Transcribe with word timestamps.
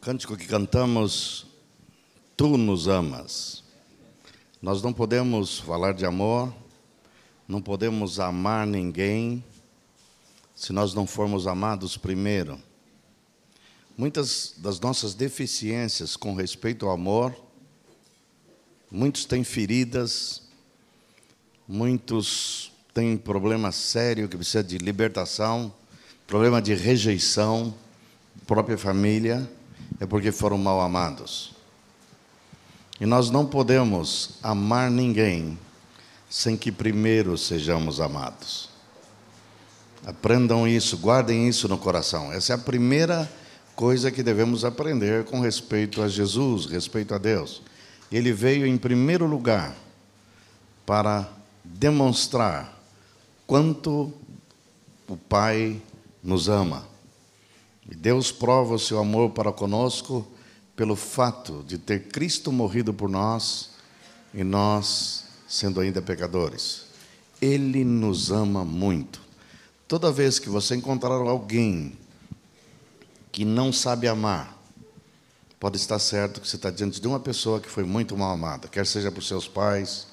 cântico 0.00 0.36
que 0.36 0.46
cantamos, 0.46 1.46
Tu 2.36 2.56
nos 2.56 2.88
amas. 2.88 3.62
Nós 4.62 4.82
não 4.82 4.94
podemos 4.94 5.58
falar 5.58 5.92
de 5.92 6.06
amor, 6.06 6.54
não 7.46 7.60
podemos 7.60 8.18
amar 8.18 8.66
ninguém 8.66 9.44
se 10.56 10.72
nós 10.72 10.94
não 10.94 11.06
formos 11.06 11.46
amados 11.46 11.98
primeiro. 11.98 12.58
Muitas 13.96 14.54
das 14.56 14.80
nossas 14.80 15.12
deficiências 15.12 16.16
com 16.16 16.34
respeito 16.34 16.86
ao 16.86 16.92
amor, 16.92 17.36
muitos 18.90 19.26
têm 19.26 19.44
feridas, 19.44 20.42
muitos 21.68 22.72
têm 22.94 23.18
problema 23.18 23.70
sério 23.70 24.28
que 24.30 24.36
precisa 24.36 24.64
de 24.64 24.78
libertação, 24.78 25.74
problema 26.26 26.62
de 26.62 26.72
rejeição, 26.74 27.74
própria 28.46 28.78
família 28.78 29.46
é 29.98 30.06
porque 30.06 30.32
foram 30.32 30.58
mal 30.58 30.80
amados. 30.80 31.52
E 33.00 33.06
nós 33.06 33.30
não 33.30 33.46
podemos 33.46 34.32
amar 34.42 34.90
ninguém 34.90 35.58
sem 36.28 36.56
que 36.56 36.70
primeiro 36.70 37.36
sejamos 37.36 38.00
amados. 38.00 38.68
Aprendam 40.06 40.66
isso, 40.66 40.96
guardem 40.96 41.48
isso 41.48 41.68
no 41.68 41.76
coração. 41.76 42.32
Essa 42.32 42.52
é 42.52 42.56
a 42.56 42.58
primeira 42.58 43.30
coisa 43.74 44.10
que 44.10 44.22
devemos 44.22 44.64
aprender 44.64 45.24
com 45.24 45.40
respeito 45.40 46.02
a 46.02 46.08
Jesus, 46.08 46.66
respeito 46.66 47.14
a 47.14 47.18
Deus. 47.18 47.62
Ele 48.12 48.32
veio 48.32 48.66
em 48.66 48.76
primeiro 48.76 49.26
lugar 49.26 49.74
para 50.84 51.28
demonstrar 51.64 52.78
quanto 53.46 54.12
o 55.08 55.16
Pai 55.16 55.80
nos 56.22 56.48
ama. 56.48 56.89
E 57.90 57.94
Deus 57.96 58.30
prova 58.30 58.74
o 58.74 58.78
seu 58.78 59.00
amor 59.00 59.30
para 59.30 59.52
conosco 59.52 60.24
pelo 60.76 60.94
fato 60.94 61.64
de 61.66 61.76
ter 61.76 62.08
Cristo 62.08 62.52
morrido 62.52 62.94
por 62.94 63.10
nós 63.10 63.70
e 64.32 64.44
nós 64.44 65.24
sendo 65.48 65.80
ainda 65.80 66.00
pecadores. 66.00 66.84
Ele 67.42 67.84
nos 67.84 68.30
ama 68.30 68.64
muito. 68.64 69.20
Toda 69.88 70.12
vez 70.12 70.38
que 70.38 70.48
você 70.48 70.76
encontrar 70.76 71.14
alguém 71.14 71.98
que 73.32 73.44
não 73.44 73.72
sabe 73.72 74.06
amar, 74.06 74.56
pode 75.58 75.76
estar 75.76 75.98
certo 75.98 76.40
que 76.40 76.48
você 76.48 76.56
está 76.56 76.70
diante 76.70 77.00
de 77.00 77.08
uma 77.08 77.18
pessoa 77.18 77.60
que 77.60 77.68
foi 77.68 77.82
muito 77.82 78.16
mal 78.16 78.32
amada, 78.32 78.68
quer 78.68 78.86
seja 78.86 79.10
por 79.10 79.22
seus 79.22 79.48
pais, 79.48 80.06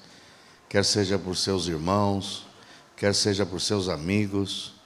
quer 0.67 0.83
seja 0.83 1.19
por 1.19 1.37
seus 1.37 1.67
irmãos, 1.67 2.47
quer 2.95 3.13
seja 3.13 3.45
por 3.45 3.61
seus 3.61 3.87
amigos 3.87 4.76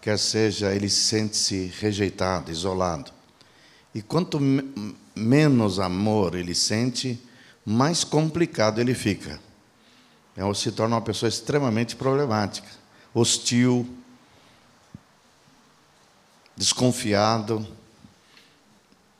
quer 0.00 0.18
seja 0.18 0.74
ele 0.74 0.88
sente-se 0.88 1.72
rejeitado, 1.80 2.50
isolado. 2.50 3.12
E 3.94 4.02
quanto 4.02 4.38
menos 5.14 5.78
amor 5.78 6.34
ele 6.34 6.54
sente, 6.54 7.20
mais 7.64 8.04
complicado 8.04 8.80
ele 8.80 8.94
fica. 8.94 9.40
É, 10.36 10.54
se 10.54 10.70
torna 10.70 10.94
uma 10.94 11.02
pessoa 11.02 11.28
extremamente 11.28 11.96
problemática, 11.96 12.68
hostil, 13.12 13.88
desconfiado. 16.56 17.66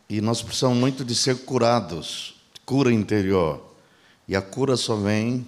E 0.08 0.20
nós 0.20 0.42
precisamos 0.42 0.78
muito 0.78 1.04
de 1.04 1.14
ser 1.14 1.38
curados, 1.44 2.40
cura 2.64 2.92
interior. 2.92 3.74
E 4.28 4.36
a 4.36 4.42
cura 4.42 4.76
só 4.76 4.94
vem 4.94 5.46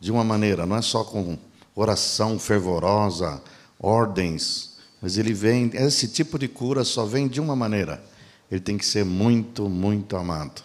de 0.00 0.10
uma 0.10 0.24
maneira, 0.24 0.66
não 0.66 0.76
é 0.76 0.82
só 0.82 1.04
com 1.04 1.38
oração 1.74 2.38
fervorosa, 2.38 3.40
ordens, 3.80 4.76
mas 5.00 5.16
ele 5.16 5.32
vem, 5.32 5.70
esse 5.74 6.08
tipo 6.08 6.38
de 6.38 6.48
cura 6.48 6.84
só 6.84 7.04
vem 7.04 7.28
de 7.28 7.40
uma 7.40 7.54
maneira. 7.54 8.02
Ele 8.50 8.60
tem 8.60 8.76
que 8.76 8.84
ser 8.84 9.04
muito, 9.04 9.68
muito 9.68 10.16
amado. 10.16 10.62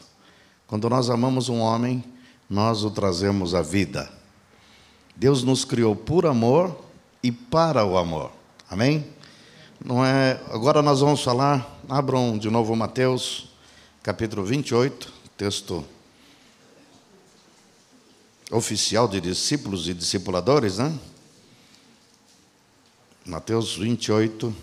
Quando 0.65 0.89
nós 0.89 1.09
amamos 1.09 1.49
um 1.49 1.59
homem, 1.59 2.03
nós 2.49 2.83
o 2.83 2.89
trazemos 2.89 3.53
à 3.53 3.61
vida. 3.61 4.09
Deus 5.15 5.43
nos 5.43 5.63
criou 5.63 5.95
por 5.95 6.25
amor 6.25 6.75
e 7.21 7.31
para 7.31 7.85
o 7.85 7.97
amor. 7.97 8.31
Amém? 8.69 9.05
Não 9.83 10.03
é, 10.03 10.39
agora 10.49 10.81
nós 10.81 11.01
vamos 11.01 11.21
falar, 11.21 11.79
abram 11.89 12.37
de 12.37 12.49
novo 12.49 12.75
Mateus, 12.75 13.49
capítulo 14.01 14.43
28, 14.43 15.13
texto 15.37 15.85
oficial 18.49 19.07
de 19.07 19.19
discípulos 19.19 19.87
e 19.87 19.93
discipuladores, 19.93 20.77
né? 20.77 20.97
Mateus 23.25 23.77
28, 23.77 24.53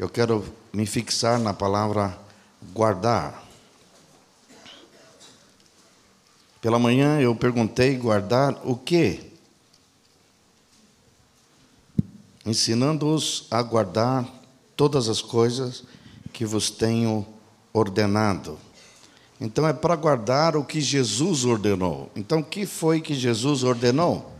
eu 0.00 0.08
quero 0.08 0.44
me 0.72 0.84
fixar 0.84 1.38
na 1.38 1.54
palavra 1.54 2.18
guardar. 2.72 3.46
Pela 6.60 6.76
manhã 6.76 7.20
eu 7.20 7.36
perguntei 7.36 7.96
guardar 7.96 8.60
o 8.64 8.76
quê? 8.76 9.20
Ensinando-os 12.44 13.46
a 13.48 13.62
guardar 13.62 14.28
todas 14.74 15.08
as 15.08 15.22
coisas 15.22 15.84
que 16.32 16.44
vos 16.44 16.70
tenho 16.70 17.24
ordenado. 17.72 18.58
Então 19.40 19.68
é 19.68 19.72
para 19.72 19.94
guardar 19.94 20.56
o 20.56 20.64
que 20.64 20.80
Jesus 20.80 21.44
ordenou. 21.44 22.10
Então 22.16 22.40
o 22.40 22.44
que 22.44 22.66
foi 22.66 23.00
que 23.00 23.14
Jesus 23.14 23.62
ordenou? 23.62 24.32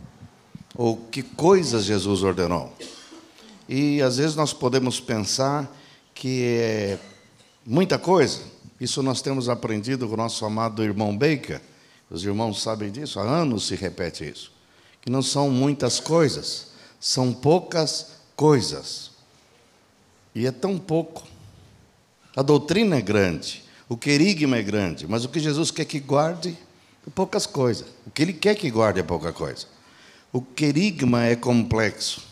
Ou 0.75 0.97
que 0.97 1.23
coisas 1.23 1.85
Jesus 1.85 2.21
ordenou? 2.21 2.73
E 3.71 4.01
às 4.01 4.17
vezes 4.17 4.35
nós 4.35 4.51
podemos 4.51 4.99
pensar 4.99 5.71
que 6.15 6.43
é 6.43 6.99
muita 7.63 7.99
coisa. 7.99 8.41
Isso 8.81 9.03
nós 9.03 9.21
temos 9.21 9.47
aprendido 9.47 10.07
com 10.07 10.15
o 10.15 10.17
nosso 10.17 10.43
amado 10.43 10.83
irmão 10.83 11.15
Baker. 11.15 11.61
Os 12.09 12.23
irmãos 12.23 12.63
sabem 12.63 12.89
disso, 12.91 13.19
há 13.19 13.23
anos 13.23 13.67
se 13.67 13.75
repete 13.75 14.27
isso. 14.27 14.51
Que 14.99 15.11
não 15.11 15.21
são 15.21 15.51
muitas 15.51 15.99
coisas, 15.99 16.69
são 16.99 17.31
poucas 17.31 18.13
coisas. 18.35 19.11
E 20.33 20.47
é 20.47 20.51
tão 20.51 20.79
pouco. 20.79 21.27
A 22.35 22.41
doutrina 22.41 22.97
é 22.97 23.01
grande, 23.01 23.63
o 23.87 23.95
querigma 23.95 24.57
é 24.57 24.63
grande, 24.63 25.05
mas 25.07 25.25
o 25.25 25.29
que 25.29 25.39
Jesus 25.39 25.69
quer 25.69 25.85
que 25.85 25.99
guarde 25.99 26.57
é 27.05 27.09
poucas 27.11 27.45
coisas. 27.45 27.85
O 28.07 28.09
que 28.09 28.23
ele 28.23 28.33
quer 28.33 28.55
que 28.55 28.71
guarde 28.71 28.99
é 28.99 29.03
pouca 29.03 29.31
coisa. 29.31 29.67
O 30.33 30.41
querigma 30.41 31.25
é 31.25 31.35
complexo. 31.35 32.28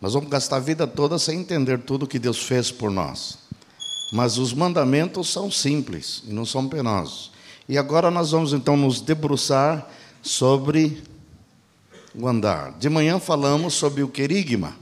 Nós 0.00 0.14
vamos 0.14 0.30
gastar 0.30 0.56
a 0.56 0.60
vida 0.60 0.86
toda 0.86 1.18
sem 1.18 1.40
entender 1.40 1.78
tudo 1.80 2.06
que 2.06 2.18
Deus 2.18 2.42
fez 2.42 2.70
por 2.70 2.90
nós. 2.90 3.38
Mas 4.12 4.38
os 4.38 4.54
mandamentos 4.54 5.28
são 5.30 5.50
simples 5.50 6.22
e 6.26 6.32
não 6.32 6.46
são 6.46 6.66
penosos. 6.66 7.30
E 7.68 7.76
agora 7.76 8.10
nós 8.10 8.30
vamos 8.30 8.54
então 8.54 8.76
nos 8.78 9.00
debruçar 9.02 9.86
sobre 10.22 11.02
o 12.14 12.26
andar. 12.26 12.72
De 12.78 12.88
manhã 12.88 13.20
falamos 13.20 13.74
sobre 13.74 14.02
o 14.02 14.08
querigma. 14.08 14.74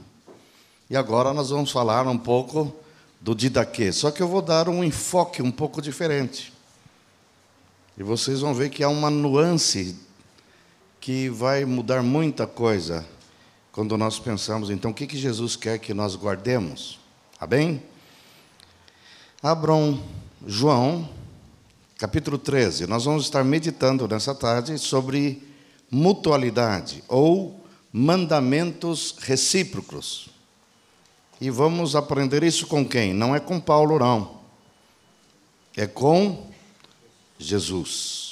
E 0.89 0.95
agora 0.95 1.33
nós 1.33 1.49
vamos 1.49 1.69
falar 1.69 2.07
um 2.07 2.17
pouco 2.17 2.73
do 3.19 3.35
didaquê. 3.35 3.91
Só 3.91 4.11
que 4.11 4.23
eu 4.23 4.27
vou 4.27 4.41
dar 4.41 4.69
um 4.69 4.83
enfoque 4.83 5.41
um 5.41 5.51
pouco 5.51 5.81
diferente. 5.81 6.53
E 7.97 8.03
vocês 8.03 8.39
vão 8.39 8.53
ver 8.53 8.69
que 8.69 8.83
há 8.83 8.89
uma 8.89 9.09
nuance 9.09 9.97
que 11.01 11.27
vai 11.29 11.65
mudar 11.65 12.01
muita 12.01 12.47
coisa 12.47 13.05
quando 13.71 13.97
nós 13.97 14.19
pensamos, 14.19 14.69
então, 14.69 14.91
o 14.91 14.93
que, 14.93 15.07
que 15.07 15.17
Jesus 15.17 15.55
quer 15.55 15.79
que 15.79 15.93
nós 15.93 16.15
guardemos? 16.15 16.99
Amém? 17.39 17.81
Abram 19.41 20.01
João, 20.45 21.09
capítulo 21.97 22.37
13. 22.37 22.87
Nós 22.87 23.05
vamos 23.05 23.23
estar 23.23 23.43
meditando 23.43 24.07
nessa 24.07 24.35
tarde 24.35 24.77
sobre 24.77 25.47
mutualidade 25.89 27.03
ou 27.07 27.63
mandamentos 27.91 29.15
recíprocos. 29.19 30.29
E 31.39 31.49
vamos 31.49 31.95
aprender 31.95 32.43
isso 32.43 32.67
com 32.67 32.85
quem? 32.85 33.13
Não 33.13 33.35
é 33.35 33.39
com 33.39 33.59
Paulo, 33.59 33.97
não. 33.97 34.39
É 35.75 35.87
com 35.87 36.51
Jesus. 37.37 38.28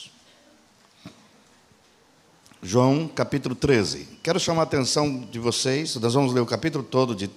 João 2.62 3.08
capítulo 3.08 3.54
13. 3.54 4.08
Quero 4.24 4.40
chamar 4.40 4.62
a 4.62 4.64
atenção 4.64 5.22
de 5.32 5.38
vocês, 5.38 5.96
nós 5.98 6.16
vamos 6.16 6.34
ler 6.34 6.42
o 6.42 6.46
capítulo 6.46 6.84
todo 6.84 7.16
de, 7.16 7.30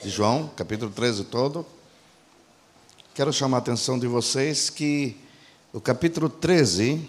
de 0.00 0.08
João, 0.08 0.48
capítulo 0.56 0.90
13 0.92 1.24
todo. 1.24 1.66
Quero 3.12 3.32
chamar 3.32 3.56
a 3.56 3.60
atenção 3.60 3.98
de 3.98 4.06
vocês 4.06 4.70
que 4.70 5.16
o 5.72 5.80
capítulo 5.80 6.28
13 6.28 7.00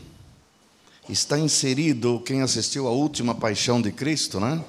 está 1.07 1.37
inserido, 1.37 2.19
quem 2.25 2.41
assistiu 2.41 2.87
à 2.87 2.91
última 2.91 3.35
paixão 3.35 3.79
de 3.79 3.91
Cristo, 3.91 4.39
né? 4.39 4.63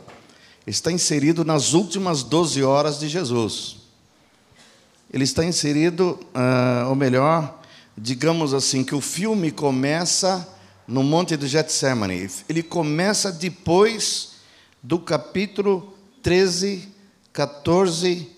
Está 0.66 0.92
inserido 0.92 1.42
nas 1.42 1.72
últimas 1.72 2.22
12 2.22 2.62
horas 2.62 2.98
de 3.00 3.08
Jesus. 3.08 3.78
Ele 5.10 5.24
está 5.24 5.42
inserido, 5.42 6.20
uh, 6.34 6.90
ou 6.90 6.94
melhor, 6.94 7.62
digamos 7.96 8.52
assim, 8.52 8.84
que 8.84 8.94
o 8.94 9.00
filme 9.00 9.50
começa 9.50 10.46
no 10.86 11.02
Monte 11.02 11.36
do 11.36 11.46
Getsemane. 11.46 12.28
Ele 12.48 12.62
começa 12.62 13.30
depois 13.30 14.32
do 14.82 14.98
capítulo 14.98 15.94
13, 16.22 16.88
14, 17.32 18.28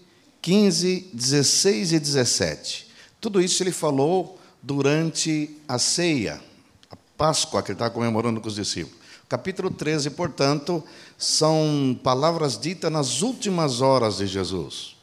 15, 0.41 1.11
16 1.13 1.93
e 1.93 1.99
17. 1.99 2.89
Tudo 3.21 3.41
isso 3.41 3.63
ele 3.63 3.73
falou 3.73 4.39
durante 4.63 5.57
a 5.69 5.79
ceia, 5.79 6.41
a 6.91 6.97
Páscoa 7.17 7.63
que 7.63 7.71
ele 7.71 7.77
está 7.77 7.89
comemorando 7.89 8.41
com 8.41 8.49
os 8.49 8.55
discípulos. 8.55 9.01
Capítulo 9.29 9.71
13, 9.71 10.11
portanto, 10.11 10.85
são 11.17 11.99
palavras 12.03 12.59
ditas 12.59 12.93
nas 12.93 13.23
últimas 13.23 13.81
horas 13.81 14.19
de 14.19 14.27
Jesus. 14.27 14.97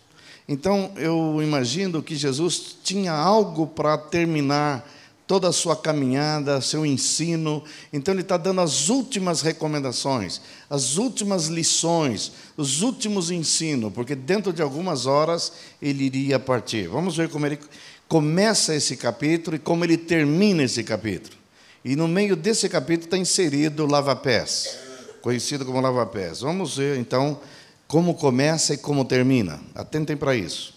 Então, 0.47 0.91
eu 0.95 1.41
imagino 1.41 2.03
que 2.03 2.15
Jesus 2.15 2.75
tinha 2.83 3.13
algo 3.13 3.65
para 3.67 3.97
terminar 3.97 4.87
toda 5.29 5.47
a 5.47 5.53
sua 5.53 5.75
caminhada, 5.75 6.59
seu 6.59 6.83
ensino. 6.83 7.63
Então, 7.93 8.15
ele 8.15 8.21
está 8.21 8.35
dando 8.35 8.61
as 8.61 8.89
últimas 8.89 9.43
recomendações, 9.43 10.41
as 10.67 10.97
últimas 10.97 11.45
lições, 11.45 12.31
os 12.57 12.81
últimos 12.81 13.29
ensinos, 13.29 13.93
porque 13.93 14.15
dentro 14.15 14.51
de 14.51 14.59
algumas 14.59 15.05
horas 15.05 15.53
ele 15.79 16.05
iria 16.05 16.39
partir. 16.39 16.87
Vamos 16.87 17.15
ver 17.15 17.29
como 17.29 17.45
ele 17.45 17.59
começa 18.07 18.73
esse 18.73 18.97
capítulo 18.97 19.55
e 19.55 19.59
como 19.59 19.85
ele 19.85 19.97
termina 19.97 20.63
esse 20.63 20.83
capítulo. 20.83 21.37
E 21.85 21.95
no 21.95 22.07
meio 22.07 22.35
desse 22.35 22.67
capítulo 22.67 23.05
está 23.05 23.17
inserido 23.17 23.83
o 23.83 23.87
lava-pés, 23.87 24.79
conhecido 25.21 25.63
como 25.63 25.79
lava-pés. 25.79 26.39
Vamos 26.39 26.77
ver 26.77 26.97
então 26.97 27.39
como 27.87 28.15
começa 28.15 28.73
e 28.73 28.77
como 28.79 29.05
termina. 29.05 29.61
Atentem 29.75 30.17
para 30.17 30.35
isso. 30.35 30.73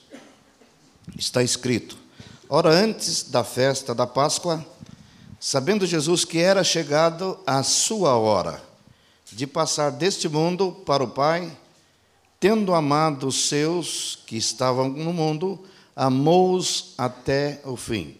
Está 1.19 1.43
escrito: 1.43 2.02
Ora, 2.55 2.69
antes 2.69 3.23
da 3.23 3.43
festa 3.43 3.95
da 3.95 4.07
Páscoa, 4.07 4.63
sabendo 5.41 5.87
Jesus 5.87 6.23
que 6.23 6.37
era 6.37 6.63
chegado 6.63 7.41
a 7.47 7.63
sua 7.63 8.15
hora 8.19 8.63
de 9.33 9.47
passar 9.47 9.91
deste 9.91 10.29
mundo 10.29 10.71
para 10.85 11.03
o 11.03 11.09
Pai, 11.09 11.51
tendo 12.39 12.75
amado 12.75 13.27
os 13.27 13.49
seus 13.49 14.19
que 14.27 14.37
estavam 14.37 14.91
no 14.91 15.15
mundo, 15.15 15.65
amou-os 15.97 16.93
até 16.99 17.59
o 17.65 17.75
fim. 17.75 18.19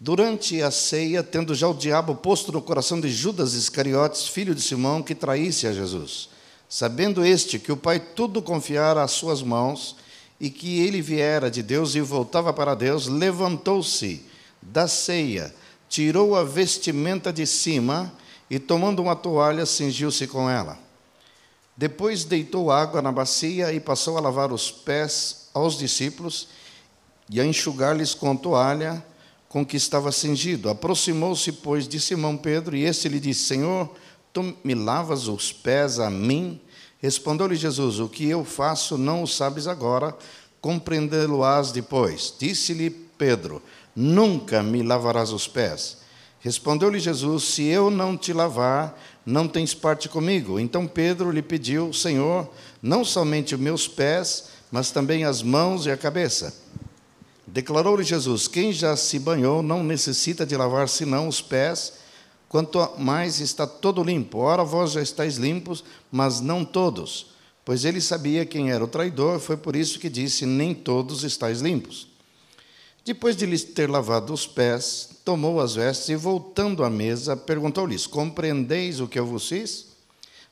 Durante 0.00 0.62
a 0.62 0.70
ceia, 0.70 1.22
tendo 1.22 1.54
já 1.54 1.68
o 1.68 1.74
diabo 1.74 2.14
posto 2.14 2.50
no 2.50 2.62
coração 2.62 2.98
de 2.98 3.10
Judas 3.10 3.52
Iscariotes, 3.52 4.26
filho 4.26 4.54
de 4.54 4.62
Simão, 4.62 5.02
que 5.02 5.14
traísse 5.14 5.66
a 5.66 5.74
Jesus, 5.74 6.30
sabendo 6.70 7.22
este 7.22 7.58
que 7.58 7.70
o 7.70 7.76
Pai 7.76 8.00
tudo 8.00 8.40
confiara 8.40 9.02
às 9.02 9.10
suas 9.10 9.42
mãos 9.42 9.99
e 10.40 10.48
que 10.48 10.80
ele 10.80 11.02
viera 11.02 11.50
de 11.50 11.62
Deus 11.62 11.94
e 11.94 12.00
voltava 12.00 12.52
para 12.52 12.74
Deus, 12.74 13.06
levantou-se 13.06 14.24
da 14.62 14.88
ceia, 14.88 15.54
tirou 15.88 16.34
a 16.34 16.42
vestimenta 16.42 17.32
de 17.32 17.46
cima 17.46 18.12
e, 18.48 18.58
tomando 18.58 19.02
uma 19.02 19.14
toalha, 19.14 19.66
cingiu-se 19.66 20.26
com 20.26 20.48
ela. 20.48 20.78
Depois 21.76 22.24
deitou 22.24 22.70
água 22.70 23.02
na 23.02 23.12
bacia 23.12 23.72
e 23.72 23.78
passou 23.78 24.16
a 24.16 24.20
lavar 24.20 24.52
os 24.52 24.70
pés 24.70 25.48
aos 25.52 25.78
discípulos 25.78 26.48
e 27.28 27.40
a 27.40 27.44
enxugar-lhes 27.44 28.14
com 28.14 28.34
toalha 28.34 29.04
com 29.48 29.66
que 29.66 29.76
estava 29.76 30.12
cingido. 30.12 30.70
Aproximou-se, 30.70 31.52
pois, 31.52 31.86
de 31.86 32.00
Simão 32.00 32.36
Pedro, 32.36 32.76
e 32.76 32.84
este 32.84 33.08
lhe 33.08 33.18
disse: 33.18 33.44
Senhor, 33.44 33.90
tu 34.32 34.54
me 34.62 34.74
lavas 34.74 35.26
os 35.26 35.52
pés 35.52 35.98
a 35.98 36.08
mim? 36.08 36.60
Respondeu-lhe 37.00 37.56
Jesus: 37.56 37.98
O 37.98 38.08
que 38.08 38.28
eu 38.28 38.44
faço 38.44 38.98
não 38.98 39.22
o 39.22 39.26
sabes 39.26 39.66
agora, 39.66 40.16
compreendê-lo-ás 40.60 41.72
depois. 41.72 42.34
Disse-lhe 42.38 42.90
Pedro: 42.90 43.62
Nunca 43.96 44.62
me 44.62 44.82
lavarás 44.82 45.32
os 45.32 45.48
pés. 45.48 45.98
Respondeu-lhe 46.40 46.98
Jesus: 46.98 47.44
Se 47.44 47.64
eu 47.64 47.90
não 47.90 48.16
te 48.16 48.32
lavar, 48.32 48.98
não 49.24 49.48
tens 49.48 49.74
parte 49.74 50.08
comigo. 50.08 50.58
Então 50.58 50.86
Pedro 50.86 51.30
lhe 51.30 51.42
pediu: 51.42 51.92
Senhor, 51.92 52.48
não 52.82 53.04
somente 53.04 53.54
os 53.54 53.60
meus 53.60 53.88
pés, 53.88 54.48
mas 54.70 54.90
também 54.90 55.24
as 55.24 55.42
mãos 55.42 55.86
e 55.86 55.90
a 55.90 55.96
cabeça. 55.96 56.54
Declarou-lhe 57.46 58.04
Jesus: 58.04 58.46
Quem 58.46 58.72
já 58.72 58.96
se 58.96 59.18
banhou 59.18 59.62
não 59.62 59.82
necessita 59.82 60.46
de 60.46 60.56
lavar 60.56 60.88
senão 60.88 61.26
os 61.28 61.40
pés, 61.40 61.94
quanto 62.50 62.80
mais 62.98 63.38
está 63.38 63.64
todo 63.64 64.02
limpo. 64.02 64.38
Ora, 64.38 64.64
vós 64.64 64.90
já 64.90 65.00
estáis 65.00 65.36
limpos, 65.36 65.84
mas 66.10 66.40
não 66.40 66.64
todos. 66.64 67.28
Pois 67.64 67.84
ele 67.84 68.00
sabia 68.00 68.44
quem 68.44 68.72
era 68.72 68.82
o 68.82 68.88
traidor, 68.88 69.38
foi 69.38 69.56
por 69.56 69.76
isso 69.76 70.00
que 70.00 70.10
disse: 70.10 70.44
Nem 70.44 70.74
todos 70.74 71.22
estáis 71.22 71.60
limpos. 71.60 72.08
Depois 73.04 73.36
de 73.36 73.46
lhes 73.46 73.62
ter 73.62 73.88
lavado 73.88 74.34
os 74.34 74.48
pés, 74.48 75.10
tomou 75.24 75.60
as 75.60 75.76
vestes 75.76 76.08
e, 76.08 76.16
voltando 76.16 76.82
à 76.82 76.90
mesa, 76.90 77.36
perguntou-lhes: 77.36 78.04
Compreendeis 78.04 78.98
o 78.98 79.06
que 79.06 79.18
eu 79.18 79.26
vos 79.26 79.48
fiz? 79.48 79.86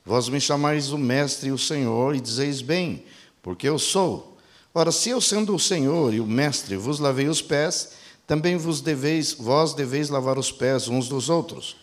Vós 0.07 0.29
me 0.29 0.41
chamais 0.41 0.93
o 0.93 0.99
Mestre 0.99 1.49
e 1.49 1.53
o 1.53 1.59
Senhor, 1.59 2.15
e 2.15 2.21
dizeis 2.21 2.63
bem, 2.63 3.05
porque 3.43 3.69
eu 3.69 3.79
sou. 3.79 4.39
Ora, 4.73 4.93
se 4.93 5.11
eu 5.11 5.21
sendo 5.21 5.53
o 5.53 5.59
Senhor 5.59 6.15
e 6.15 6.21
o 6.21 6.27
Mestre 6.27 6.77
vos 6.77 7.01
lavei 7.01 7.27
os 7.27 7.43
pés, 7.43 7.91
também 8.25 8.57
vos 8.57 8.81
deveis, 8.81 9.33
vós 9.33 9.75
deveis 9.75 10.09
lavar 10.09 10.39
os 10.39 10.53
pés 10.53 10.87
uns 10.87 11.09
dos 11.09 11.29
outros. 11.29 11.77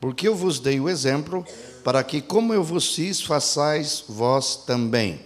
Porque 0.00 0.28
eu 0.28 0.34
vos 0.34 0.60
dei 0.60 0.78
o 0.78 0.88
exemplo, 0.88 1.44
para 1.82 2.02
que, 2.04 2.20
como 2.20 2.54
eu 2.54 2.62
vos 2.62 2.94
fiz, 2.94 3.20
façais 3.20 4.04
vós 4.08 4.56
também. 4.56 5.20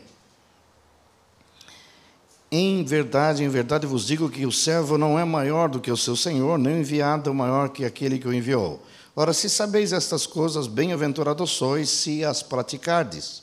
Em 2.51 2.85
verdade, 2.85 3.43
em 3.43 3.49
verdade 3.49 3.87
vos 3.87 4.07
digo 4.07 4.29
que 4.29 4.45
o 4.45 4.53
servo 4.53 4.99
não 4.99 5.19
é 5.19 5.25
maior 5.25 5.71
do 5.71 5.81
que 5.81 5.91
o 5.91 5.97
seu 5.97 6.15
senhor, 6.15 6.59
nem 6.59 6.75
o 6.75 6.79
enviado 6.81 7.33
maior 7.33 7.71
que 7.71 7.85
aquele 7.85 8.19
que 8.19 8.29
o 8.29 8.35
enviou. 8.35 8.83
Ora, 9.17 9.33
se 9.33 9.49
sabeis 9.49 9.93
estas 9.93 10.27
coisas, 10.27 10.67
bem-aventurados 10.67 11.51
sois 11.51 11.89
se 11.89 12.25
as 12.25 12.43
praticardes. 12.43 13.43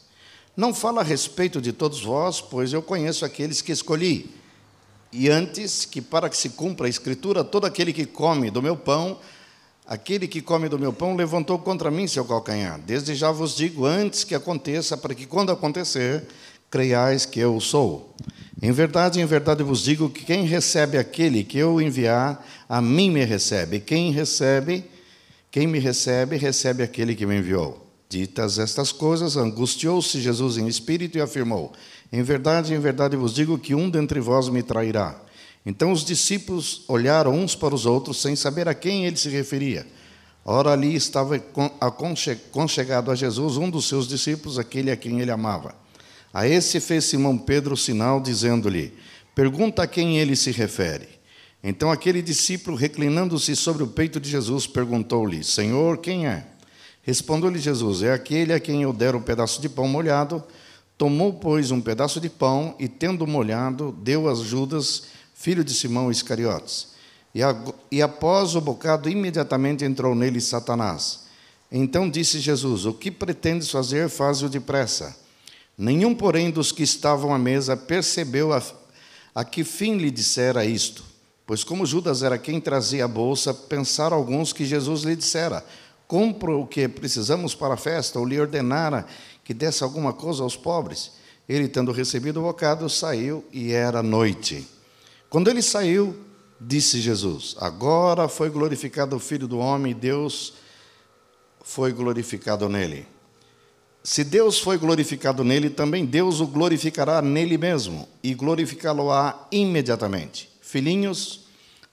Não 0.56 0.74
falo 0.74 1.00
a 1.00 1.04
respeito 1.04 1.62
de 1.62 1.72
todos 1.72 2.04
vós, 2.04 2.42
pois 2.42 2.74
eu 2.74 2.82
conheço 2.82 3.24
aqueles 3.24 3.62
que 3.62 3.72
escolhi. 3.72 4.30
E 5.12 5.30
antes 5.30 5.86
que, 5.86 6.02
para 6.02 6.30
que 6.30 6.38
se 6.38 6.50
cumpra 6.50 6.86
a 6.86 6.90
Escritura, 6.90 7.44
todo 7.44 7.66
aquele 7.66 7.92
que 7.92 8.06
come 8.06 8.52
do 8.52 8.62
meu 8.62 8.76
pão, 8.78 9.18
aquele 9.90 10.28
que 10.28 10.40
come 10.40 10.70
do 10.70 10.78
meu 10.78 10.94
pão, 10.94 11.16
levantou 11.16 11.58
contra 11.58 11.90
mim 11.90 12.08
seu 12.08 12.24
calcanhar. 12.24 12.80
Desde 12.80 13.16
já 13.16 13.32
vos 13.32 13.56
digo, 13.56 13.88
antes 13.88 14.24
que 14.24 14.36
aconteça, 14.36 14.96
para 14.96 15.16
que 15.16 15.26
quando 15.26 15.52
acontecer, 15.52 16.28
creiais 16.70 17.26
que 17.26 17.40
eu 17.40 17.60
sou. 17.60 18.14
Em 18.62 18.72
verdade, 18.72 19.20
em 19.20 19.26
verdade 19.26 19.64
vos 19.64 19.82
digo 19.82 20.08
que 20.08 20.24
quem 20.24 20.46
recebe 20.46 20.96
aquele 20.96 21.44
que 21.44 21.58
eu 21.58 21.82
enviar, 21.82 22.46
a 22.70 22.80
mim 22.80 23.10
me 23.10 23.26
recebe. 23.26 23.80
Quem 23.80 24.12
recebe, 24.12 24.86
quem 25.50 25.66
me 25.66 25.80
recebe, 25.80 26.38
recebe 26.38 26.84
aquele 26.84 27.16
que 27.16 27.26
me 27.26 27.40
enviou. 27.40 27.84
Ditas 28.08 28.60
estas 28.60 28.92
coisas, 28.92 29.38
angustiou-se 29.38 30.22
Jesus 30.22 30.58
em 30.58 30.68
espírito 30.68 31.18
e 31.18 31.22
afirmou: 31.22 31.74
Em 32.12 32.22
verdade, 32.22 32.76
em 32.76 32.80
verdade 32.80 33.16
vos 33.16 33.34
digo 33.34 33.58
que 33.58 33.74
um 33.74 33.90
dentre 33.90 34.20
vós 34.20 34.50
me 34.50 34.62
trairá. 34.62 35.20
Então 35.70 35.92
os 35.92 36.04
discípulos 36.04 36.82
olharam 36.88 37.32
uns 37.32 37.54
para 37.54 37.76
os 37.76 37.86
outros, 37.86 38.20
sem 38.20 38.36
saber 38.36 38.68
a 38.68 38.74
quem 38.74 39.06
ele 39.06 39.16
se 39.16 39.30
referia. 39.30 39.86
Ora, 40.44 40.72
ali 40.72 40.96
estava 40.96 41.40
conchegado 42.52 43.12
a 43.12 43.16
Jesus 43.16 43.56
um 43.56 43.70
dos 43.70 43.88
seus 43.88 44.08
discípulos, 44.08 44.58
aquele 44.58 44.90
a 44.90 44.98
quem 44.98 45.22
ele 45.22 45.30
amava. 45.30 45.76
A 46.34 46.48
esse 46.48 46.80
fez 46.80 47.06
Simão 47.06 47.38
Pedro 47.38 47.76
o 47.76 47.78
sinal, 47.78 48.20
dizendo-lhe: 48.20 48.96
Pergunta 49.36 49.84
a 49.84 49.88
quem 49.88 50.18
ele 50.18 50.36
se 50.36 50.50
refere. 50.50 51.08
Então 51.64 51.92
aquele 51.92 52.24
discípulo, 52.24 52.76
reclinando-se 52.76 53.56
sobre 53.56 53.84
o 53.84 53.88
peito 53.88 54.20
de 54.20 54.28
Jesus, 54.28 54.66
perguntou-lhe: 54.66 55.44
Senhor, 55.44 56.00
quem 56.00 56.26
é? 56.26 56.48
Respondeu-lhe 57.04 57.60
Jesus: 57.60 58.02
É 58.02 58.12
aquele 58.12 58.54
a 58.54 58.60
quem 58.60 58.82
eu 58.82 58.92
der 58.92 59.14
um 59.14 59.22
pedaço 59.22 59.62
de 59.62 59.70
pão 59.70 59.88
molhado. 59.88 60.44
Tomou, 60.98 61.32
pois, 61.32 61.70
um 61.70 61.80
pedaço 61.80 62.20
de 62.20 62.28
pão 62.28 62.76
e, 62.80 62.88
tendo 62.88 63.28
molhado, 63.28 63.96
deu 64.02 64.28
a 64.28 64.34
Judas, 64.34 65.04
filho 65.40 65.64
de 65.64 65.74
Simão 65.74 66.12
Iscariotes. 66.12 66.90
E, 67.34 67.40
e 67.90 68.02
após 68.02 68.56
o 68.56 68.62
bocado, 68.62 69.10
imediatamente 69.10 69.86
entrou 69.86 70.14
nele 70.14 70.42
Satanás. 70.42 71.22
Então 71.72 72.10
disse 72.10 72.40
Jesus: 72.40 72.86
O 72.86 72.94
que 72.94 73.10
pretendes 73.10 73.72
fazer, 73.72 74.10
faz-o 74.10 74.50
depressa. 74.50 75.16
Nenhum, 75.78 76.14
porém, 76.14 76.52
dos 76.52 76.74
que 76.74 76.84
estavam 76.84 77.34
à 77.34 77.40
mesa 77.40 77.78
percebeu 77.78 78.52
a, 78.52 78.62
a 79.34 79.46
que 79.46 79.64
fim 79.64 79.96
lhe 79.96 80.12
dissera 80.12 80.66
isto. 80.66 81.06
Pois, 81.48 81.64
como 81.64 81.86
Judas 81.86 82.22
era 82.22 82.38
quem 82.38 82.60
trazia 82.60 83.06
a 83.06 83.08
bolsa, 83.08 83.54
pensaram 83.54 84.18
alguns 84.18 84.52
que 84.52 84.66
Jesus 84.66 85.04
lhe 85.04 85.16
dissera: 85.16 85.66
compra 86.06 86.52
o 86.52 86.68
que 86.68 86.86
precisamos 86.90 87.56
para 87.56 87.76
a 87.76 87.78
festa, 87.78 88.20
ou 88.20 88.26
lhe 88.26 88.38
ordenara 88.38 89.06
que 89.46 89.54
desse 89.54 89.86
alguma 89.86 90.12
coisa 90.12 90.44
aos 90.44 90.58
pobres. 90.58 91.12
Ele, 91.48 91.70
tendo 91.70 91.94
recebido 91.94 92.42
o 92.42 92.44
bocado, 92.44 92.90
saiu 92.90 93.46
e 93.54 93.72
era 93.72 94.04
noite. 94.04 94.79
Quando 95.30 95.50
ele 95.50 95.62
saiu, 95.62 96.16
disse 96.60 97.00
Jesus: 97.00 97.56
Agora 97.60 98.28
foi 98.28 98.50
glorificado 98.50 99.16
o 99.16 99.20
Filho 99.20 99.48
do 99.48 99.60
Homem, 99.60 99.92
e 99.92 99.96
Deus 99.96 100.54
foi 101.62 101.94
glorificado 101.94 102.68
nele. 102.68 103.06
Se 104.04 104.24
Deus 104.24 104.60
foi 104.60 104.78
glorificado 104.78 105.44
nele, 105.44 105.70
também 105.70 106.06
Deus 106.06 106.40
o 106.40 106.48
glorificará 106.48 107.22
nele 107.22 107.58
mesmo 107.58 108.08
e 108.24 108.34
glorificá-lo-á 108.34 109.48
imediatamente. 109.52 110.50
Filhinhos, 110.62 111.42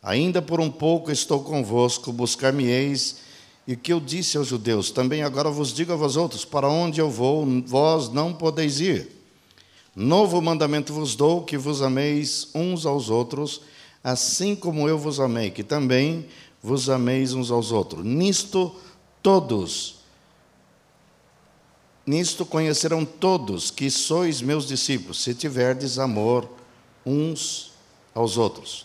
ainda 0.02 0.40
por 0.40 0.60
um 0.60 0.70
pouco 0.70 1.10
estou 1.10 1.42
convosco, 1.42 2.12
buscar-me-eis 2.12 3.16
e 3.66 3.74
que 3.74 3.92
eu 3.92 4.00
disse 4.00 4.38
aos 4.38 4.46
judeus: 4.46 4.90
Também 4.90 5.22
agora 5.22 5.50
vos 5.50 5.74
digo 5.74 5.92
a 5.92 5.96
vós 5.96 6.16
outros: 6.16 6.44
Para 6.44 6.68
onde 6.68 7.00
eu 7.00 7.10
vou, 7.10 7.44
vós 7.66 8.08
não 8.08 8.32
podeis 8.32 8.80
ir. 8.80 9.15
Novo 9.96 10.42
mandamento 10.42 10.92
vos 10.92 11.16
dou: 11.16 11.42
que 11.42 11.56
vos 11.56 11.80
ameis 11.80 12.48
uns 12.54 12.84
aos 12.84 13.08
outros, 13.08 13.62
assim 14.04 14.54
como 14.54 14.86
eu 14.86 14.98
vos 14.98 15.18
amei, 15.18 15.50
que 15.50 15.64
também 15.64 16.26
vos 16.62 16.90
ameis 16.90 17.32
uns 17.32 17.50
aos 17.50 17.72
outros. 17.72 18.04
Nisto 18.04 18.76
todos, 19.22 20.00
nisto 22.06 22.44
conhecerão 22.44 23.06
todos 23.06 23.70
que 23.70 23.90
sois 23.90 24.42
meus 24.42 24.68
discípulos, 24.68 25.22
se 25.22 25.32
tiverdes 25.32 25.98
amor 25.98 26.46
uns 27.04 27.72
aos 28.14 28.36
outros. 28.36 28.84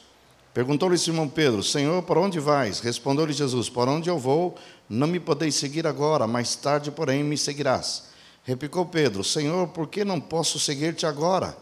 Perguntou-lhe 0.54 0.98
Simão 0.98 1.28
Pedro: 1.28 1.62
Senhor, 1.62 2.04
para 2.04 2.22
onde 2.22 2.40
vais? 2.40 2.80
Respondeu-lhe 2.80 3.34
Jesus: 3.34 3.68
Para 3.68 3.92
onde 3.92 4.10
eu 4.10 4.18
vou, 4.18 4.56
não 4.90 5.08
me 5.08 5.20
podeis 5.20 5.56
seguir 5.56 5.86
agora, 5.86 6.26
mais 6.26 6.56
tarde, 6.56 6.90
porém, 6.90 7.22
me 7.22 7.38
seguirás. 7.38 8.11
Replicou 8.44 8.86
Pedro: 8.86 9.24
Senhor, 9.24 9.68
por 9.70 9.88
que 9.88 10.04
não 10.04 10.20
posso 10.20 10.60
seguir-te 10.60 11.06
agora? 11.06 11.58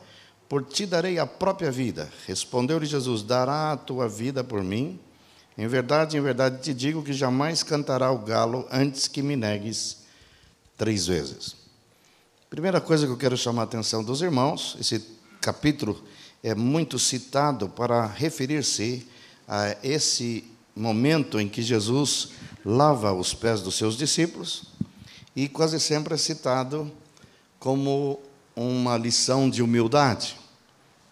por 0.50 0.66
ti 0.66 0.88
darei 0.88 1.20
a 1.20 1.28
própria 1.28 1.72
vida. 1.72 2.12
Respondeu-lhe 2.26 2.88
Jesus: 2.88 3.22
Dará 3.22 3.72
a 3.72 3.78
tua 3.78 4.10
vida 4.10 4.44
por 4.44 4.64
mim? 4.64 5.00
Em 5.56 5.68
verdade, 5.68 6.18
em 6.18 6.22
verdade 6.22 6.62
te 6.64 6.74
digo 6.74 7.04
que 7.04 7.14
jamais 7.14 7.62
cantará 7.62 8.12
o 8.12 8.18
galo 8.18 8.66
antes 8.72 9.08
que 9.08 9.22
me 9.22 9.36
negues 9.36 9.98
três 10.76 11.06
vezes. 11.06 11.56
Primeira 12.50 12.82
coisa 12.82 13.06
que 13.06 13.12
eu 13.12 13.18
quero 13.18 13.38
chamar 13.38 13.62
a 13.62 13.66
atenção 13.66 14.04
dos 14.04 14.22
irmãos, 14.22 14.76
esse 14.80 15.06
capítulo 15.40 16.04
é 16.42 16.56
muito 16.56 16.98
citado 16.98 17.70
para 17.70 18.08
referir-se 18.08 19.08
a 19.48 19.76
esse 19.84 20.46
momento 20.76 21.40
em 21.40 21.48
que 21.48 21.62
Jesus 21.62 22.30
lava 22.66 23.14
os 23.14 23.34
pés 23.34 23.62
dos 23.62 23.76
seus 23.76 23.98
discípulos 23.98 24.69
e 25.36 25.48
quase 25.48 25.80
sempre 25.80 26.14
é 26.14 26.18
citado 26.18 26.92
como 27.60 28.20
uma 28.56 28.98
lição 28.98 29.50
de 29.50 29.62
humildade. 29.62 30.38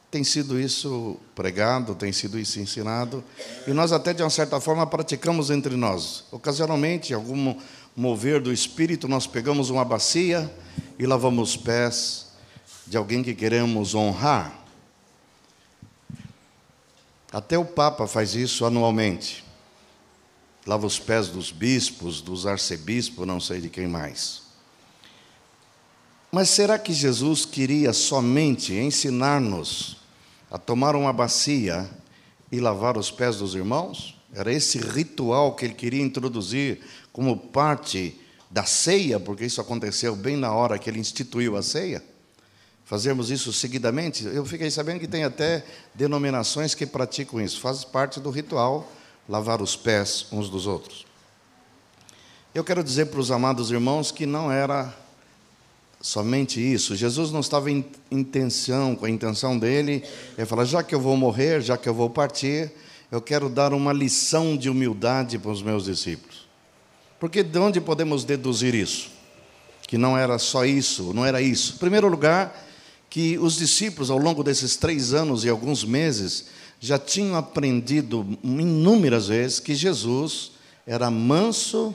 Tem 0.10 0.24
sido 0.24 0.60
isso 0.60 1.18
pregado, 1.36 1.94
tem 1.94 2.12
sido 2.14 2.40
isso 2.40 2.60
ensinado, 2.60 3.24
e 3.68 3.72
nós 3.72 3.92
até 3.92 4.14
de 4.14 4.24
uma 4.24 4.30
certa 4.30 4.60
forma 4.60 4.88
praticamos 4.88 5.50
entre 5.50 5.76
nós. 5.76 6.24
Ocasionalmente, 6.32 7.14
algum 7.14 7.56
mover 7.96 8.42
do 8.42 8.54
espírito, 8.54 9.08
nós 9.08 9.28
pegamos 9.28 9.70
uma 9.70 9.84
bacia 9.84 10.52
e 10.98 11.06
lavamos 11.06 11.50
os 11.50 11.58
pés 11.58 12.28
de 12.86 12.96
alguém 12.96 13.22
que 13.22 13.34
queremos 13.34 13.96
honrar. 13.96 14.54
Até 17.32 17.58
o 17.58 17.66
Papa 17.66 18.08
faz 18.08 18.34
isso 18.34 18.66
anualmente. 18.66 19.47
Lava 20.68 20.86
os 20.86 21.00
pés 21.00 21.30
dos 21.30 21.50
bispos, 21.50 22.20
dos 22.20 22.46
arcebispos, 22.46 23.26
não 23.26 23.40
sei 23.40 23.62
de 23.62 23.70
quem 23.70 23.88
mais. 23.88 24.42
Mas 26.30 26.50
será 26.50 26.78
que 26.78 26.92
Jesus 26.92 27.46
queria 27.46 27.94
somente 27.94 28.74
ensinar-nos 28.74 29.96
a 30.52 30.58
tomar 30.58 30.94
uma 30.94 31.14
bacia 31.14 31.90
e 32.52 32.60
lavar 32.60 32.98
os 32.98 33.10
pés 33.10 33.38
dos 33.38 33.56
irmãos? 33.56 34.20
Era 34.34 34.52
esse 34.52 34.78
ritual 34.78 35.56
que 35.56 35.64
ele 35.64 35.74
queria 35.74 36.04
introduzir 36.04 36.82
como 37.14 37.38
parte 37.38 38.20
da 38.52 38.66
ceia, 38.66 39.22
porque 39.22 39.46
isso 39.46 39.62
aconteceu 39.62 40.18
bem 40.18 40.36
na 40.36 40.52
hora 40.52 40.78
que 40.78 40.90
ele 40.90 41.00
instituiu 41.00 41.56
a 41.56 41.64
ceia? 41.64 42.04
Fazermos 42.84 43.32
isso 43.32 43.54
seguidamente? 43.54 44.26
Eu 44.26 44.46
fiquei 44.46 44.70
sabendo 44.70 45.00
que 45.00 45.08
tem 45.08 45.24
até 45.24 45.66
denominações 45.96 46.76
que 46.76 46.86
praticam 46.86 47.40
isso, 47.40 47.62
faz 47.62 47.86
parte 47.86 48.20
do 48.20 48.30
ritual 48.30 48.97
lavar 49.28 49.62
os 49.62 49.76
pés 49.76 50.28
uns 50.32 50.50
dos 50.50 50.68
outros. 50.68 51.06
Eu 52.54 52.64
quero 52.64 52.84
dizer 52.84 53.08
para 53.08 53.20
os 53.20 53.30
amados 53.30 53.72
irmãos 53.72 54.12
que 54.12 54.26
não 54.26 54.52
era 54.52 54.96
somente 56.02 56.60
isso. 56.60 56.96
Jesus 56.96 57.32
não 57.32 57.40
estava 57.40 57.70
em 57.70 57.86
intenção, 58.10 58.96
com 58.96 59.06
a 59.06 59.10
intenção 59.10 59.58
dele, 59.58 60.04
é 60.38 60.46
falar: 60.46 60.66
já 60.66 60.82
que 60.82 60.96
eu 60.96 61.00
vou 61.00 61.16
morrer, 61.18 61.62
já 61.62 61.78
que 61.78 61.88
eu 61.88 61.94
vou 61.94 62.10
partir, 62.10 62.72
eu 63.12 63.22
quero 63.22 63.50
dar 63.50 63.74
uma 63.74 63.94
lição 63.94 64.58
de 64.58 64.70
humildade 64.70 65.38
para 65.38 65.52
os 65.52 65.62
meus 65.62 65.86
discípulos. 65.86 66.48
Porque 67.20 67.44
de 67.44 67.58
onde 67.58 67.82
podemos 67.82 68.24
deduzir 68.24 68.76
isso? 68.76 69.10
Que 69.88 69.98
não 69.98 70.18
era 70.18 70.38
só 70.38 70.66
isso, 70.66 71.14
não 71.14 71.26
era 71.26 71.42
isso. 71.42 71.76
Em 71.76 71.78
primeiro 71.78 72.08
lugar, 72.08 72.66
que 73.10 73.38
os 73.38 73.56
discípulos, 73.56 74.12
ao 74.12 74.18
longo 74.18 74.44
desses 74.44 74.76
três 74.76 75.14
anos 75.14 75.46
e 75.46 75.50
alguns 75.50 75.84
meses, 75.84 76.48
já 76.80 77.00
tinham 77.00 77.36
aprendido 77.36 78.38
inúmeras 78.44 79.28
vezes 79.28 79.60
que 79.60 79.74
Jesus 79.74 80.52
era 80.86 81.10
manso 81.10 81.94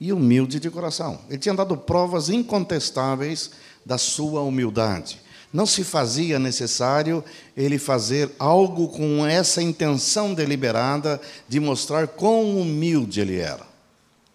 e 0.00 0.12
humilde 0.12 0.60
de 0.60 0.70
coração. 0.70 1.20
Ele 1.28 1.38
tinha 1.38 1.54
dado 1.54 1.76
provas 1.76 2.28
incontestáveis 2.28 3.50
da 3.84 3.98
sua 3.98 4.42
humildade. 4.42 5.20
Não 5.52 5.66
se 5.66 5.84
fazia 5.84 6.38
necessário 6.38 7.22
ele 7.56 7.78
fazer 7.78 8.30
algo 8.38 8.88
com 8.88 9.24
essa 9.24 9.62
intenção 9.62 10.34
deliberada 10.34 11.20
de 11.48 11.60
mostrar 11.60 12.08
quão 12.08 12.60
humilde 12.60 13.20
ele 13.20 13.38
era. 13.38 13.62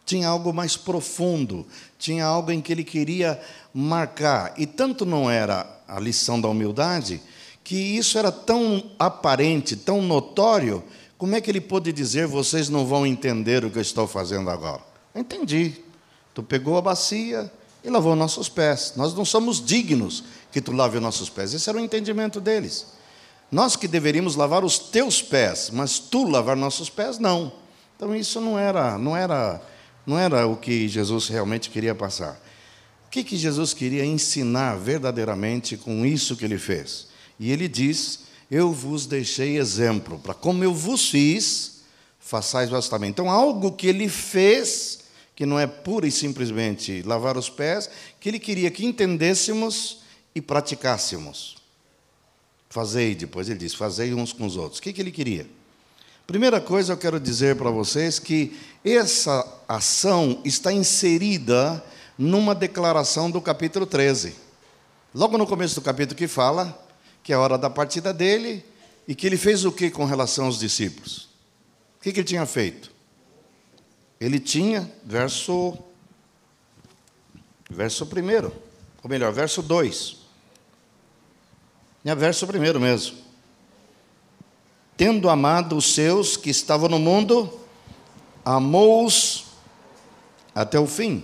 Tinha 0.05 0.29
algo 0.29 0.53
mais 0.53 0.77
profundo, 0.77 1.67
tinha 1.97 2.25
algo 2.25 2.51
em 2.51 2.61
que 2.61 2.71
ele 2.71 2.85
queria 2.85 3.39
marcar. 3.73 4.53
E 4.57 4.65
tanto 4.65 5.05
não 5.05 5.29
era 5.29 5.67
a 5.87 5.99
lição 5.99 6.39
da 6.39 6.47
humildade, 6.47 7.21
que 7.63 7.75
isso 7.75 8.17
era 8.17 8.31
tão 8.31 8.91
aparente, 8.97 9.75
tão 9.75 10.01
notório, 10.01 10.83
como 11.17 11.35
é 11.35 11.41
que 11.41 11.51
ele 11.51 11.61
pôde 11.61 11.91
dizer: 11.91 12.25
vocês 12.27 12.69
não 12.69 12.85
vão 12.85 13.05
entender 13.05 13.65
o 13.65 13.69
que 13.69 13.77
eu 13.77 13.81
estou 13.81 14.07
fazendo 14.07 14.49
agora? 14.49 14.81
Entendi. 15.13 15.75
Tu 16.33 16.41
pegou 16.41 16.77
a 16.77 16.81
bacia 16.81 17.51
e 17.83 17.89
lavou 17.89 18.15
nossos 18.15 18.47
pés. 18.47 18.93
Nós 18.95 19.13
não 19.13 19.25
somos 19.25 19.63
dignos 19.63 20.23
que 20.51 20.61
tu 20.61 20.71
lave 20.71 20.97
os 20.97 21.03
nossos 21.03 21.29
pés. 21.29 21.53
Esse 21.53 21.69
era 21.69 21.77
o 21.77 21.81
entendimento 21.81 22.39
deles. 22.39 22.87
Nós 23.51 23.75
que 23.75 23.87
deveríamos 23.87 24.35
lavar 24.35 24.63
os 24.63 24.77
teus 24.77 25.21
pés, 25.21 25.69
mas 25.73 25.99
tu 25.99 26.23
lavar 26.23 26.55
nossos 26.55 26.89
pés, 26.89 27.17
não. 27.17 27.51
Então 27.95 28.15
isso 28.15 28.39
não 28.39 28.57
era, 28.57 28.97
não 28.97 29.17
era, 29.17 29.61
não 30.05 30.17
era 30.17 30.47
o 30.47 30.55
que 30.55 30.87
Jesus 30.87 31.27
realmente 31.27 31.69
queria 31.69 31.93
passar. 31.93 32.39
O 33.07 33.09
que, 33.09 33.23
que 33.23 33.35
Jesus 33.35 33.73
queria 33.73 34.05
ensinar 34.05 34.77
verdadeiramente 34.77 35.75
com 35.75 36.05
isso 36.05 36.37
que 36.37 36.45
ele 36.45 36.59
fez? 36.59 37.08
E 37.39 37.51
ele 37.51 37.67
diz: 37.67 38.21
Eu 38.51 38.73
vos 38.73 39.05
deixei 39.05 39.57
exemplo, 39.57 40.19
para 40.19 40.33
como 40.33 40.63
eu 40.63 40.73
vos 40.73 41.09
fiz, 41.09 41.81
façais 42.19 42.69
vós 42.69 42.89
também. 42.89 43.09
Então, 43.09 43.29
algo 43.29 43.71
que 43.71 43.87
ele 43.87 44.09
fez 44.09 44.99
que 45.39 45.45
não 45.45 45.57
é 45.57 45.65
pura 45.65 46.05
e 46.05 46.11
simplesmente 46.11 47.01
lavar 47.03 47.37
os 47.37 47.49
pés, 47.49 47.89
que 48.19 48.27
ele 48.27 48.39
queria 48.39 48.69
que 48.69 48.85
entendêssemos 48.85 49.99
e 50.35 50.41
praticássemos. 50.41 51.55
Fazei, 52.69 53.15
depois 53.15 53.47
ele 53.47 53.57
diz, 53.57 53.73
fazei 53.73 54.13
uns 54.13 54.33
com 54.33 54.45
os 54.45 54.57
outros. 54.57 54.79
O 54.79 54.81
que, 54.81 54.91
que 54.91 54.99
ele 54.99 55.11
queria? 55.11 55.47
Primeira 56.27 56.59
coisa, 56.59 56.91
eu 56.91 56.97
quero 56.97 57.21
dizer 57.21 57.55
para 57.55 57.71
vocês 57.71 58.19
que 58.19 58.53
essa 58.83 59.47
ação 59.65 60.41
está 60.43 60.73
inserida 60.73 61.81
numa 62.17 62.53
declaração 62.53 63.31
do 63.31 63.39
capítulo 63.39 63.85
13. 63.85 64.35
Logo 65.15 65.37
no 65.37 65.47
começo 65.47 65.73
do 65.73 65.81
capítulo 65.81 66.17
que 66.17 66.27
fala 66.27 66.77
que 67.29 67.33
é 67.33 67.35
a 67.35 67.39
hora 67.39 67.59
da 67.59 67.69
partida 67.69 68.11
dele 68.11 68.65
e 69.07 69.13
que 69.13 69.27
ele 69.27 69.37
fez 69.37 69.63
o 69.63 69.71
que 69.71 69.91
com 69.91 70.03
relação 70.03 70.45
aos 70.45 70.57
discípulos? 70.57 71.29
O 71.99 72.01
que, 72.01 72.11
que 72.11 72.21
ele 72.21 72.27
tinha 72.27 72.43
feito? 72.43 72.91
ele 74.19 74.39
tinha, 74.39 74.91
verso, 75.03 75.77
verso 77.69 78.07
primeiro, 78.07 78.51
ou 79.03 79.07
melhor, 79.07 79.31
verso 79.31 79.61
2. 79.61 80.17
Tinha 82.01 82.15
verso 82.15 82.47
primeiro 82.47 82.79
mesmo. 82.79 83.15
Tendo 84.97 85.29
amado 85.29 85.77
os 85.77 85.93
seus 85.93 86.35
que 86.35 86.49
estavam 86.49 86.89
no 86.89 86.97
mundo, 86.97 87.59
amou-os 88.43 89.45
até 90.55 90.79
o 90.79 90.87
fim. 90.87 91.23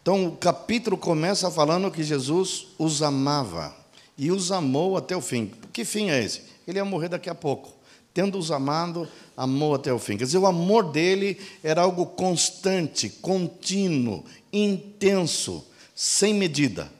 Então 0.00 0.28
o 0.28 0.36
capítulo 0.38 0.96
começa 0.96 1.50
falando 1.50 1.90
que 1.90 2.02
Jesus 2.02 2.68
os 2.78 3.02
amava 3.02 3.81
e 4.16 4.30
os 4.30 4.52
amou 4.52 4.96
até 4.96 5.16
o 5.16 5.20
fim. 5.20 5.52
Que 5.72 5.84
fim 5.84 6.10
é 6.10 6.22
esse? 6.22 6.42
Ele 6.66 6.78
ia 6.78 6.84
morrer 6.84 7.08
daqui 7.08 7.30
a 7.30 7.34
pouco. 7.34 7.72
Tendo-os 8.14 8.50
amado, 8.50 9.08
amou 9.36 9.74
até 9.74 9.92
o 9.92 9.98
fim. 9.98 10.16
Quer 10.16 10.24
dizer, 10.24 10.38
o 10.38 10.46
amor 10.46 10.92
dele 10.92 11.40
era 11.62 11.82
algo 11.82 12.06
constante, 12.06 13.08
contínuo, 13.08 14.24
intenso, 14.52 15.66
sem 15.94 16.34
medida. 16.34 16.92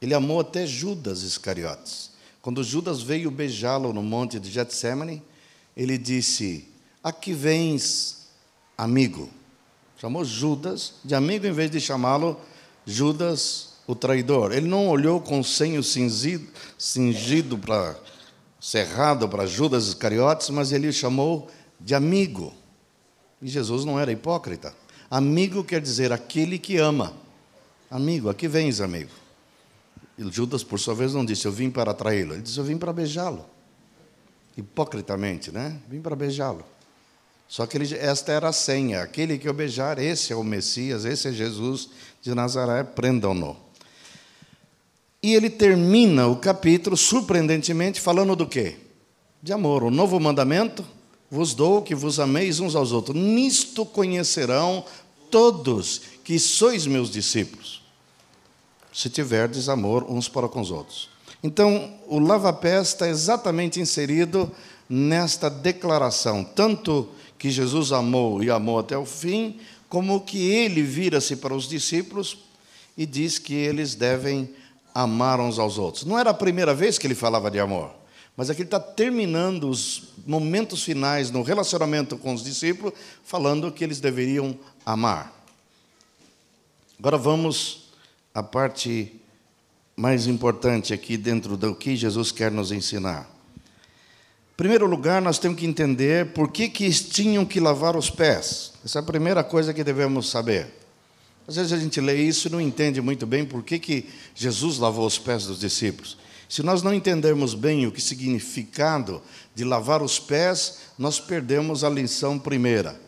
Ele 0.00 0.14
amou 0.14 0.40
até 0.40 0.66
Judas 0.66 1.22
Iscariotes. 1.22 2.12
Quando 2.40 2.62
Judas 2.62 3.02
veio 3.02 3.30
beijá-lo 3.30 3.92
no 3.92 4.02
monte 4.02 4.38
de 4.38 4.50
Getsemane, 4.50 5.20
ele 5.76 5.98
disse: 5.98 6.68
Aqui 7.02 7.32
vens, 7.32 8.28
amigo. 8.78 9.28
Chamou 9.98 10.24
Judas 10.24 10.94
de 11.04 11.14
amigo 11.14 11.46
em 11.46 11.52
vez 11.52 11.70
de 11.70 11.80
chamá-lo 11.80 12.38
Judas 12.84 13.75
o 13.86 13.94
traidor. 13.94 14.52
Ele 14.52 14.66
não 14.66 14.88
olhou 14.88 15.20
com 15.20 15.40
o 15.40 15.44
senho 15.44 15.82
cingido, 15.82 16.46
cingido 16.78 17.56
para 17.56 17.96
cerrado 18.60 19.28
para 19.28 19.46
Judas 19.46 19.86
Iscariotes, 19.86 20.50
mas 20.50 20.72
ele 20.72 20.88
o 20.88 20.92
chamou 20.92 21.48
de 21.80 21.94
amigo. 21.94 22.52
E 23.40 23.46
Jesus 23.46 23.84
não 23.84 24.00
era 24.00 24.10
hipócrita. 24.10 24.74
Amigo 25.08 25.62
quer 25.62 25.80
dizer 25.80 26.12
aquele 26.12 26.58
que 26.58 26.76
ama. 26.76 27.14
Amigo, 27.88 28.28
aqui 28.28 28.48
vens, 28.48 28.80
amigo. 28.80 29.10
E 30.18 30.28
Judas, 30.32 30.64
por 30.64 30.80
sua 30.80 30.94
vez, 30.94 31.12
não 31.12 31.24
disse, 31.24 31.46
eu 31.46 31.52
vim 31.52 31.70
para 31.70 31.94
traí-lo. 31.94 32.32
Ele 32.32 32.42
disse, 32.42 32.58
eu 32.58 32.64
vim 32.64 32.76
para 32.76 32.92
beijá-lo. 32.92 33.44
Hipocritamente, 34.56 35.52
né? 35.52 35.78
Vim 35.88 36.00
para 36.00 36.16
beijá-lo. 36.16 36.64
Só 37.46 37.66
que 37.66 37.76
ele, 37.76 37.94
esta 37.94 38.32
era 38.32 38.48
a 38.48 38.52
senha. 38.52 39.02
Aquele 39.02 39.38
que 39.38 39.48
eu 39.48 39.54
beijar, 39.54 39.98
esse 39.98 40.32
é 40.32 40.36
o 40.36 40.42
Messias, 40.42 41.04
esse 41.04 41.28
é 41.28 41.32
Jesus 41.32 41.90
de 42.20 42.34
Nazaré, 42.34 42.82
prendam-no. 42.82 43.65
E 45.26 45.34
ele 45.34 45.50
termina 45.50 46.28
o 46.28 46.36
capítulo, 46.36 46.96
surpreendentemente, 46.96 48.00
falando 48.00 48.36
do 48.36 48.46
quê? 48.46 48.76
De 49.42 49.52
amor. 49.52 49.82
O 49.82 49.90
novo 49.90 50.20
mandamento 50.20 50.84
vos 51.28 51.52
dou 51.52 51.82
que 51.82 51.96
vos 51.96 52.20
ameis 52.20 52.60
uns 52.60 52.76
aos 52.76 52.92
outros. 52.92 53.16
Nisto 53.16 53.84
conhecerão 53.84 54.84
todos 55.28 56.02
que 56.22 56.38
sois 56.38 56.86
meus 56.86 57.10
discípulos, 57.10 57.82
se 58.92 59.10
tiverdes 59.10 59.68
amor 59.68 60.06
uns 60.08 60.28
para 60.28 60.46
com 60.46 60.60
os 60.60 60.70
outros. 60.70 61.10
Então, 61.42 61.92
o 62.06 62.20
lava-pés 62.20 62.86
está 62.86 63.08
exatamente 63.08 63.80
inserido 63.80 64.48
nesta 64.88 65.50
declaração, 65.50 66.44
tanto 66.44 67.08
que 67.36 67.50
Jesus 67.50 67.90
amou 67.90 68.44
e 68.44 68.48
amou 68.48 68.78
até 68.78 68.96
o 68.96 69.04
fim, 69.04 69.58
como 69.88 70.20
que 70.20 70.38
ele 70.38 70.82
vira-se 70.82 71.34
para 71.34 71.52
os 71.52 71.68
discípulos 71.68 72.38
e 72.96 73.04
diz 73.04 73.40
que 73.40 73.54
eles 73.54 73.96
devem 73.96 74.54
amar 75.02 75.38
uns 75.40 75.58
aos 75.58 75.76
outros. 75.76 76.04
Não 76.04 76.18
era 76.18 76.30
a 76.30 76.34
primeira 76.34 76.74
vez 76.74 76.96
que 76.96 77.06
ele 77.06 77.14
falava 77.14 77.50
de 77.50 77.60
amor, 77.60 77.90
mas 78.34 78.48
aqui 78.48 78.62
ele 78.62 78.66
está 78.66 78.80
terminando 78.80 79.68
os 79.68 80.14
momentos 80.26 80.82
finais 80.82 81.30
no 81.30 81.42
relacionamento 81.42 82.16
com 82.16 82.32
os 82.32 82.42
discípulos, 82.42 82.94
falando 83.22 83.70
que 83.70 83.84
eles 83.84 84.00
deveriam 84.00 84.58
amar. 84.86 85.32
Agora 86.98 87.18
vamos 87.18 87.90
à 88.34 88.42
parte 88.42 89.12
mais 89.94 90.26
importante 90.26 90.94
aqui 90.94 91.18
dentro 91.18 91.56
do 91.58 91.74
que 91.74 91.94
Jesus 91.94 92.32
quer 92.32 92.50
nos 92.50 92.72
ensinar. 92.72 93.30
Em 94.52 94.56
primeiro 94.56 94.86
lugar, 94.86 95.20
nós 95.20 95.38
temos 95.38 95.58
que 95.58 95.66
entender 95.66 96.32
por 96.32 96.50
que, 96.50 96.70
que 96.70 96.90
tinham 96.90 97.44
que 97.44 97.60
lavar 97.60 97.94
os 97.96 98.08
pés. 98.08 98.72
Essa 98.82 98.98
é 98.98 99.00
a 99.00 99.04
primeira 99.04 99.44
coisa 99.44 99.74
que 99.74 99.84
devemos 99.84 100.30
saber. 100.30 100.85
Às 101.46 101.56
vezes 101.56 101.72
a 101.72 101.78
gente 101.78 102.00
lê 102.00 102.22
isso 102.22 102.48
e 102.48 102.50
não 102.50 102.60
entende 102.60 103.00
muito 103.00 103.26
bem 103.26 103.44
por 103.44 103.62
que, 103.62 103.78
que 103.78 104.08
Jesus 104.34 104.78
lavou 104.78 105.06
os 105.06 105.18
pés 105.18 105.46
dos 105.46 105.60
discípulos. 105.60 106.16
Se 106.48 106.62
nós 106.62 106.82
não 106.82 106.94
entendermos 106.94 107.54
bem 107.54 107.86
o 107.86 107.92
que 107.92 108.00
significado 108.00 109.22
de 109.54 109.64
lavar 109.64 110.02
os 110.02 110.18
pés, 110.18 110.78
nós 110.98 111.18
perdemos 111.18 111.82
a 111.82 111.90
lição 111.90 112.38
primeira. 112.38 113.00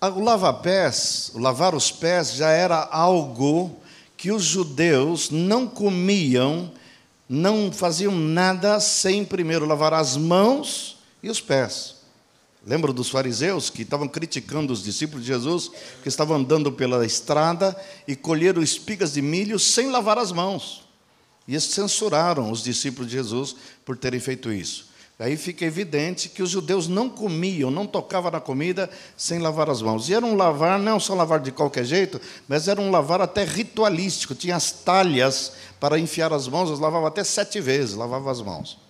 O 0.00 0.20
lava-pés, 0.20 1.32
o 1.34 1.38
lavar 1.38 1.74
os 1.74 1.90
pés 1.90 2.34
já 2.34 2.50
era 2.50 2.88
algo 2.90 3.76
que 4.16 4.30
os 4.30 4.44
judeus 4.44 5.30
não 5.30 5.66
comiam 5.66 6.72
não 7.28 7.70
faziam 7.70 8.16
nada 8.16 8.80
sem 8.80 9.24
primeiro 9.24 9.66
lavar 9.66 9.92
as 9.92 10.16
mãos 10.16 10.98
e 11.22 11.28
os 11.28 11.40
pés. 11.40 11.97
Lembra 12.66 12.92
dos 12.92 13.08
fariseus 13.08 13.70
que 13.70 13.82
estavam 13.82 14.08
criticando 14.08 14.72
os 14.72 14.82
discípulos 14.82 15.24
de 15.24 15.32
Jesus, 15.32 15.70
que 16.02 16.08
estavam 16.08 16.36
andando 16.36 16.72
pela 16.72 17.06
estrada 17.06 17.76
e 18.06 18.16
colheram 18.16 18.62
espigas 18.62 19.12
de 19.12 19.22
milho 19.22 19.58
sem 19.58 19.90
lavar 19.90 20.18
as 20.18 20.32
mãos. 20.32 20.84
E 21.46 21.52
eles 21.52 21.64
censuraram 21.64 22.50
os 22.50 22.62
discípulos 22.62 23.10
de 23.10 23.16
Jesus 23.16 23.56
por 23.84 23.96
terem 23.96 24.20
feito 24.20 24.52
isso. 24.52 24.88
Aí 25.18 25.36
fica 25.36 25.64
evidente 25.64 26.28
que 26.28 26.42
os 26.44 26.50
judeus 26.50 26.86
não 26.86 27.08
comiam, 27.08 27.72
não 27.72 27.86
tocavam 27.86 28.30
na 28.30 28.40
comida 28.40 28.88
sem 29.16 29.40
lavar 29.40 29.68
as 29.68 29.82
mãos. 29.82 30.08
E 30.08 30.14
era 30.14 30.24
um 30.24 30.36
lavar, 30.36 30.78
não 30.78 31.00
só 31.00 31.12
lavar 31.14 31.40
de 31.40 31.50
qualquer 31.50 31.84
jeito, 31.84 32.20
mas 32.46 32.68
era 32.68 32.80
um 32.80 32.90
lavar 32.90 33.20
até 33.20 33.42
ritualístico. 33.42 34.34
Tinha 34.34 34.54
as 34.54 34.70
talhas 34.70 35.54
para 35.80 35.98
enfiar 35.98 36.32
as 36.32 36.46
mãos, 36.46 36.68
eles 36.68 36.78
lavavam 36.78 37.08
até 37.08 37.24
sete 37.24 37.60
vezes, 37.60 37.96
lavavam 37.96 38.30
as 38.30 38.40
mãos. 38.40 38.87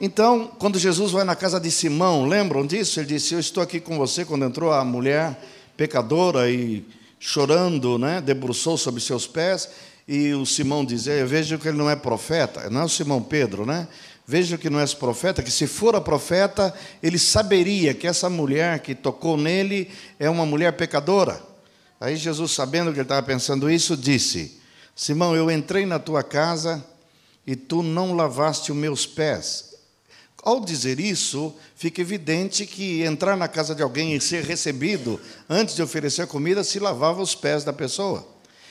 Então, 0.00 0.50
quando 0.58 0.78
Jesus 0.78 1.12
vai 1.12 1.24
na 1.24 1.36
casa 1.36 1.60
de 1.60 1.70
Simão, 1.70 2.26
lembram 2.26 2.66
disso? 2.66 2.98
Ele 2.98 3.06
disse: 3.06 3.34
Eu 3.34 3.40
estou 3.40 3.62
aqui 3.62 3.80
com 3.80 3.96
você. 3.96 4.24
Quando 4.24 4.44
entrou 4.44 4.72
a 4.72 4.84
mulher 4.84 5.38
pecadora 5.76 6.50
e 6.50 6.84
chorando, 7.18 7.98
né, 7.98 8.20
debruçou 8.20 8.76
sobre 8.76 9.00
seus 9.00 9.26
pés. 9.26 9.68
E 10.06 10.32
o 10.34 10.44
Simão 10.44 10.84
dizia: 10.84 11.14
Eu 11.14 11.26
vejo 11.26 11.58
que 11.58 11.68
ele 11.68 11.78
não 11.78 11.88
é 11.88 11.96
profeta. 11.96 12.68
Não 12.68 12.82
é 12.82 12.84
o 12.84 12.88
Simão 12.88 13.22
Pedro, 13.22 13.64
né? 13.64 13.86
Veja 14.26 14.56
que 14.56 14.70
não 14.70 14.80
és 14.80 14.94
profeta, 14.94 15.42
que 15.42 15.50
se 15.50 15.66
fora 15.66 16.00
profeta, 16.00 16.74
ele 17.02 17.18
saberia 17.18 17.92
que 17.92 18.06
essa 18.06 18.30
mulher 18.30 18.80
que 18.80 18.94
tocou 18.94 19.36
nele 19.36 19.90
é 20.18 20.30
uma 20.30 20.46
mulher 20.46 20.72
pecadora. 20.72 21.42
Aí 22.00 22.16
Jesus, 22.16 22.52
sabendo 22.52 22.90
que 22.90 22.98
ele 22.98 23.02
estava 23.02 23.24
pensando 23.24 23.70
isso, 23.70 23.96
disse: 23.96 24.58
Simão, 24.96 25.36
eu 25.36 25.50
entrei 25.50 25.86
na 25.86 25.98
tua 25.98 26.22
casa 26.22 26.84
e 27.46 27.54
tu 27.54 27.82
não 27.82 28.14
lavaste 28.14 28.72
os 28.72 28.78
meus 28.78 29.06
pés. 29.06 29.73
Ao 30.44 30.60
dizer 30.60 31.00
isso, 31.00 31.54
fica 31.74 32.02
evidente 32.02 32.66
que 32.66 33.02
entrar 33.02 33.34
na 33.34 33.48
casa 33.48 33.74
de 33.74 33.82
alguém 33.82 34.14
e 34.14 34.20
ser 34.20 34.44
recebido, 34.44 35.18
antes 35.48 35.74
de 35.74 35.82
oferecer 35.82 36.26
comida, 36.26 36.62
se 36.62 36.78
lavava 36.78 37.22
os 37.22 37.34
pés 37.34 37.64
da 37.64 37.72
pessoa. 37.72 38.28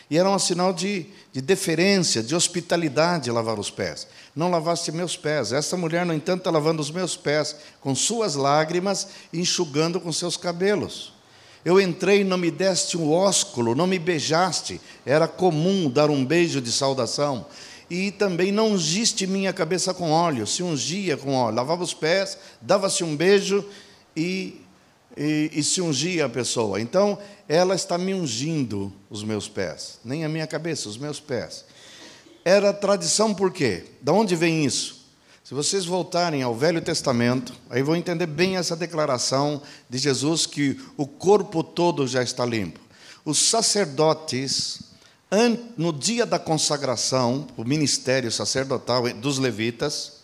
E 0.08 0.16
era 0.20 0.30
um 0.30 0.38
sinal 0.38 0.72
de, 0.72 1.08
de 1.32 1.42
deferência, 1.42 2.22
de 2.22 2.36
hospitalidade 2.36 3.32
lavar 3.32 3.58
os 3.58 3.72
pés. 3.72 4.08
Não 4.36 4.52
lavaste 4.52 4.92
meus 4.92 5.18
pés. 5.18 5.52
Essa 5.52 5.76
mulher, 5.76 6.06
no 6.06 6.14
entanto, 6.14 6.42
está 6.42 6.52
lavando 6.52 6.80
os 6.80 6.92
meus 6.92 7.18
pés 7.18 7.56
com 7.82 7.96
suas 7.96 8.36
lágrimas 8.36 9.08
e 9.34 9.40
enxugando 9.40 10.00
com 10.00 10.12
seus 10.12 10.38
cabelos. 10.38 11.12
Eu 11.66 11.82
entrei 11.82 12.22
e 12.22 12.24
não 12.24 12.38
me 12.38 12.52
deste 12.52 12.98
um 12.98 13.12
ósculo, 13.12 13.74
não 13.74 13.88
me 13.88 13.98
beijaste. 13.98 14.80
Era 15.04 15.28
comum 15.28 15.90
dar 15.90 16.12
um 16.12 16.24
beijo 16.24 16.62
de 16.62 16.72
saudação. 16.72 17.48
E 17.94 18.10
também 18.10 18.52
não 18.52 18.72
ungiste 18.72 19.28
minha 19.28 19.54
cabeça 19.54 19.94
com 19.94 20.10
óleo, 20.10 20.48
se 20.48 20.64
ungia 20.64 21.16
com 21.16 21.36
óleo. 21.36 21.56
Lavava 21.56 21.84
os 21.84 21.94
pés, 21.94 22.40
dava-se 22.60 23.04
um 23.04 23.16
beijo 23.16 23.64
e 24.18 24.60
e, 25.16 25.52
e, 25.54 25.64
se 25.64 25.80
ungia 25.80 26.26
a 26.26 26.30
pessoa. 26.30 26.82
Então, 26.82 27.20
ela 27.48 27.76
está 27.76 28.00
me 28.00 28.16
ungindo 28.16 28.92
os 29.12 29.24
meus 29.24 29.48
pés, 29.48 30.00
nem 30.04 30.26
a 30.26 30.30
minha 30.30 30.48
cabeça, 30.48 30.90
os 30.90 30.98
meus 30.98 31.20
pés. 31.20 31.66
Era 32.44 32.74
tradição 32.74 33.32
por 33.32 33.52
quê? 33.52 33.86
Da 34.02 34.12
onde 34.12 34.36
vem 34.36 34.66
isso? 34.66 35.06
Se 35.44 35.54
vocês 35.54 35.86
voltarem 35.86 36.42
ao 36.42 36.56
Velho 36.56 36.82
Testamento, 36.82 37.54
aí 37.70 37.84
vão 37.84 37.96
entender 37.96 38.26
bem 38.26 38.58
essa 38.58 38.76
declaração 38.76 39.62
de 39.88 40.00
Jesus 40.00 40.48
que 40.48 40.80
o 40.98 41.06
corpo 41.06 41.64
todo 41.64 42.08
já 42.08 42.24
está 42.24 42.44
limpo. 42.44 42.80
Os 43.24 43.38
sacerdotes, 43.38 44.80
no 45.78 45.92
dia 45.92 46.26
da 46.26 46.38
consagração, 46.38 47.48
o 47.58 47.64
ministério 47.64 48.32
sacerdotal 48.32 49.12
dos 49.14 49.40
levitas, 49.40 50.22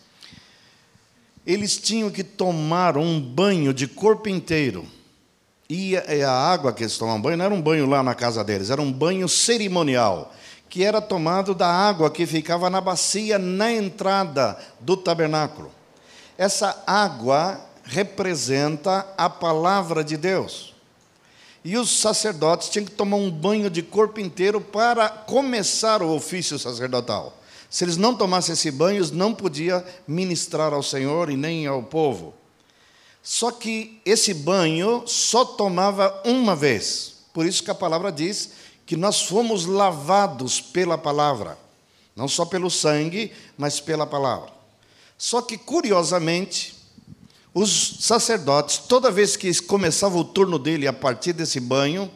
eles 1.46 1.78
tinham 1.78 2.10
que 2.10 2.22
tomar 2.22 2.96
um 2.96 3.20
banho 3.20 3.74
de 3.74 3.88
corpo 3.88 4.28
inteiro. 4.28 4.86
E 5.68 5.96
a 5.96 6.32
água 6.32 6.72
que 6.72 6.82
eles 6.82 6.98
tomavam 6.98 7.22
banho 7.22 7.36
não 7.36 7.44
era 7.44 7.54
um 7.54 7.62
banho 7.62 7.86
lá 7.86 8.02
na 8.02 8.14
casa 8.14 8.42
deles, 8.42 8.70
era 8.70 8.82
um 8.82 8.92
banho 8.92 9.28
cerimonial, 9.28 10.34
que 10.68 10.84
era 10.84 11.00
tomado 11.00 11.54
da 11.54 11.68
água 11.68 12.10
que 12.10 12.26
ficava 12.26 12.68
na 12.68 12.80
bacia 12.80 13.38
na 13.38 13.72
entrada 13.72 14.56
do 14.80 14.96
tabernáculo. 14.96 15.70
Essa 16.36 16.82
água 16.86 17.60
representa 17.84 19.06
a 19.16 19.28
palavra 19.28 20.02
de 20.04 20.16
Deus. 20.16 20.69
E 21.64 21.76
os 21.76 22.00
sacerdotes 22.00 22.68
tinham 22.68 22.86
que 22.86 22.92
tomar 22.92 23.16
um 23.16 23.30
banho 23.30 23.68
de 23.68 23.82
corpo 23.82 24.18
inteiro 24.18 24.60
para 24.60 25.08
começar 25.08 26.02
o 26.02 26.14
ofício 26.14 26.58
sacerdotal. 26.58 27.36
Se 27.68 27.84
eles 27.84 27.96
não 27.96 28.14
tomassem 28.14 28.54
esse 28.54 28.70
banho, 28.70 29.06
não 29.12 29.34
podiam 29.34 29.84
ministrar 30.08 30.72
ao 30.72 30.82
Senhor 30.82 31.30
e 31.30 31.36
nem 31.36 31.66
ao 31.66 31.82
povo. 31.82 32.34
Só 33.22 33.50
que 33.50 34.00
esse 34.04 34.32
banho 34.32 35.04
só 35.06 35.44
tomava 35.44 36.22
uma 36.24 36.56
vez. 36.56 37.14
Por 37.32 37.46
isso 37.46 37.62
que 37.62 37.70
a 37.70 37.74
palavra 37.74 38.10
diz 38.10 38.50
que 38.86 38.96
nós 38.96 39.22
fomos 39.22 39.66
lavados 39.66 40.60
pela 40.60 40.98
palavra. 40.98 41.56
Não 42.16 42.26
só 42.26 42.44
pelo 42.44 42.70
sangue, 42.70 43.32
mas 43.56 43.78
pela 43.78 44.06
palavra. 44.06 44.50
Só 45.16 45.42
que, 45.42 45.56
curiosamente, 45.56 46.74
os 47.52 47.96
sacerdotes, 48.00 48.78
toda 48.78 49.10
vez 49.10 49.36
que 49.36 49.52
começava 49.62 50.16
o 50.16 50.24
turno 50.24 50.58
dele 50.58 50.86
a 50.86 50.92
partir 50.92 51.32
desse 51.32 51.58
banho, 51.58 52.10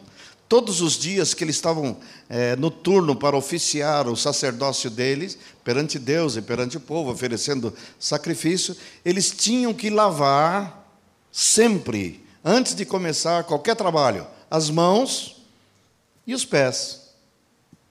Todos 0.47 0.79
os 0.79 0.93
dias 0.93 1.33
que 1.33 1.43
eles 1.43 1.55
estavam 1.55 1.97
é, 2.29 2.55
no 2.55 2.69
turno 2.69 3.15
para 3.15 3.35
oficiar 3.35 4.07
o 4.07 4.15
sacerdócio 4.15 4.91
deles, 4.91 5.37
perante 5.63 5.97
Deus 5.97 6.35
e 6.35 6.41
perante 6.41 6.77
o 6.77 6.79
povo, 6.79 7.11
oferecendo 7.11 7.73
sacrifício, 7.99 8.77
eles 9.03 9.31
tinham 9.31 9.73
que 9.73 9.89
lavar 9.89 10.87
sempre, 11.31 12.23
antes 12.43 12.75
de 12.75 12.85
começar 12.85 13.43
qualquer 13.43 13.75
trabalho, 13.75 14.27
as 14.49 14.69
mãos 14.69 15.43
e 16.27 16.35
os 16.35 16.45
pés. 16.45 17.01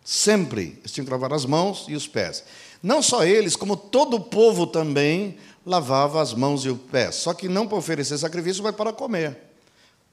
Sempre 0.04 0.78
eles 0.78 0.92
tinham 0.92 1.07
que 1.07 1.11
lavar 1.11 1.33
as 1.33 1.44
mãos 1.44 1.87
e 1.88 1.96
os 1.96 2.07
pés. 2.07 2.44
Não 2.85 3.01
só 3.01 3.25
eles, 3.25 3.57
como 3.57 3.79
todo 3.79 4.18
o 4.18 4.20
povo 4.20 4.66
também 4.66 5.38
lavava 5.64 6.20
as 6.20 6.35
mãos 6.35 6.66
e 6.66 6.68
os 6.68 6.79
pés. 6.79 7.14
Só 7.14 7.33
que 7.33 7.49
não 7.49 7.66
para 7.66 7.79
oferecer 7.79 8.18
sacrifício, 8.18 8.62
mas 8.62 8.77
para 8.77 8.92
comer. 8.92 9.38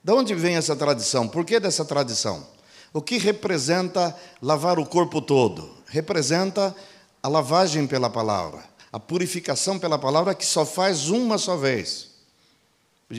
De 0.01 0.13
onde 0.13 0.33
vem 0.33 0.55
essa 0.55 0.73
tradição? 0.73 1.27
Por 1.27 1.43
que 1.43 1.59
dessa 1.59 1.83
tradição? 1.83 2.47
O 2.93 3.01
que 3.01 3.17
representa 3.17 4.15
lavar 4.41 4.79
o 4.79 4.85
corpo 4.85 5.21
todo? 5.21 5.69
Representa 5.87 6.73
a 7.21 7.27
lavagem 7.27 7.85
pela 7.85 8.09
palavra, 8.09 8.63
a 8.89 8.97
purificação 8.97 9.77
pela 9.77 9.99
palavra 9.99 10.33
que 10.33 10.45
só 10.45 10.65
faz 10.65 11.09
uma 11.09 11.37
só 11.37 11.57
vez. 11.57 12.11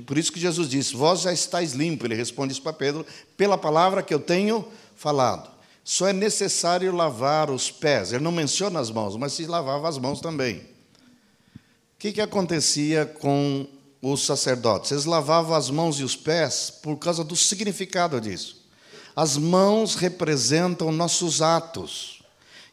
Por 0.07 0.17
isso 0.17 0.33
que 0.33 0.41
Jesus 0.41 0.67
disse: 0.67 0.97
Vós 0.97 1.21
já 1.21 1.33
estáis 1.33 1.75
limpo. 1.75 2.07
Ele 2.07 2.15
responde 2.15 2.55
isso 2.55 2.63
para 2.63 2.73
Pedro, 2.73 3.05
pela 3.37 3.59
palavra 3.59 4.03
que 4.03 4.15
eu 4.15 4.19
tenho 4.19 4.67
falado. 4.97 5.52
Só 5.85 6.09
é 6.09 6.13
necessário 6.13 6.95
lavar 6.95 7.51
os 7.51 7.71
pés. 7.71 8.13
Ele 8.13 8.23
não 8.23 8.33
menciona 8.33 8.79
as 8.79 8.91
mãos, 8.91 9.17
mas 9.17 9.33
se 9.33 9.47
lavava 9.47 9.89
as 9.89 9.99
mãos 9.99 10.21
também. 10.21 10.59
O 10.59 11.99
que, 11.99 12.13
que 12.13 12.21
acontecia 12.21 13.07
com 13.07 13.67
os 14.01 14.25
sacerdotes? 14.25 14.93
Eles 14.93 15.05
lavavam 15.05 15.55
as 15.55 15.71
mãos 15.71 15.99
e 15.99 16.05
os 16.05 16.17
pés 16.17 16.73
por 16.83 16.97
causa 16.97 17.25
do 17.25 17.37
significado 17.37 18.21
disso. 18.21 18.63
As 19.15 19.37
mãos 19.37 19.95
representam 19.95 20.91
nossos 20.91 21.43
atos, 21.43 22.23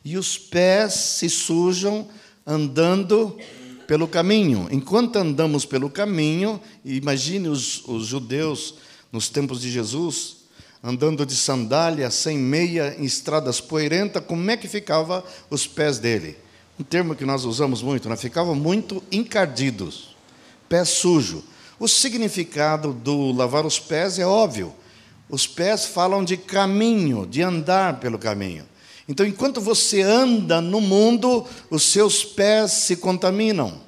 e 0.04 0.18
os 0.18 0.38
pés 0.38 0.94
se 0.94 1.30
sujam 1.30 2.08
andando 2.46 3.38
pelo 3.86 4.08
caminho. 4.08 4.68
Enquanto 4.72 5.18
andamos 5.18 5.66
pelo 5.66 5.90
caminho, 5.90 6.62
imagine 6.86 7.50
os, 7.50 7.84
os 7.86 8.06
judeus 8.06 8.76
nos 9.12 9.30
tempos 9.30 9.62
de 9.62 9.70
Jesus, 9.70 10.38
andando 10.84 11.26
de 11.26 11.36
sandália, 11.36 12.10
sem 12.10 12.38
meia, 12.38 12.96
em 12.98 13.04
estradas 13.04 13.60
poeirentas, 13.60 14.24
como 14.26 14.50
é 14.50 14.58
que 14.58 14.68
ficava 14.68 15.24
os 15.50 15.68
pés 15.68 16.00
dele? 16.00 16.38
Um 16.80 16.84
termo 16.84 17.16
que 17.16 17.26
nós 17.26 17.44
usamos 17.44 17.82
muito, 17.82 18.08
né? 18.08 18.16
ficavam 18.16 18.56
muito 18.56 19.04
encardidos, 19.12 20.16
pé 20.70 20.86
sujo. 20.86 21.44
O 21.78 21.88
significado 21.88 22.94
do 22.94 23.32
lavar 23.32 23.66
os 23.66 23.80
pés 23.80 24.20
é 24.20 24.26
óbvio. 24.26 24.74
Os 25.30 25.46
pés 25.46 25.86
falam 25.86 26.24
de 26.24 26.36
caminho, 26.36 27.26
de 27.26 27.42
andar 27.42 28.00
pelo 28.00 28.18
caminho. 28.18 28.66
Então, 29.08 29.26
enquanto 29.26 29.60
você 29.60 30.02
anda 30.02 30.62
no 30.62 30.80
mundo, 30.80 31.46
os 31.70 31.84
seus 31.84 32.24
pés 32.24 32.72
se 32.72 32.96
contaminam. 32.96 33.82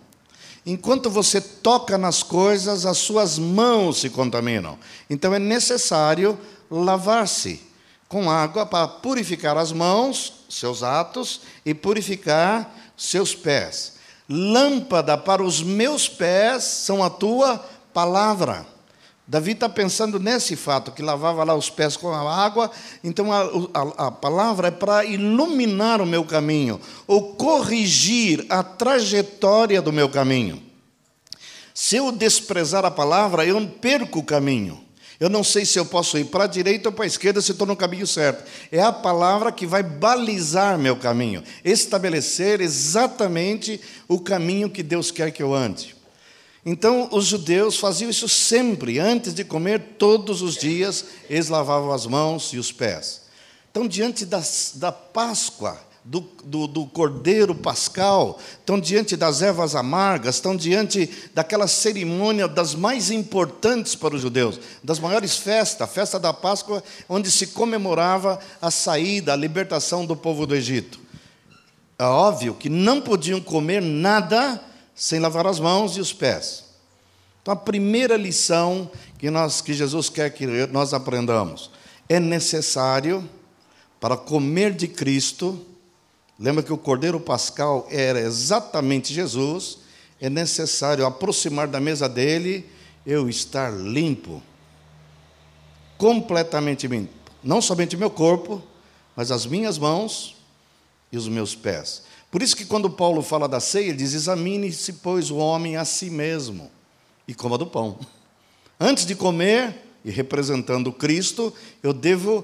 Enquanto 0.66 1.10
você 1.10 1.40
toca 1.42 1.98
nas 1.98 2.22
coisas, 2.24 2.86
as 2.86 2.98
suas 2.98 3.38
mãos 3.38 4.00
se 4.00 4.10
contaminam. 4.10 4.78
Então, 5.10 5.34
é 5.34 5.40
necessário 5.40 6.38
lavar-se 6.72 7.62
com 8.08 8.30
água 8.30 8.66
para 8.66 8.88
purificar 8.88 9.58
as 9.58 9.72
mãos, 9.72 10.34
seus 10.50 10.84
atos, 10.84 11.42
e 11.66 11.74
purificar 11.74 12.74
seus 12.98 13.36
pés. 13.36 13.94
Lâmpada 14.30 15.18
para 15.18 15.44
os 15.44 15.62
meus 15.62 16.08
pés 16.08 16.64
são 16.64 17.04
a 17.04 17.10
tua 17.10 17.58
palavra. 17.94 18.66
Davi 19.28 19.52
está 19.52 19.70
pensando 19.70 20.20
nesse 20.20 20.56
fato, 20.56 20.92
que 20.92 21.02
lavava 21.02 21.44
lá 21.44 21.56
os 21.56 21.70
pés 21.70 21.96
com 21.96 22.12
a 22.12 22.44
água, 22.44 22.70
então 23.02 23.32
a, 23.32 23.44
a, 23.74 24.08
a 24.08 24.12
palavra 24.12 24.68
é 24.68 24.72
para 24.72 25.06
iluminar 25.06 26.02
o 26.02 26.06
meu 26.06 26.26
caminho, 26.26 26.82
ou 27.08 27.36
corrigir 27.36 28.46
a 28.50 28.62
trajetória 28.62 29.82
do 29.82 29.94
meu 29.94 30.10
caminho. 30.10 30.62
Se 31.74 31.96
eu 31.96 32.12
desprezar 32.12 32.84
a 32.84 32.92
palavra, 32.92 33.46
eu 33.46 33.66
perco 33.82 34.20
o 34.20 34.24
caminho. 34.24 34.84
Eu 35.22 35.30
não 35.30 35.44
sei 35.44 35.66
se 35.66 35.78
eu 35.78 35.86
posso 35.86 36.18
ir 36.18 36.26
para 36.26 36.46
a 36.46 36.48
direita 36.48 36.90
ou 36.90 36.94
para 36.94 37.04
a 37.04 37.08
esquerda, 37.08 37.44
se 37.44 37.52
estou 37.52 37.68
no 37.68 37.76
caminho 37.76 38.08
certo. 38.08 38.44
É 38.72 38.82
a 38.82 38.92
palavra 38.92 39.52
que 39.52 39.68
vai 39.68 39.84
balizar 39.84 40.80
meu 40.80 40.96
caminho, 40.96 41.44
estabelecer 41.64 42.60
exatamente 42.60 43.80
o 44.08 44.20
caminho 44.20 44.68
que 44.68 44.82
Deus 44.82 45.12
quer 45.12 45.30
que 45.30 45.44
eu 45.44 45.54
ande. 45.54 45.96
Então, 46.66 47.08
os 47.12 47.26
judeus 47.26 47.78
faziam 47.78 48.10
isso 48.10 48.28
sempre, 48.28 48.98
antes 48.98 49.32
de 49.32 49.44
comer, 49.44 49.96
todos 50.00 50.42
os 50.42 50.56
dias, 50.56 51.06
eles 51.30 51.50
lavavam 51.50 51.92
as 51.92 52.08
mãos 52.08 52.52
e 52.54 52.58
os 52.58 52.72
pés. 52.72 53.22
Então, 53.70 53.88
diante 53.88 54.26
das, 54.26 54.72
da 54.74 54.92
Páscoa, 54.92 55.80
do, 56.04 56.22
do, 56.44 56.68
do, 56.68 56.86
cordeiro 56.88 57.54
pascal, 57.54 58.40
estão 58.60 58.80
diante 58.80 59.16
das 59.16 59.42
ervas 59.42 59.76
amargas, 59.76 60.36
estão 60.36 60.56
diante 60.56 61.10
daquela 61.34 61.68
cerimônia 61.68 62.48
das 62.48 62.74
mais 62.74 63.12
importantes 63.12 63.94
para 63.94 64.16
os 64.16 64.22
judeus, 64.22 64.60
das 64.84 65.00
maiores 65.00 65.38
festas, 65.38 65.82
a 65.82 65.92
festa 65.92 66.20
da 66.20 66.34
Páscoa, 66.34 66.84
onde 67.08 67.30
se 67.30 67.48
comemorava 67.48 68.40
a 68.62 68.72
saída, 68.72 69.34
a 69.34 69.36
libertação 69.36 70.06
do 70.06 70.16
povo 70.16 70.48
do 70.48 70.56
Egito. 70.56 71.00
É 72.00 72.04
óbvio 72.04 72.56
que 72.56 72.68
não 72.68 73.00
podiam 73.00 73.40
comer 73.40 73.82
nada 73.82 74.60
sem 74.96 75.20
lavar 75.20 75.46
as 75.46 75.60
mãos 75.60 75.96
e 75.98 76.02
os 76.02 76.12
pés. 76.12 76.64
Então, 77.42 77.54
a 77.54 77.58
primeira 77.58 78.18
lição 78.18 78.90
que, 79.18 79.30
nós, 79.30 79.62
que 79.62 79.74
Jesus 79.74 80.10
quer 80.10 80.32
que 80.32 80.48
nós 80.68 80.94
aprendamos 80.94 81.70
é 82.10 82.20
necessário 82.20 83.28
para 84.00 84.18
comer 84.18 84.74
de 84.74 84.88
Cristo. 84.88 85.64
Lembra 86.42 86.64
que 86.64 86.74
o 86.74 86.78
Cordeiro 86.78 87.20
Pascal 87.20 87.86
era 87.88 88.20
exatamente 88.20 89.14
Jesus. 89.14 89.78
É 90.20 90.28
necessário 90.28 91.06
aproximar 91.06 91.68
da 91.68 91.80
mesa 91.80 92.10
dele, 92.10 92.68
eu 93.06 93.30
estar 93.30 93.72
limpo, 93.72 94.42
completamente 96.00 96.88
limpo. 96.88 97.14
Não 97.44 97.62
somente 97.62 97.96
meu 97.96 98.10
corpo, 98.10 98.62
mas 99.16 99.30
as 99.30 99.46
minhas 99.46 99.78
mãos 99.78 100.36
e 101.12 101.18
os 101.18 101.28
meus 101.28 101.54
pés. 101.54 102.04
Por 102.32 102.42
isso 102.42 102.56
que 102.56 102.66
quando 102.66 102.90
Paulo 102.90 103.22
fala 103.22 103.48
da 103.48 103.60
ceia, 103.60 103.90
ele 103.90 103.98
diz: 103.98 104.14
examine-se, 104.14 104.94
pois, 104.94 105.30
o 105.30 105.38
homem 105.38 105.78
a 105.78 105.86
si 105.86 106.10
mesmo 106.10 106.72
e 107.28 107.36
coma 107.36 107.56
do 107.56 107.68
pão. 107.68 108.00
Antes 108.80 109.06
de 109.06 109.14
comer, 109.14 109.76
e 110.04 110.10
representando 110.10 110.92
Cristo, 110.92 111.54
eu 111.84 111.94
devo 111.94 112.44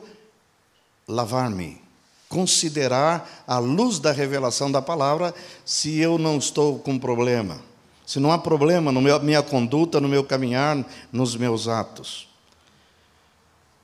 lavar-me, 1.07 1.81
considerar 2.29 3.43
à 3.47 3.57
luz 3.59 3.99
da 3.99 4.11
revelação 4.11 4.71
da 4.71 4.81
palavra 4.81 5.33
se 5.65 5.97
eu 5.99 6.17
não 6.17 6.37
estou 6.37 6.79
com 6.79 6.99
problema, 6.99 7.59
se 8.05 8.19
não 8.19 8.31
há 8.31 8.37
problema 8.37 8.91
na 8.91 9.19
minha 9.19 9.41
conduta, 9.41 9.99
no 9.99 10.07
meu 10.07 10.23
caminhar, 10.23 10.85
nos 11.11 11.35
meus 11.35 11.67
atos. 11.67 12.27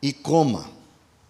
E 0.02 0.12
coma. 0.12 0.70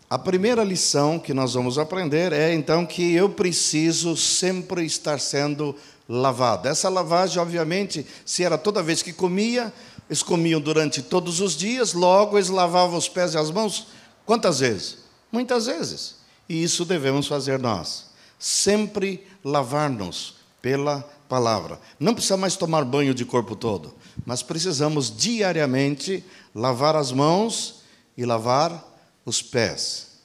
A 0.09 0.17
primeira 0.17 0.63
lição 0.63 1.17
que 1.17 1.33
nós 1.33 1.53
vamos 1.53 1.79
aprender 1.79 2.31
é 2.33 2.53
então 2.53 2.85
que 2.85 3.13
eu 3.13 3.29
preciso 3.29 4.15
sempre 4.15 4.85
estar 4.85 5.19
sendo 5.19 5.75
lavado. 6.07 6.67
Essa 6.67 6.89
lavagem, 6.89 7.41
obviamente, 7.41 8.05
se 8.25 8.43
era 8.43 8.57
toda 8.57 8.83
vez 8.83 9.01
que 9.01 9.13
comia, 9.13 9.73
eles 10.07 10.21
comiam 10.21 10.61
durante 10.61 11.01
todos 11.01 11.39
os 11.39 11.55
dias, 11.55 11.93
logo 11.93 12.37
eles 12.37 12.49
lavavam 12.49 12.97
os 12.97 13.09
pés 13.09 13.33
e 13.33 13.37
as 13.37 13.49
mãos. 13.49 13.87
Quantas 14.25 14.59
vezes? 14.59 14.97
Muitas 15.31 15.65
vezes. 15.65 16.22
E 16.53 16.61
isso 16.61 16.85
devemos 16.85 17.25
fazer 17.25 17.57
nós. 17.57 18.11
Sempre 18.37 19.25
lavar-nos 19.43 20.35
pela 20.61 21.01
palavra. 21.27 21.79
Não 21.99 22.13
precisa 22.13 22.37
mais 22.37 22.55
tomar 22.55 22.85
banho 22.85 23.11
de 23.11 23.25
corpo 23.25 23.55
todo, 23.55 23.91
mas 24.23 24.43
precisamos 24.43 25.09
diariamente 25.09 26.23
lavar 26.53 26.95
as 26.95 27.11
mãos 27.11 27.81
e 28.15 28.23
lavar 28.23 28.85
os 29.25 29.41
pés. 29.41 30.19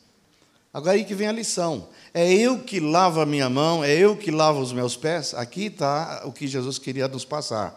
Agora 0.71 0.97
aí 0.97 1.05
que 1.07 1.15
vem 1.15 1.29
a 1.29 1.33
lição. 1.33 1.89
É 2.13 2.31
eu 2.31 2.59
que 2.59 2.79
lavo 2.79 3.23
a 3.23 3.27
minha 3.27 3.49
mão, 3.49 3.83
é 3.83 3.91
eu 3.95 4.15
que 4.15 4.31
lavo 4.31 4.61
os 4.61 4.71
meus 4.71 4.99
pés. 4.99 5.33
Aqui 5.33 5.69
está 5.69 6.25
o 6.27 6.33
que 6.33 6.47
Jesus 6.47 6.79
queria 6.79 7.09
nos 7.09 7.25
passar. 7.25 7.71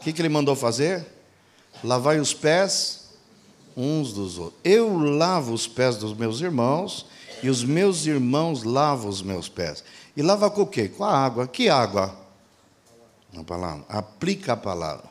O 0.00 0.02
que, 0.02 0.14
que 0.14 0.22
ele 0.22 0.30
mandou 0.30 0.56
fazer? 0.56 1.04
Lavai 1.84 2.18
os 2.18 2.32
pés 2.32 3.07
uns 3.80 4.12
dos 4.12 4.38
outros. 4.38 4.60
Eu 4.64 4.98
lavo 4.98 5.52
os 5.52 5.66
pés 5.66 5.96
dos 5.96 6.12
meus 6.14 6.40
irmãos 6.40 7.06
e 7.42 7.48
os 7.48 7.62
meus 7.62 8.06
irmãos 8.06 8.64
lavam 8.64 9.08
os 9.08 9.22
meus 9.22 9.48
pés. 9.48 9.84
E 10.16 10.22
lava 10.22 10.50
com 10.50 10.62
o 10.62 10.66
quê? 10.66 10.88
Com 10.88 11.04
a 11.04 11.16
água. 11.16 11.46
Que 11.46 11.68
água? 11.68 12.14
A 13.36 13.44
palavra. 13.44 13.84
Aplica 13.88 14.54
a 14.54 14.56
palavra. 14.56 15.08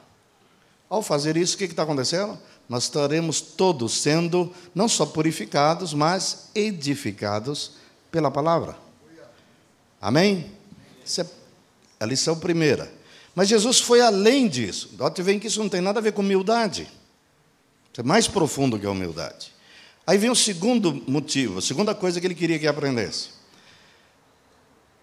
Ao 0.89 1.01
fazer 1.01 1.37
isso, 1.37 1.55
o 1.55 1.57
que 1.57 1.65
está 1.65 1.83
acontecendo? 1.83 2.37
nós 2.69 2.83
estaremos 2.83 3.39
todos 3.39 4.01
sendo 4.01 4.51
não 4.75 4.89
só 4.89 5.05
purificados, 5.05 5.93
mas 5.93 6.49
edificados 6.53 7.71
pela 8.11 8.29
palavra. 8.29 8.77
Amém? 10.01 10.51
Essa 11.03 11.21
é 11.21 11.25
a 11.99 12.05
lição 12.05 12.37
primeira. 12.37 12.91
Mas 13.33 13.47
Jesus 13.47 13.79
foi 13.79 14.01
além 14.01 14.47
disso. 14.47 14.91
Note 14.97 15.23
bem 15.23 15.39
que 15.39 15.47
isso 15.47 15.59
não 15.59 15.69
tem 15.69 15.81
nada 15.81 15.99
a 15.99 16.03
ver 16.03 16.11
com 16.11 16.21
humildade. 16.21 16.87
É 17.97 18.03
mais 18.03 18.27
profundo 18.27 18.79
que 18.79 18.85
a 18.85 18.91
humildade. 18.91 19.53
Aí 20.05 20.17
vem 20.17 20.29
o 20.29 20.35
segundo 20.35 21.03
motivo, 21.07 21.59
a 21.59 21.61
segunda 21.61 21.93
coisa 21.95 22.21
que 22.21 22.27
ele 22.27 22.35
queria 22.35 22.59
que 22.59 22.67
aprendesse. 22.67 23.29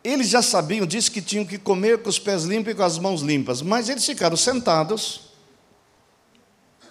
Eles 0.02 0.28
já 0.28 0.42
sabiam 0.42 0.86
disso 0.86 1.10
que 1.10 1.20
tinham 1.20 1.44
que 1.44 1.58
comer 1.58 2.02
com 2.02 2.08
os 2.08 2.18
pés 2.18 2.44
limpos 2.44 2.72
e 2.72 2.76
com 2.76 2.82
as 2.82 2.98
mãos 2.98 3.22
limpas, 3.22 3.62
mas 3.62 3.88
eles 3.88 4.04
ficaram 4.04 4.36
sentados 4.36 5.34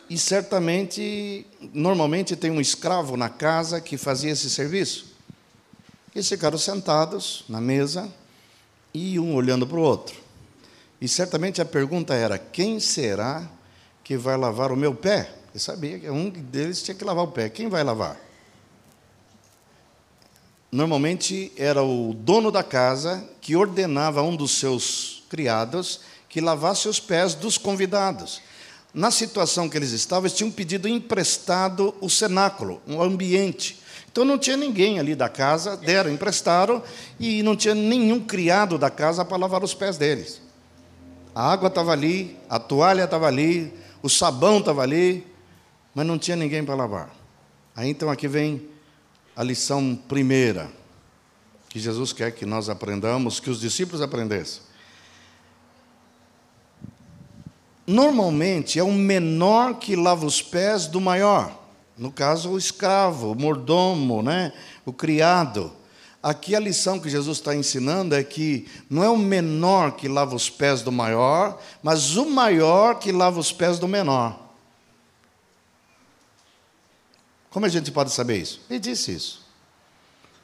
e 0.09 0.17
certamente, 0.17 1.45
normalmente 1.73 2.35
tem 2.35 2.51
um 2.51 2.61
escravo 2.61 3.15
na 3.17 3.29
casa 3.29 3.79
que 3.79 3.97
fazia 3.97 4.31
esse 4.31 4.49
serviço. 4.49 5.13
Eles 6.13 6.29
ficaram 6.29 6.57
sentados 6.57 7.45
na 7.49 7.59
mesa 7.59 8.11
e 8.93 9.19
um 9.19 9.33
olhando 9.33 9.65
para 9.65 9.77
o 9.77 9.81
outro. 9.81 10.15
E 11.01 11.07
certamente 11.07 11.61
a 11.61 11.65
pergunta 11.65 12.13
era: 12.13 12.37
quem 12.37 12.79
será 12.79 13.49
que 14.03 14.15
vai 14.15 14.37
lavar 14.37 14.71
o 14.71 14.77
meu 14.77 14.93
pé? 14.93 15.33
Eu 15.53 15.59
sabia 15.59 15.99
que 15.99 16.09
um 16.09 16.29
deles 16.29 16.81
tinha 16.81 16.95
que 16.95 17.03
lavar 17.03 17.25
o 17.25 17.31
pé. 17.31 17.49
Quem 17.49 17.69
vai 17.69 17.83
lavar? 17.83 18.19
normalmente 20.73 21.51
era 21.55 21.83
o 21.83 22.15
dono 22.15 22.51
da 22.51 22.63
casa 22.63 23.23
que 23.39 23.55
ordenava 23.55 24.21
a 24.21 24.23
um 24.23 24.35
dos 24.35 24.57
seus 24.57 25.23
criados 25.29 26.01
que 26.27 26.41
lavasse 26.41 26.87
os 26.87 26.99
pés 26.99 27.35
dos 27.35 27.59
convidados. 27.59 28.41
Na 28.91 29.11
situação 29.11 29.69
que 29.69 29.77
eles 29.77 29.91
estavam, 29.91 30.25
eles 30.25 30.35
tinham 30.35 30.49
pedido 30.49 30.87
emprestado 30.87 31.93
o 32.01 32.09
cenáculo, 32.09 32.81
um 32.87 33.01
ambiente. 33.01 33.79
Então 34.11 34.25
não 34.25 34.37
tinha 34.37 34.57
ninguém 34.57 34.99
ali 34.99 35.13
da 35.13 35.29
casa, 35.29 35.77
deram, 35.77 36.11
emprestaram, 36.11 36.81
e 37.19 37.43
não 37.43 37.55
tinha 37.55 37.75
nenhum 37.75 38.19
criado 38.19 38.77
da 38.77 38.89
casa 38.89 39.23
para 39.23 39.37
lavar 39.37 39.63
os 39.63 39.75
pés 39.75 39.97
deles. 39.97 40.41
A 41.35 41.51
água 41.51 41.67
estava 41.67 41.91
ali, 41.91 42.35
a 42.49 42.57
toalha 42.57 43.03
estava 43.03 43.27
ali, 43.27 43.71
o 44.01 44.09
sabão 44.09 44.57
estava 44.57 44.81
ali, 44.81 45.25
mas 45.93 46.05
não 46.05 46.17
tinha 46.17 46.35
ninguém 46.35 46.63
para 46.63 46.75
lavar. 46.75 47.13
Aí 47.75 47.89
então 47.89 48.09
aqui 48.09 48.27
vem 48.27 48.69
a 49.35 49.43
lição 49.43 49.95
primeira, 50.07 50.69
que 51.69 51.79
Jesus 51.79 52.13
quer 52.13 52.31
que 52.31 52.45
nós 52.45 52.69
aprendamos, 52.69 53.39
que 53.39 53.49
os 53.49 53.59
discípulos 53.59 54.01
aprendessem. 54.01 54.61
Normalmente 57.85 58.79
é 58.79 58.83
o 58.83 58.91
menor 58.91 59.75
que 59.75 59.95
lava 59.95 60.25
os 60.25 60.41
pés 60.41 60.87
do 60.87 61.01
maior. 61.01 61.63
No 61.97 62.11
caso, 62.11 62.51
o 62.51 62.57
escravo, 62.57 63.31
o 63.31 63.35
mordomo, 63.35 64.23
né? 64.23 64.53
o 64.85 64.93
criado. 64.93 65.71
Aqui 66.21 66.55
a 66.55 66.59
lição 66.59 66.99
que 66.99 67.09
Jesus 67.09 67.39
está 67.39 67.53
ensinando 67.53 68.15
é 68.15 68.23
que 68.23 68.67
não 68.89 69.03
é 69.03 69.09
o 69.09 69.17
menor 69.17 69.91
que 69.91 70.07
lava 70.07 70.35
os 70.35 70.49
pés 70.49 70.81
do 70.81 70.91
maior, 70.91 71.59
mas 71.83 72.15
o 72.15 72.29
maior 72.29 72.97
que 72.97 73.11
lava 73.11 73.39
os 73.39 73.51
pés 73.51 73.77
do 73.77 73.87
menor. 73.87 74.42
Como 77.53 77.67
a 77.67 77.69
gente 77.69 77.91
pode 77.91 78.11
saber 78.11 78.39
isso? 78.39 78.61
Ele 78.67 78.79
disse 78.79 79.11
isso. 79.11 79.43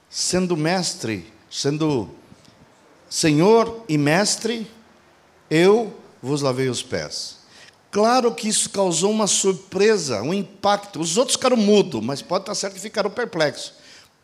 Sendo 0.08 0.56
mestre, 0.56 1.26
sendo 1.50 2.08
senhor 3.10 3.84
e 3.90 3.98
mestre, 3.98 4.70
eu 5.50 5.92
vos 6.22 6.44
lavei 6.44 6.70
os 6.70 6.84
pés. 6.84 7.40
Claro 7.90 8.32
que 8.36 8.48
isso 8.48 8.70
causou 8.70 9.10
uma 9.10 9.26
surpresa, 9.26 10.22
um 10.22 10.32
impacto. 10.32 11.00
Os 11.00 11.18
outros 11.18 11.36
ficaram 11.36 11.58
mudos, 11.58 12.00
mas 12.04 12.22
pode 12.22 12.44
estar 12.44 12.54
certo 12.54 12.76
que 12.76 12.80
ficaram 12.80 13.10
perplexos. 13.10 13.74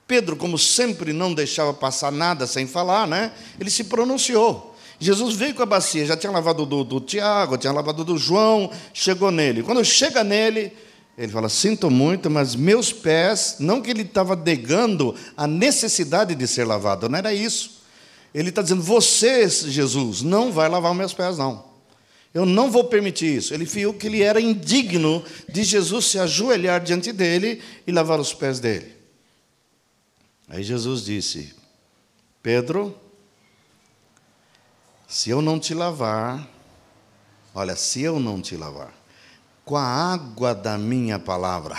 Pedro, 0.08 0.36
como 0.36 0.60
sempre 0.60 1.12
não 1.12 1.34
deixava 1.34 1.74
passar 1.74 2.12
nada 2.12 2.46
sem 2.46 2.68
falar, 2.68 3.08
né? 3.08 3.32
ele 3.60 3.72
se 3.72 3.86
pronunciou. 3.86 4.76
Jesus 5.00 5.36
veio 5.36 5.56
com 5.56 5.64
a 5.64 5.66
bacia, 5.66 6.06
já 6.06 6.16
tinha 6.16 6.32
lavado 6.32 6.68
do, 6.68 6.84
do 6.84 7.02
Tiago, 7.02 7.58
tinha 7.58 7.74
lavado 7.74 8.06
do 8.06 8.16
João, 8.16 8.72
chegou 8.94 9.32
nele. 9.32 9.64
Quando 9.64 9.84
chega 9.84 10.24
nele, 10.24 10.72
ele 11.18 11.32
fala: 11.32 11.48
Sinto 11.50 11.90
muito, 11.90 12.30
mas 12.30 12.56
meus 12.56 12.92
pés, 12.92 13.58
não 13.60 13.82
que 13.82 13.90
ele 13.90 14.02
estava 14.02 14.36
negando 14.36 15.16
a 15.36 15.48
necessidade 15.48 16.36
de 16.36 16.48
ser 16.48 16.66
lavado, 16.66 17.08
não 17.08 17.18
era 17.18 17.34
isso. 17.34 17.82
Ele 18.34 18.50
está 18.50 18.62
dizendo: 18.62 18.82
Você, 18.82 19.48
Jesus, 19.48 20.22
não 20.22 20.52
vai 20.52 20.68
lavar 20.68 20.94
meus 20.94 21.14
pés, 21.14 21.38
não. 21.38 21.64
Eu 22.34 22.46
não 22.46 22.70
vou 22.70 22.84
permitir 22.84 23.38
isso. 23.38 23.54
Ele 23.54 23.64
viu 23.64 23.94
que 23.94 24.08
ele 24.08 24.22
era 24.22 24.42
indigno 24.42 25.24
de 25.48 25.64
Jesus 25.64 26.08
se 26.08 26.20
ajoelhar 26.20 26.84
diante 26.84 27.14
dele 27.14 27.62
e 27.88 27.94
lavar 27.94 28.20
os 28.20 28.34
pés 28.34 28.60
dele. 28.60 28.94
Aí 30.50 30.62
Jesus 30.62 31.06
disse: 31.06 31.56
Pedro, 32.44 32.94
se 35.08 35.30
eu 35.30 35.42
não 35.42 35.58
te 35.58 35.74
lavar, 35.74 36.46
olha, 37.54 37.76
se 37.78 38.02
eu 38.02 38.20
não 38.20 38.42
te 38.42 38.58
lavar, 38.58 38.94
com 39.66 39.76
a 39.76 39.84
água 39.84 40.54
da 40.54 40.78
minha 40.78 41.18
palavra, 41.18 41.76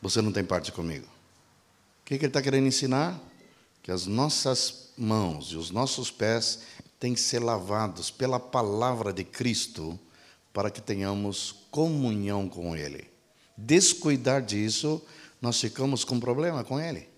você 0.00 0.22
não 0.22 0.30
tem 0.30 0.44
parte 0.44 0.70
comigo. 0.70 1.04
O 1.04 2.04
que, 2.04 2.16
que 2.16 2.24
ele 2.24 2.30
está 2.30 2.40
querendo 2.40 2.68
ensinar? 2.68 3.20
Que 3.82 3.90
as 3.90 4.06
nossas 4.06 4.90
mãos 4.96 5.48
e 5.48 5.56
os 5.56 5.70
nossos 5.70 6.10
pés 6.10 6.60
têm 7.00 7.12
que 7.12 7.20
ser 7.20 7.40
lavados 7.40 8.10
pela 8.10 8.38
palavra 8.38 9.12
de 9.12 9.24
Cristo 9.24 9.98
para 10.52 10.70
que 10.70 10.80
tenhamos 10.80 11.66
comunhão 11.70 12.48
com 12.48 12.74
Ele. 12.74 13.10
Descuidar 13.56 14.40
disso, 14.40 15.02
nós 15.42 15.60
ficamos 15.60 16.04
com 16.04 16.18
problema 16.20 16.64
com 16.64 16.80
Ele. 16.80 17.08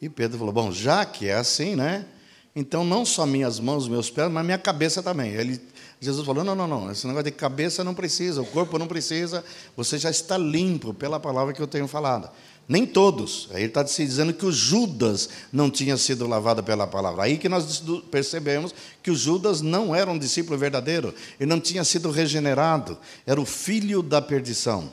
E 0.00 0.08
Pedro 0.08 0.38
falou: 0.38 0.52
Bom, 0.52 0.70
já 0.70 1.04
que 1.04 1.28
é 1.28 1.34
assim, 1.34 1.74
né? 1.74 2.06
Então 2.54 2.84
não 2.84 3.04
só 3.04 3.24
minhas 3.24 3.58
mãos, 3.58 3.88
meus 3.88 4.10
pés, 4.10 4.30
mas 4.30 4.44
minha 4.44 4.58
cabeça 4.58 5.02
também. 5.02 5.32
Ele, 5.32 5.60
Jesus 6.02 6.26
falou: 6.26 6.42
Não, 6.42 6.56
não, 6.56 6.66
não, 6.66 6.90
esse 6.90 7.06
negócio 7.06 7.26
de 7.26 7.30
cabeça 7.30 7.84
não 7.84 7.94
precisa, 7.94 8.42
o 8.42 8.46
corpo 8.46 8.76
não 8.76 8.88
precisa, 8.88 9.44
você 9.76 9.96
já 9.96 10.10
está 10.10 10.36
limpo 10.36 10.92
pela 10.92 11.20
palavra 11.20 11.54
que 11.54 11.62
eu 11.62 11.66
tenho 11.68 11.86
falado. 11.86 12.28
Nem 12.66 12.84
todos. 12.84 13.48
Aí 13.52 13.58
ele 13.58 13.66
está 13.66 13.86
se 13.86 14.04
dizendo 14.04 14.34
que 14.34 14.44
o 14.44 14.50
Judas 14.50 15.28
não 15.52 15.70
tinha 15.70 15.96
sido 15.96 16.26
lavado 16.26 16.60
pela 16.64 16.88
palavra. 16.88 17.22
Aí 17.22 17.38
que 17.38 17.48
nós 17.48 17.84
percebemos 18.10 18.74
que 19.00 19.12
o 19.12 19.14
Judas 19.14 19.60
não 19.60 19.94
era 19.94 20.10
um 20.10 20.18
discípulo 20.18 20.58
verdadeiro, 20.58 21.14
ele 21.38 21.48
não 21.48 21.60
tinha 21.60 21.84
sido 21.84 22.10
regenerado, 22.10 22.98
era 23.24 23.40
o 23.40 23.46
filho 23.46 24.02
da 24.02 24.20
perdição. 24.20 24.90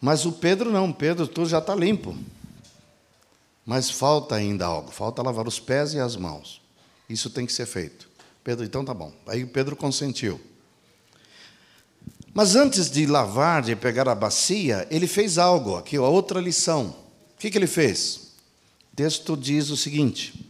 Mas 0.00 0.24
o 0.24 0.30
Pedro 0.30 0.70
não, 0.70 0.92
Pedro, 0.92 1.26
tu 1.26 1.44
já 1.44 1.58
está 1.58 1.74
limpo. 1.74 2.16
Mas 3.64 3.90
falta 3.90 4.36
ainda 4.36 4.64
algo, 4.64 4.92
falta 4.92 5.22
lavar 5.22 5.48
os 5.48 5.58
pés 5.58 5.92
e 5.92 5.98
as 5.98 6.14
mãos. 6.14 6.62
Isso 7.08 7.28
tem 7.30 7.44
que 7.44 7.52
ser 7.52 7.66
feito. 7.66 8.05
Pedro, 8.46 8.64
então 8.64 8.84
tá 8.84 8.94
bom. 8.94 9.12
Aí 9.26 9.44
Pedro 9.44 9.74
consentiu. 9.74 10.40
Mas 12.32 12.54
antes 12.54 12.88
de 12.88 13.04
lavar, 13.04 13.60
de 13.60 13.74
pegar 13.74 14.08
a 14.08 14.14
bacia, 14.14 14.86
ele 14.88 15.08
fez 15.08 15.36
algo. 15.36 15.74
Aqui, 15.74 15.96
a 15.96 16.02
outra 16.02 16.40
lição. 16.40 16.94
O 17.34 17.40
que, 17.40 17.50
que 17.50 17.58
ele 17.58 17.66
fez? 17.66 18.34
O 18.92 18.94
texto 18.94 19.36
diz 19.36 19.70
o 19.70 19.76
seguinte: 19.76 20.48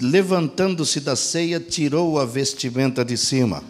Levantando-se 0.00 0.98
da 0.98 1.14
ceia, 1.14 1.60
tirou 1.60 2.18
a 2.18 2.24
vestimenta 2.24 3.04
de 3.04 3.18
cima. 3.18 3.62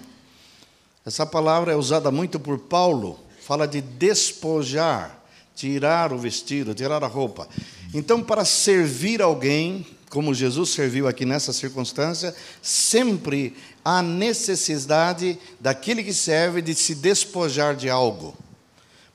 Essa 1.05 1.26
palavra 1.26 1.72
é 1.72 1.76
usada 1.76 2.12
muito 2.12 2.38
por 2.38 2.57
Paulo, 2.57 3.18
fala 3.40 3.66
de 3.66 3.81
despojar, 3.81 5.20
tirar 5.57 6.12
o 6.12 6.18
vestido, 6.18 6.72
tirar 6.72 7.02
a 7.02 7.09
roupa. 7.09 7.48
Então, 7.92 8.22
para 8.22 8.44
servir 8.44 9.20
alguém, 9.20 9.85
como 10.12 10.35
Jesus 10.35 10.68
serviu 10.68 11.09
aqui 11.09 11.25
nessa 11.25 11.55
circunstância, 11.55 12.37
sempre 12.61 13.57
há 13.83 14.03
necessidade 14.03 15.38
daquele 15.59 16.05
que 16.05 16.12
serve 16.12 16.61
de 16.61 16.75
se 16.75 16.94
despojar 16.94 17.75
de 17.75 17.88
algo. 17.88 18.37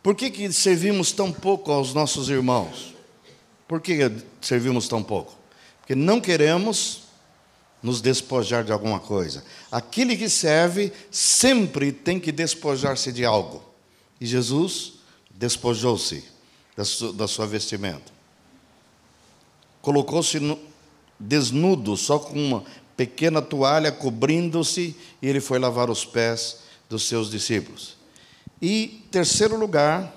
Por 0.02 0.16
que, 0.16 0.32
que 0.32 0.52
servimos 0.52 1.12
tão 1.12 1.32
pouco 1.32 1.72
aos 1.72 1.94
nossos 1.94 2.30
irmãos? 2.30 2.96
Por 3.68 3.80
que 3.80 4.12
servimos 4.42 4.88
tão 4.88 5.04
pouco? 5.04 5.38
Porque 5.82 5.94
não 5.94 6.20
queremos 6.20 7.04
nos 7.84 8.02
despojar 8.02 8.64
de 8.64 8.72
alguma 8.72 9.00
coisa. 9.00 9.44
Aquele 9.72 10.18
que 10.18 10.28
serve 10.28 10.92
sempre 11.12 11.92
tem 11.92 12.20
que 12.20 12.32
despojar-se 12.32 13.12
de 13.12 13.24
algo. 13.24 13.64
E 14.20 14.26
Jesus 14.26 14.94
despojou-se 15.30 16.24
da 17.16 17.28
sua 17.28 17.46
vestimenta. 17.46 18.12
Colocou-se 19.80 20.40
desnudo, 21.20 21.96
só 21.98 22.20
com 22.20 22.34
uma 22.34 22.64
pequena 22.96 23.42
toalha 23.42 23.92
cobrindo-se, 23.92 24.96
e 25.22 25.28
ele 25.28 25.40
foi 25.40 25.60
lavar 25.60 25.90
os 25.90 26.04
pés 26.06 26.58
dos 26.90 27.08
seus 27.08 27.30
discípulos. 27.30 27.96
E 28.62 29.04
terceiro 29.12 29.58
lugar, 29.58 30.14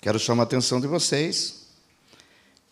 quero 0.00 0.18
chamar 0.18 0.42
a 0.42 0.46
atenção 0.46 0.80
de 0.80 0.86
vocês, 0.86 1.66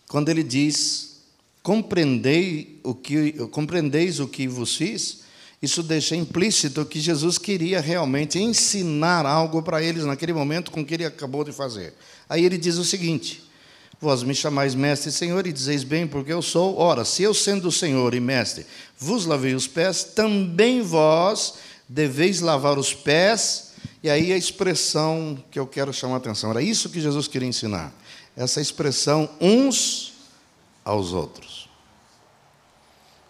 quando 0.08 0.28
ele 0.28 0.42
diz: 0.42 1.20
"Compreendei 1.62 2.80
o 2.82 2.94
que 2.94 3.32
compreendeis 3.48 4.18
o 4.18 4.26
que 4.26 4.48
vos 4.48 4.76
fiz", 4.76 5.24
isso 5.62 5.82
deixa 5.82 6.14
implícito 6.14 6.84
que 6.84 7.00
Jesus 7.00 7.38
queria 7.38 7.80
realmente 7.80 8.38
ensinar 8.38 9.24
algo 9.24 9.62
para 9.62 9.82
eles 9.82 10.04
naquele 10.04 10.32
momento 10.32 10.70
com 10.70 10.80
o 10.80 10.84
que 10.84 10.92
ele 10.92 11.06
acabou 11.06 11.42
de 11.42 11.52
fazer. 11.52 11.94
Aí 12.28 12.44
ele 12.44 12.58
diz 12.58 12.76
o 12.76 12.84
seguinte: 12.84 13.42
Vós 14.00 14.22
me 14.22 14.34
chamais 14.34 14.74
mestre 14.74 15.08
e 15.08 15.12
senhor 15.12 15.46
e 15.46 15.52
dizeis 15.52 15.84
bem, 15.84 16.06
porque 16.06 16.32
eu 16.32 16.42
sou. 16.42 16.78
Ora, 16.78 17.04
se 17.04 17.22
eu 17.22 17.32
sendo 17.32 17.70
senhor 17.70 18.14
e 18.14 18.20
mestre 18.20 18.66
vos 18.98 19.24
lavei 19.26 19.54
os 19.54 19.66
pés, 19.66 20.04
também 20.04 20.82
vós 20.82 21.54
deveis 21.88 22.40
lavar 22.40 22.78
os 22.78 22.92
pés. 22.92 23.72
E 24.02 24.10
aí 24.10 24.32
a 24.32 24.36
expressão 24.36 25.42
que 25.50 25.58
eu 25.58 25.66
quero 25.66 25.92
chamar 25.92 26.14
a 26.14 26.18
atenção, 26.18 26.50
era 26.50 26.62
isso 26.62 26.90
que 26.90 27.00
Jesus 27.00 27.26
queria 27.28 27.48
ensinar. 27.48 27.92
Essa 28.36 28.60
expressão 28.60 29.30
uns 29.40 30.12
aos 30.84 31.12
outros. 31.12 31.68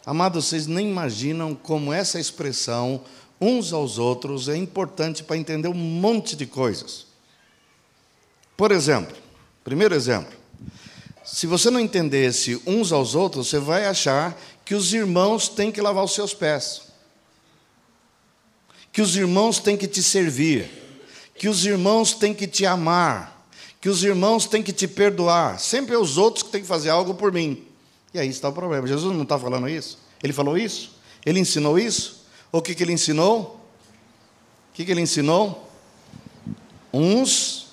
Amados, 0.06 0.46
vocês 0.46 0.66
nem 0.66 0.88
imaginam 0.88 1.54
como 1.54 1.92
essa 1.92 2.18
expressão 2.18 3.02
uns 3.40 3.72
aos 3.72 3.98
outros 3.98 4.48
é 4.48 4.56
importante 4.56 5.22
para 5.22 5.36
entender 5.36 5.68
um 5.68 5.74
monte 5.74 6.36
de 6.36 6.46
coisas. 6.46 7.06
Por 8.56 8.70
exemplo, 8.70 9.16
primeiro 9.62 9.94
exemplo, 9.94 10.43
se 11.24 11.46
você 11.46 11.70
não 11.70 11.80
entendesse 11.80 12.60
uns 12.66 12.92
aos 12.92 13.14
outros, 13.14 13.48
você 13.48 13.58
vai 13.58 13.86
achar 13.86 14.38
que 14.62 14.74
os 14.74 14.92
irmãos 14.92 15.48
têm 15.48 15.72
que 15.72 15.80
lavar 15.80 16.04
os 16.04 16.14
seus 16.14 16.34
pés, 16.34 16.82
que 18.92 19.00
os 19.00 19.16
irmãos 19.16 19.58
têm 19.58 19.76
que 19.76 19.88
te 19.88 20.02
servir, 20.02 20.70
que 21.34 21.48
os 21.48 21.64
irmãos 21.64 22.12
têm 22.12 22.34
que 22.34 22.46
te 22.46 22.66
amar, 22.66 23.48
que 23.80 23.88
os 23.88 24.04
irmãos 24.04 24.46
têm 24.46 24.62
que 24.62 24.72
te 24.72 24.86
perdoar. 24.86 25.58
Sempre 25.58 25.94
é 25.94 25.98
os 25.98 26.18
outros 26.18 26.42
que 26.42 26.50
têm 26.50 26.60
que 26.60 26.68
fazer 26.68 26.90
algo 26.90 27.14
por 27.14 27.32
mim. 27.32 27.66
E 28.12 28.18
aí 28.18 28.28
está 28.28 28.48
o 28.48 28.52
problema. 28.52 28.86
Jesus 28.86 29.14
não 29.14 29.24
está 29.24 29.38
falando 29.38 29.68
isso? 29.68 29.98
Ele 30.22 30.32
falou 30.32 30.56
isso? 30.56 30.92
Ele 31.24 31.40
ensinou 31.40 31.78
isso? 31.78 32.24
O 32.52 32.62
que, 32.62 32.74
que 32.74 32.82
ele 32.82 32.92
ensinou? 32.92 33.60
O 34.70 34.74
que, 34.74 34.84
que 34.84 34.92
ele 34.92 35.00
ensinou? 35.00 35.68
Uns 36.92 37.68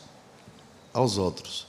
aos 0.94 1.18
outros. 1.18 1.68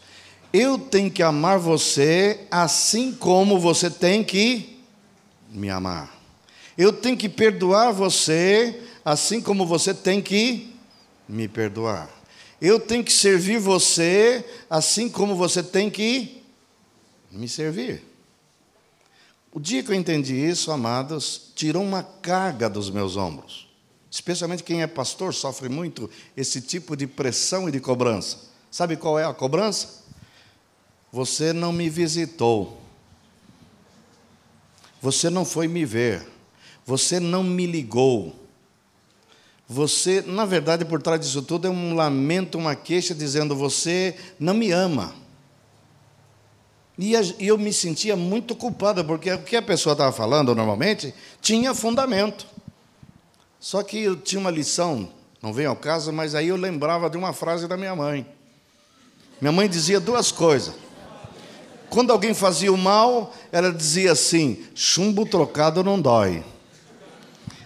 Eu 0.53 0.79
tenho 0.79 1.11
que 1.11 1.23
amar 1.23 1.59
você 1.59 2.47
assim 2.51 3.13
como 3.13 3.59
você 3.59 3.89
tem 3.89 4.23
que 4.23 4.79
me 5.49 5.71
amar. 5.71 6.13
Eu 6.77 6.93
tenho 6.93 7.17
que 7.17 7.29
perdoar 7.29 7.91
você 7.91 8.83
assim 9.05 9.41
como 9.41 9.67
você 9.67 9.95
tem 9.95 10.21
que 10.21 10.75
me 11.27 11.49
perdoar. 11.49 12.11
Eu 12.61 12.79
tenho 12.79 13.03
que 13.03 13.13
servir 13.13 13.59
você 13.59 14.45
assim 14.69 15.09
como 15.09 15.35
você 15.35 15.63
tem 15.63 15.89
que 15.89 16.43
me 17.31 17.49
servir. 17.49 18.05
O 19.51 19.59
dia 19.59 19.83
que 19.83 19.91
eu 19.91 19.95
entendi 19.95 20.35
isso, 20.35 20.71
amados, 20.71 21.51
tirou 21.55 21.83
uma 21.83 22.03
carga 22.03 22.69
dos 22.69 22.91
meus 22.91 23.17
ombros. 23.17 23.69
Especialmente 24.11 24.63
quem 24.63 24.83
é 24.83 24.87
pastor 24.87 25.33
sofre 25.33 25.71
muito 25.71 26.11
esse 26.37 26.61
tipo 26.61 26.95
de 26.95 27.07
pressão 27.07 27.69
e 27.69 27.73
de 27.73 27.81
cobrança. 27.81 28.39
Sabe 28.71 28.97
qual 28.97 29.19
é 29.19 29.25
a 29.25 29.33
cobrança? 29.33 30.02
Você 31.13 31.53
não 31.53 31.73
me 31.73 31.91
visitou. 31.91 32.81
Você 35.03 35.29
não 35.29 35.45
foi 35.45 35.69
me 35.69 35.85
ver. 35.85 36.27
Você 36.87 37.21
não 37.21 37.45
me 37.45 37.67
ligou. 37.67 38.35
Você, 39.69 40.23
na 40.23 40.45
verdade, 40.47 40.85
por 40.85 41.03
trás 41.03 41.21
disso 41.21 41.43
tudo 41.43 41.67
é 41.67 41.71
um 41.71 41.95
lamento, 41.95 42.57
uma 42.57 42.75
queixa 42.75 43.15
dizendo: 43.15 43.55
Você 43.55 44.17
não 44.41 44.55
me 44.55 44.71
ama. 44.71 45.15
E 46.99 47.15
eu 47.41 47.59
me 47.59 47.73
sentia 47.73 48.15
muito 48.15 48.55
culpada, 48.55 49.03
porque 49.03 49.33
o 49.33 49.43
que 49.43 49.57
a 49.57 49.63
pessoa 49.63 49.93
estava 49.93 50.13
falando 50.13 50.55
normalmente 50.55 51.15
tinha 51.41 51.75
fundamento. 51.75 52.47
Só 53.59 53.83
que 53.83 53.99
eu 53.99 54.17
tinha 54.17 54.41
uma 54.41 54.51
lição, 54.51 55.09
não 55.41 55.53
vem 55.53 55.67
ao 55.67 55.77
caso, 55.77 56.13
mas 56.13 56.35
aí 56.35 56.49
eu 56.49 56.57
lembrava 56.57 57.09
de 57.09 57.17
uma 57.17 57.33
frase 57.33 57.67
da 57.67 57.77
minha 57.77 57.95
mãe. 57.95 58.27
Minha 59.41 59.53
mãe 59.53 59.69
dizia 59.69 59.99
duas 59.99 60.31
coisas. 60.31 60.75
Quando 61.93 62.11
alguém 62.11 62.33
fazia 62.33 62.73
o 62.73 62.79
mal, 62.79 63.35
ela 63.53 63.71
dizia 63.71 64.13
assim: 64.13 64.65
chumbo 64.75 65.27
trocado 65.27 65.85
não 65.85 66.01
dói. 66.01 66.43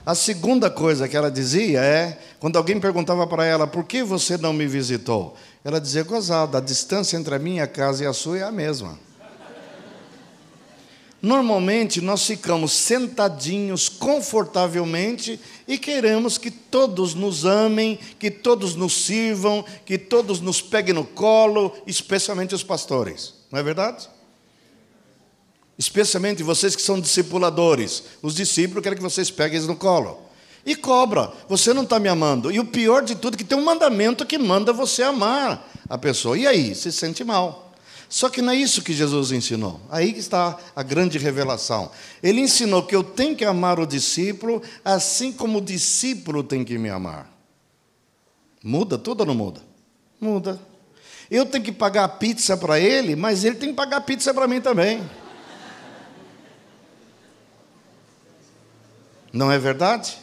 A 0.05 0.17
segunda 0.17 0.69
coisa 0.69 1.07
que 1.07 1.17
ela 1.17 1.31
dizia 1.31 1.81
é, 1.81 2.19
quando 2.41 2.57
alguém 2.57 2.81
perguntava 2.81 3.25
para 3.29 3.45
ela, 3.45 3.69
por 3.69 3.85
que 3.85 4.03
você 4.03 4.37
não 4.37 4.53
me 4.53 4.67
visitou? 4.67 5.37
Ela 5.65 5.81
dizia, 5.81 6.03
gozada, 6.03 6.59
a 6.59 6.61
distância 6.61 7.17
entre 7.17 7.37
a 7.37 7.39
minha 7.39 7.69
casa 7.69 8.03
e 8.03 8.07
a 8.07 8.13
sua 8.13 8.39
é 8.39 8.43
a 8.43 8.51
mesma. 8.51 8.99
Normalmente 11.23 12.01
nós 12.01 12.27
ficamos 12.27 12.73
sentadinhos 12.73 13.89
confortavelmente 13.89 15.39
e 15.69 15.79
queremos 15.79 16.37
que 16.37 16.51
todos 16.51 17.15
nos 17.15 17.45
amem, 17.45 17.97
que 18.19 18.31
todos 18.31 18.75
nos 18.75 19.05
sirvam, 19.05 19.65
que 19.85 19.97
todos 19.97 20.41
nos 20.41 20.61
peguem 20.61 20.95
no 20.95 21.05
colo, 21.05 21.73
especialmente 21.87 22.57
os 22.57 22.65
pastores. 22.65 23.35
Não 23.53 23.61
é 23.61 23.63
verdade? 23.63 24.16
Especialmente 25.79 26.43
vocês 26.43 26.75
que 26.75 26.83
são 26.83 27.01
discipuladores, 27.01 28.05
os 28.23 28.35
discípulos 28.35 28.83
querem 28.83 28.97
que 28.97 29.03
vocês 29.03 29.31
peguem 29.31 29.57
eles 29.57 29.69
no 29.69 29.77
colo. 29.77 30.27
E 30.65 30.75
cobra, 30.75 31.33
você 31.49 31.73
não 31.73 31.85
está 31.85 32.01
me 32.01 32.09
amando. 32.09 32.51
E 32.51 32.59
o 32.59 32.65
pior 32.65 33.05
de 33.05 33.15
tudo 33.15 33.35
é 33.35 33.39
que 33.39 33.45
tem 33.45 33.57
um 33.57 33.65
mandamento 33.65 34.27
que 34.27 34.37
manda 34.37 34.73
você 34.73 35.03
amar 35.05 35.73
a 35.89 35.97
pessoa. 35.97 36.37
E 36.37 36.45
aí, 36.45 36.75
se 36.75 36.91
sente 36.91 37.23
mal. 37.23 37.73
Só 38.09 38.29
que 38.29 38.43
não 38.43 38.53
é 38.53 38.57
isso 38.57 38.83
que 38.83 38.93
Jesus 38.93 39.31
ensinou. 39.31 39.81
Aí 39.89 40.13
que 40.13 40.19
está 40.19 40.59
a 40.75 40.83
grande 40.83 41.19
revelação. 41.19 41.91
Ele 42.21 42.41
ensinou 42.41 42.83
que 42.83 42.97
eu 42.97 43.05
tenho 43.05 43.37
que 43.37 43.45
amar 43.45 43.79
o 43.79 43.87
discípulo 43.87 44.61
assim 44.85 45.33
como 45.33 45.59
o 45.59 45.61
discípulo 45.61 46.43
tem 46.43 46.65
que 46.65 46.79
me 46.79 46.89
amar. 46.89 47.31
Muda 48.63 48.99
tudo 48.99 49.21
ou 49.21 49.27
não 49.27 49.35
muda? 49.35 49.61
Muda. 50.21 50.61
Eu 51.31 51.47
tenho 51.47 51.63
que 51.63 51.73
pagar 51.73 52.05
a 52.05 52.09
pizza 52.09 52.57
para 52.57 52.79
ele, 52.81 53.15
mas 53.15 53.45
ele 53.45 53.57
tem 53.57 53.71
que 53.71 53.77
pagar 53.77 53.99
a 53.99 54.01
pizza 54.01 54.33
para 54.33 54.49
mim 54.49 54.61
também. 54.61 55.09
Não 59.37 59.53
é 59.53 59.59
verdade? 59.59 60.17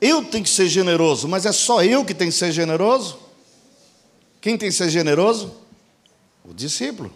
Eu 0.00 0.24
tenho 0.24 0.42
que 0.42 0.48
ser 0.48 0.66
generoso, 0.66 1.28
mas 1.28 1.44
é 1.44 1.52
só 1.52 1.84
eu 1.84 2.04
que 2.06 2.14
tenho 2.14 2.30
que 2.30 2.36
ser 2.36 2.52
generoso? 2.52 3.18
Quem 4.40 4.56
tem 4.56 4.70
que 4.70 4.74
ser 4.74 4.88
generoso? 4.88 5.52
O 6.42 6.54
discípulo. 6.54 7.12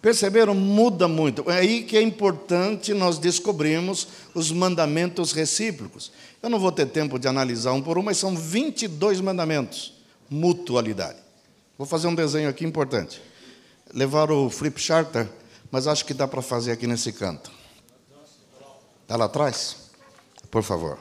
Perceberam? 0.00 0.54
Muda 0.54 1.08
muito. 1.08 1.50
É 1.50 1.58
aí 1.58 1.82
que 1.82 1.96
é 1.96 2.02
importante 2.02 2.94
nós 2.94 3.18
descobrirmos 3.18 4.06
os 4.32 4.52
mandamentos 4.52 5.32
recíprocos. 5.32 6.12
Eu 6.40 6.48
não 6.48 6.60
vou 6.60 6.70
ter 6.70 6.86
tempo 6.86 7.18
de 7.18 7.26
analisar 7.26 7.72
um 7.72 7.82
por 7.82 7.98
um, 7.98 8.02
mas 8.02 8.16
são 8.16 8.36
22 8.36 9.20
mandamentos. 9.20 9.94
Mutualidade. 10.30 11.18
Vou 11.76 11.86
fazer 11.86 12.06
um 12.06 12.14
desenho 12.14 12.48
aqui 12.48 12.64
importante. 12.64 13.20
Levar 13.92 14.30
o 14.30 14.48
flip 14.48 14.80
charter, 14.80 15.28
mas 15.68 15.88
acho 15.88 16.04
que 16.04 16.14
dá 16.14 16.28
para 16.28 16.42
fazer 16.42 16.70
aqui 16.70 16.86
nesse 16.86 17.12
canto. 17.12 17.63
Está 19.04 19.16
lá 19.16 19.26
atrás? 19.26 19.76
Por 20.50 20.62
favor. 20.62 20.98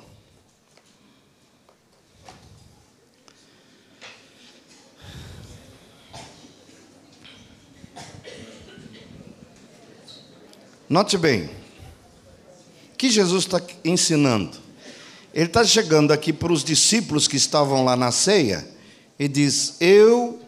Note 10.89 11.17
bem, 11.17 11.49
que 12.97 13.09
Jesus 13.09 13.45
está 13.45 13.61
ensinando? 13.85 14.57
Ele 15.33 15.45
está 15.45 15.63
chegando 15.63 16.11
aqui 16.11 16.33
para 16.33 16.51
os 16.51 16.61
discípulos 16.61 17.25
que 17.25 17.37
estavam 17.37 17.85
lá 17.85 17.95
na 17.95 18.11
ceia 18.11 18.67
e 19.17 19.29
diz: 19.29 19.77
Eu 19.79 20.41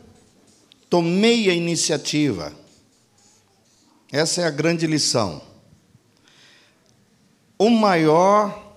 tomei 0.90 1.50
a 1.50 1.54
iniciativa. 1.54 2.54
Essa 4.12 4.42
é 4.42 4.44
a 4.44 4.52
grande 4.52 4.86
lição. 4.86 5.55
O 7.58 7.70
maior 7.70 8.74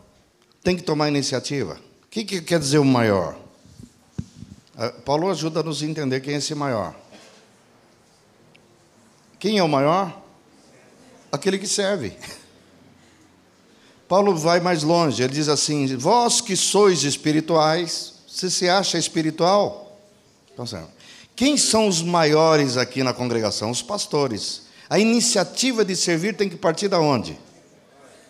tem 0.62 0.76
que 0.76 0.82
tomar 0.82 1.08
iniciativa. 1.08 1.80
O 2.04 2.08
que, 2.08 2.24
que 2.24 2.40
quer 2.40 2.58
dizer 2.58 2.78
o 2.78 2.84
maior? 2.84 3.36
Ah, 4.76 4.92
Paulo 5.04 5.30
ajuda 5.30 5.60
a 5.60 5.62
nos 5.62 5.82
entender 5.82 6.20
quem 6.20 6.34
é 6.34 6.38
esse 6.38 6.54
maior. 6.54 6.94
Quem 9.38 9.58
é 9.58 9.62
o 9.62 9.68
maior? 9.68 10.22
Aquele 11.32 11.58
que 11.58 11.66
serve. 11.66 12.16
Paulo 14.08 14.34
vai 14.34 14.60
mais 14.60 14.82
longe, 14.82 15.22
ele 15.22 15.34
diz 15.34 15.48
assim: 15.48 15.96
Vós 15.96 16.40
que 16.40 16.56
sois 16.56 17.02
espirituais, 17.02 18.14
você 18.26 18.48
se 18.48 18.68
acha 18.68 18.96
espiritual? 18.96 20.00
Então, 20.52 20.64
quem 21.36 21.56
são 21.56 21.86
os 21.86 22.02
maiores 22.02 22.76
aqui 22.76 23.02
na 23.02 23.12
congregação? 23.12 23.70
Os 23.70 23.82
pastores. 23.82 24.62
A 24.88 24.98
iniciativa 24.98 25.84
de 25.84 25.94
servir 25.94 26.34
tem 26.36 26.48
que 26.48 26.56
partir 26.56 26.88
da 26.88 26.98
onde? 26.98 27.38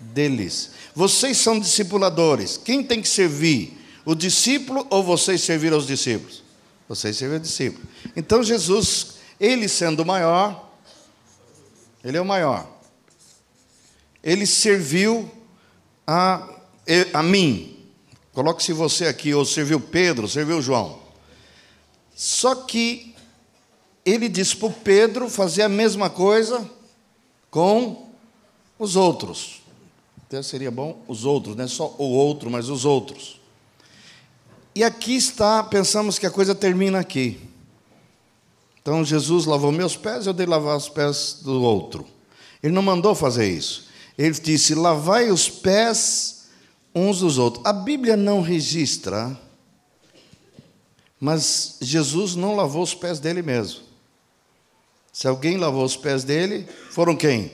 Deles. 0.00 0.70
Vocês 0.94 1.38
são 1.38 1.58
discipuladores. 1.58 2.56
Quem 2.56 2.82
tem 2.82 3.00
que 3.00 3.08
servir? 3.08 3.78
O 4.04 4.14
discípulo 4.14 4.86
ou 4.90 5.02
vocês 5.02 5.42
servir 5.42 5.72
aos 5.72 5.86
discípulos? 5.86 6.42
Vocês 6.88 7.16
servir 7.16 7.34
ao 7.34 7.40
discípulo. 7.40 7.86
Então 8.16 8.42
Jesus, 8.42 9.18
ele 9.38 9.68
sendo 9.68 10.00
o 10.00 10.06
maior, 10.06 10.70
ele 12.02 12.16
é 12.16 12.20
o 12.20 12.24
maior. 12.24 12.66
Ele 14.22 14.46
serviu 14.46 15.30
a, 16.06 16.48
a 17.12 17.22
mim. 17.22 17.76
Coloque-se 18.32 18.72
você 18.72 19.06
aqui, 19.06 19.34
ou 19.34 19.44
serviu 19.44 19.80
Pedro, 19.80 20.28
serviu 20.28 20.62
João. 20.62 21.00
Só 22.14 22.54
que 22.54 23.14
ele 24.04 24.28
disse 24.28 24.56
para 24.56 24.70
Pedro 24.70 25.28
fazer 25.28 25.62
a 25.62 25.68
mesma 25.68 26.08
coisa 26.08 26.68
com 27.50 28.10
os 28.78 28.96
outros. 28.96 29.60
Então 30.28 30.42
seria 30.42 30.70
bom 30.70 31.02
os 31.08 31.24
outros, 31.24 31.56
não 31.56 31.64
é 31.64 31.66
só 31.66 31.94
o 31.96 32.04
outro, 32.04 32.50
mas 32.50 32.68
os 32.68 32.84
outros. 32.84 33.40
E 34.74 34.84
aqui 34.84 35.16
está, 35.16 35.64
pensamos 35.64 36.18
que 36.18 36.26
a 36.26 36.30
coisa 36.30 36.54
termina 36.54 36.98
aqui. 37.00 37.40
Então 38.82 39.02
Jesus 39.02 39.46
lavou 39.46 39.72
meus 39.72 39.96
pés, 39.96 40.26
eu 40.26 40.34
dei 40.34 40.44
lavar 40.44 40.76
os 40.76 40.86
pés 40.86 41.38
do 41.42 41.62
outro. 41.62 42.06
Ele 42.62 42.74
não 42.74 42.82
mandou 42.82 43.14
fazer 43.14 43.48
isso. 43.48 43.88
Ele 44.18 44.30
disse: 44.32 44.74
lavai 44.74 45.30
os 45.30 45.48
pés 45.48 46.48
uns 46.94 47.20
dos 47.20 47.38
outros. 47.38 47.64
A 47.64 47.72
Bíblia 47.72 48.16
não 48.16 48.42
registra, 48.42 49.34
mas 51.18 51.78
Jesus 51.80 52.34
não 52.34 52.54
lavou 52.54 52.82
os 52.82 52.94
pés 52.94 53.18
dele 53.18 53.40
mesmo. 53.40 53.80
Se 55.10 55.26
alguém 55.26 55.56
lavou 55.56 55.84
os 55.84 55.96
pés 55.96 56.22
dele, 56.22 56.68
foram 56.90 57.16
quem? 57.16 57.50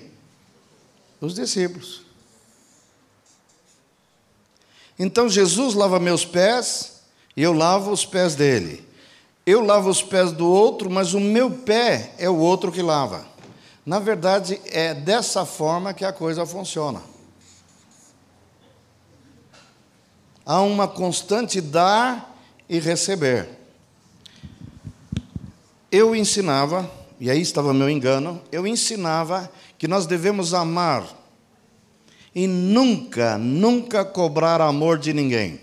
Os 1.20 1.35
discípulos. 1.35 2.03
Então 4.99 5.28
Jesus 5.28 5.74
lava 5.74 5.99
meus 5.99 6.24
pés 6.24 7.01
e 7.36 7.42
eu 7.42 7.53
lavo 7.53 7.90
os 7.90 8.05
pés 8.05 8.34
dele. 8.34 8.84
eu 9.47 9.62
lavo 9.62 9.90
os 9.90 10.03
pés 10.03 10.32
do 10.32 10.49
outro, 10.49 10.88
mas 10.88 11.12
o 11.12 11.20
meu 11.20 11.51
pé 11.51 12.14
é 12.18 12.30
o 12.30 12.38
outro 12.38 12.72
que 12.72 12.80
lava. 12.80 13.26
Na 13.84 13.99
verdade, 13.99 14.59
é 14.66 14.95
dessa 14.95 15.45
forma 15.45 15.92
que 15.92 16.05
a 16.05 16.12
coisa 16.12 16.47
funciona. 16.47 17.03
Há 20.47 20.61
uma 20.62 20.88
constante 20.88 21.61
dar 21.61 22.34
e 22.68 22.78
receber. 22.78 23.49
Eu 25.92 26.16
ensinava, 26.16 26.90
e 27.20 27.30
aí 27.30 27.40
estava 27.40 27.74
meu 27.74 27.90
engano, 27.90 28.40
eu 28.51 28.66
ensinava 28.66 29.51
que 29.76 29.86
nós 29.86 30.07
devemos 30.07 30.55
amar 30.55 31.05
e 32.35 32.47
nunca, 32.47 33.39
nunca 33.39 34.05
cobrar 34.05 34.61
amor 34.61 34.99
de 34.99 35.12
ninguém. 35.12 35.61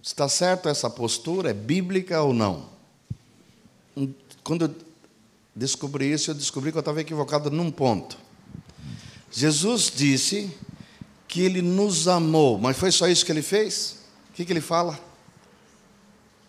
Está 0.00 0.28
certo 0.28 0.68
essa 0.68 0.88
postura? 0.88 1.50
É 1.50 1.54
bíblica 1.54 2.22
ou 2.22 2.32
não? 2.32 2.68
Quando 4.44 4.66
eu 4.66 4.74
descobri 5.54 6.12
isso, 6.12 6.30
eu 6.30 6.34
descobri 6.34 6.70
que 6.70 6.78
eu 6.78 6.80
estava 6.80 7.00
equivocado 7.00 7.50
num 7.50 7.70
ponto. 7.70 8.16
Jesus 9.30 9.92
disse 9.94 10.50
que 11.26 11.42
ele 11.42 11.60
nos 11.60 12.08
amou, 12.08 12.58
mas 12.58 12.76
foi 12.76 12.90
só 12.90 13.08
isso 13.08 13.26
que 13.26 13.32
ele 13.32 13.42
fez? 13.42 13.98
O 14.30 14.32
que, 14.34 14.44
que 14.44 14.52
ele 14.52 14.60
fala? 14.60 14.98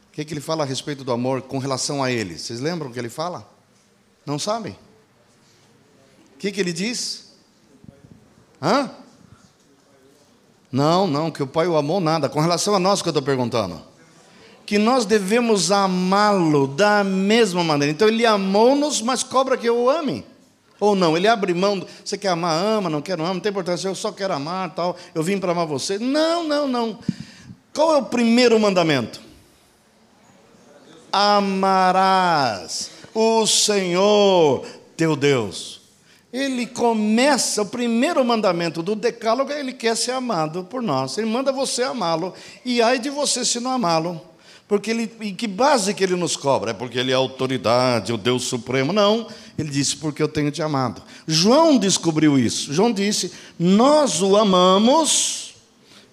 O 0.09 0.11
que, 0.13 0.23
que 0.23 0.33
ele 0.33 0.41
fala 0.41 0.63
a 0.63 0.65
respeito 0.65 1.03
do 1.03 1.11
amor 1.11 1.41
com 1.41 1.57
relação 1.57 2.03
a 2.03 2.11
ele? 2.11 2.37
Vocês 2.37 2.59
lembram 2.59 2.89
o 2.89 2.93
que 2.93 2.99
ele 2.99 3.09
fala? 3.09 3.49
Não 4.25 4.37
sabem? 4.37 4.73
O 6.35 6.37
que, 6.37 6.51
que 6.51 6.61
ele 6.61 6.71
diz? 6.71 7.28
Hã? 8.61 8.91
Não, 10.71 11.07
não, 11.07 11.31
que 11.31 11.41
o 11.41 11.47
Pai 11.47 11.67
o 11.67 11.77
amou 11.77 11.99
nada. 11.99 12.29
Com 12.29 12.39
relação 12.39 12.75
a 12.75 12.79
nós 12.79 13.01
que 13.01 13.07
eu 13.07 13.11
estou 13.11 13.23
perguntando. 13.23 13.81
Que 14.65 14.77
nós 14.77 15.05
devemos 15.05 15.71
amá-lo 15.71 16.67
da 16.67 17.03
mesma 17.03 17.63
maneira. 17.63 17.91
Então 17.91 18.07
ele 18.07 18.25
amou-nos, 18.25 19.01
mas 19.01 19.23
cobra 19.23 19.57
que 19.57 19.67
eu 19.67 19.77
o 19.77 19.89
ame. 19.89 20.23
Ou 20.79 20.95
não, 20.95 21.17
ele 21.17 21.27
abre 21.27 21.53
mão. 21.53 21.85
Você 22.05 22.17
quer 22.17 22.29
amar, 22.29 22.63
ama, 22.63 22.89
não 22.89 23.01
quer, 23.01 23.17
não 23.17 23.25
ama, 23.25 23.33
não 23.35 23.41
tem 23.41 23.49
importância, 23.49 23.87
eu 23.87 23.95
só 23.95 24.11
quero 24.11 24.33
amar, 24.33 24.73
tal. 24.75 24.95
Eu 25.13 25.23
vim 25.23 25.39
para 25.39 25.51
amar 25.51 25.65
você. 25.65 25.97
Não, 25.97 26.43
não, 26.43 26.67
não. 26.67 26.99
Qual 27.73 27.95
é 27.95 27.97
o 27.97 28.05
primeiro 28.05 28.59
mandamento? 28.59 29.19
Amarás 31.11 32.91
o 33.13 33.47
Senhor 33.47 34.63
teu 34.95 35.15
Deus 35.15 35.78
ele 36.31 36.67
começa, 36.67 37.63
o 37.63 37.65
primeiro 37.65 38.23
mandamento 38.23 38.83
do 38.83 38.95
decálogo, 38.95 39.51
ele 39.51 39.73
quer 39.73 39.97
ser 39.97 40.11
amado 40.11 40.63
por 40.63 40.81
nós. 40.81 41.17
Ele 41.17 41.27
manda 41.27 41.51
você 41.51 41.83
amá-lo. 41.83 42.33
E 42.63 42.81
ai 42.81 42.99
de 42.99 43.09
você 43.09 43.43
se 43.43 43.59
não 43.59 43.71
amá-lo. 43.71 44.21
Porque 44.67 44.91
ele, 44.91 45.11
em 45.19 45.33
que 45.33 45.47
base 45.47 45.95
que 45.95 46.03
ele 46.03 46.15
nos 46.15 46.37
cobra? 46.37 46.69
É 46.69 46.73
porque 46.75 46.99
ele 46.99 47.11
é 47.11 47.15
autoridade, 47.15 48.13
o 48.13 48.17
Deus 48.17 48.43
Supremo? 48.43 48.93
Não. 48.93 49.27
Ele 49.57 49.69
disse, 49.69 49.97
porque 49.97 50.21
eu 50.21 50.27
tenho 50.27 50.51
te 50.51 50.61
amado. 50.61 51.01
João 51.25 51.79
descobriu 51.79 52.37
isso. 52.37 52.71
João 52.71 52.91
disse, 52.91 53.33
nós 53.57 54.21
o 54.21 54.37
amamos 54.37 55.55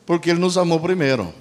porque 0.07 0.31
ele 0.31 0.39
nos 0.39 0.57
amou 0.57 0.81
primeiro. 0.81 1.35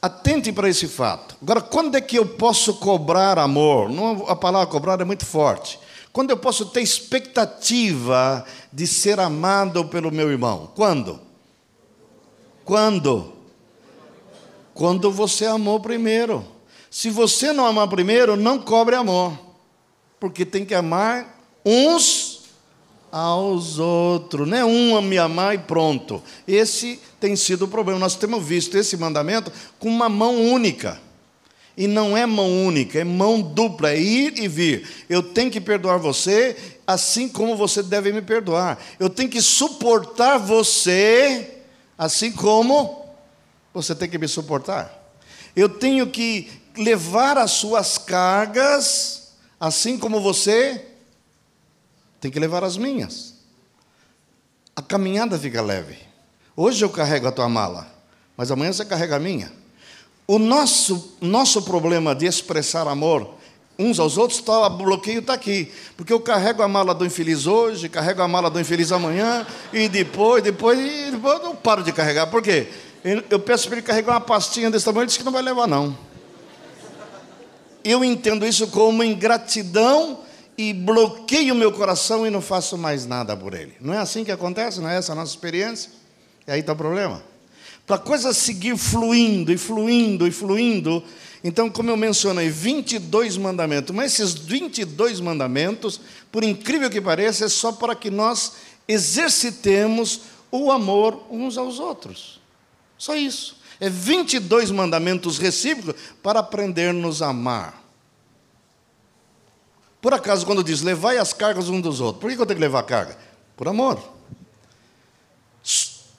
Atente 0.00 0.50
para 0.50 0.68
esse 0.68 0.88
fato. 0.88 1.36
Agora, 1.40 1.60
quando 1.60 1.94
é 1.94 2.00
que 2.00 2.18
eu 2.18 2.26
posso 2.26 2.74
cobrar 2.74 3.38
amor? 3.38 3.88
Não, 3.88 4.26
a 4.26 4.34
palavra 4.34 4.66
cobrar 4.66 5.00
é 5.00 5.04
muito 5.04 5.24
forte. 5.24 5.78
Quando 6.12 6.30
eu 6.30 6.36
posso 6.36 6.66
ter 6.66 6.82
expectativa 6.82 8.44
de 8.72 8.86
ser 8.86 9.18
amado 9.18 9.86
pelo 9.86 10.10
meu 10.10 10.30
irmão? 10.30 10.70
Quando? 10.74 11.18
Quando? 12.64 13.32
Quando 14.74 15.10
você 15.10 15.46
amou 15.46 15.80
primeiro. 15.80 16.44
Se 16.90 17.08
você 17.08 17.52
não 17.52 17.66
amar 17.66 17.88
primeiro, 17.88 18.36
não 18.36 18.58
cobre 18.58 18.94
amor. 18.94 19.38
Porque 20.20 20.44
tem 20.44 20.64
que 20.64 20.74
amar 20.74 21.40
uns 21.64 22.42
aos 23.10 23.78
outros. 23.78 24.46
Não 24.46 24.56
é 24.56 24.64
um 24.64 24.96
a 24.96 25.00
me 25.00 25.16
amar 25.16 25.54
e 25.54 25.58
pronto. 25.58 26.22
Esse 26.46 27.00
tem 27.18 27.34
sido 27.36 27.64
o 27.64 27.68
problema. 27.68 27.98
Nós 27.98 28.16
temos 28.16 28.44
visto 28.44 28.76
esse 28.76 28.96
mandamento 28.98 29.50
com 29.78 29.88
uma 29.88 30.10
mão 30.10 30.38
única. 30.52 31.00
E 31.76 31.86
não 31.86 32.16
é 32.16 32.26
mão 32.26 32.66
única, 32.66 32.98
é 32.98 33.04
mão 33.04 33.40
dupla, 33.40 33.90
é 33.90 34.00
ir 34.00 34.38
e 34.38 34.46
vir. 34.46 34.86
Eu 35.08 35.22
tenho 35.22 35.50
que 35.50 35.60
perdoar 35.60 35.96
você, 35.96 36.56
assim 36.86 37.28
como 37.28 37.56
você 37.56 37.82
deve 37.82 38.12
me 38.12 38.20
perdoar. 38.20 38.78
Eu 39.00 39.08
tenho 39.08 39.30
que 39.30 39.40
suportar 39.40 40.38
você, 40.38 41.62
assim 41.96 42.30
como 42.30 43.06
você 43.72 43.94
tem 43.94 44.08
que 44.08 44.18
me 44.18 44.28
suportar. 44.28 45.00
Eu 45.56 45.68
tenho 45.68 46.06
que 46.06 46.50
levar 46.76 47.38
as 47.38 47.52
suas 47.52 47.96
cargas, 47.96 49.32
assim 49.58 49.98
como 49.98 50.20
você 50.20 50.84
tem 52.20 52.30
que 52.30 52.38
levar 52.38 52.62
as 52.64 52.76
minhas. 52.76 53.34
A 54.76 54.82
caminhada 54.82 55.38
fica 55.38 55.60
leve. 55.62 55.98
Hoje 56.54 56.84
eu 56.84 56.90
carrego 56.90 57.26
a 57.26 57.32
tua 57.32 57.48
mala, 57.48 57.90
mas 58.36 58.50
amanhã 58.50 58.72
você 58.72 58.84
carrega 58.84 59.16
a 59.16 59.18
minha. 59.18 59.61
O 60.26 60.38
nosso, 60.38 61.16
nosso 61.20 61.62
problema 61.62 62.14
de 62.14 62.26
expressar 62.26 62.86
amor 62.86 63.34
uns 63.78 63.98
aos 63.98 64.16
outros, 64.16 64.40
tá, 64.40 64.68
bloqueio 64.68 65.20
está 65.20 65.34
aqui. 65.34 65.72
Porque 65.96 66.12
eu 66.12 66.20
carrego 66.20 66.62
a 66.62 66.68
mala 66.68 66.94
do 66.94 67.04
infeliz 67.04 67.46
hoje, 67.46 67.88
carrego 67.88 68.22
a 68.22 68.28
mala 68.28 68.48
do 68.48 68.60
infeliz 68.60 68.92
amanhã, 68.92 69.46
e 69.72 69.88
depois, 69.88 70.42
depois, 70.42 70.78
e 70.78 71.10
depois 71.10 71.38
eu 71.38 71.42
não 71.42 71.56
paro 71.56 71.82
de 71.82 71.92
carregar. 71.92 72.26
Por 72.28 72.42
quê? 72.42 72.68
Eu 73.28 73.40
peço 73.40 73.66
para 73.66 73.78
ele 73.78 73.86
carregar 73.86 74.12
uma 74.12 74.20
pastinha 74.20 74.70
desse 74.70 74.84
tamanho, 74.84 75.02
ele 75.02 75.06
disse 75.06 75.18
que 75.18 75.24
não 75.24 75.32
vai 75.32 75.42
levar, 75.42 75.66
não. 75.66 75.96
Eu 77.82 78.04
entendo 78.04 78.46
isso 78.46 78.68
como 78.68 79.02
ingratidão 79.02 80.20
e 80.56 80.72
bloqueio 80.72 81.54
meu 81.54 81.72
coração 81.72 82.24
e 82.24 82.30
não 82.30 82.40
faço 82.40 82.78
mais 82.78 83.04
nada 83.06 83.36
por 83.36 83.54
ele. 83.54 83.74
Não 83.80 83.92
é 83.92 83.98
assim 83.98 84.22
que 84.22 84.30
acontece? 84.30 84.80
Não 84.80 84.88
é 84.88 84.96
essa 84.96 85.12
a 85.12 85.14
nossa 85.16 85.32
experiência? 85.32 85.90
E 86.46 86.52
aí 86.52 86.60
está 86.60 86.74
o 86.74 86.76
problema 86.76 87.31
para 87.92 88.00
a 88.00 88.04
coisa 88.06 88.32
seguir 88.32 88.74
fluindo 88.78 89.52
e 89.52 89.58
fluindo 89.58 90.26
e 90.26 90.30
fluindo. 90.30 91.04
Então, 91.44 91.68
como 91.68 91.90
eu 91.90 91.96
mencionei, 91.96 92.48
22 92.48 93.36
mandamentos, 93.36 93.94
mas 93.94 94.18
esses 94.18 94.32
22 94.32 95.20
mandamentos, 95.20 96.00
por 96.30 96.42
incrível 96.42 96.88
que 96.88 97.02
pareça, 97.02 97.44
é 97.44 97.48
só 97.50 97.70
para 97.70 97.94
que 97.94 98.10
nós 98.10 98.52
exercitemos 98.88 100.22
o 100.50 100.72
amor 100.72 101.22
uns 101.30 101.58
aos 101.58 101.78
outros. 101.78 102.40
Só 102.96 103.14
isso. 103.14 103.58
É 103.78 103.90
22 103.90 104.70
mandamentos 104.70 105.36
recíprocos 105.36 106.00
para 106.22 106.40
aprendermos 106.40 107.20
a 107.20 107.28
amar. 107.28 107.84
Por 110.00 110.14
acaso, 110.14 110.46
quando 110.46 110.64
diz 110.64 110.80
levai 110.80 111.18
as 111.18 111.34
cargas 111.34 111.68
uns 111.68 111.82
dos 111.82 112.00
outros, 112.00 112.22
por 112.22 112.34
que 112.34 112.40
eu 112.40 112.46
tenho 112.46 112.58
que 112.58 112.64
levar 112.64 112.80
a 112.80 112.84
carga? 112.84 113.18
Por 113.54 113.68
amor 113.68 114.21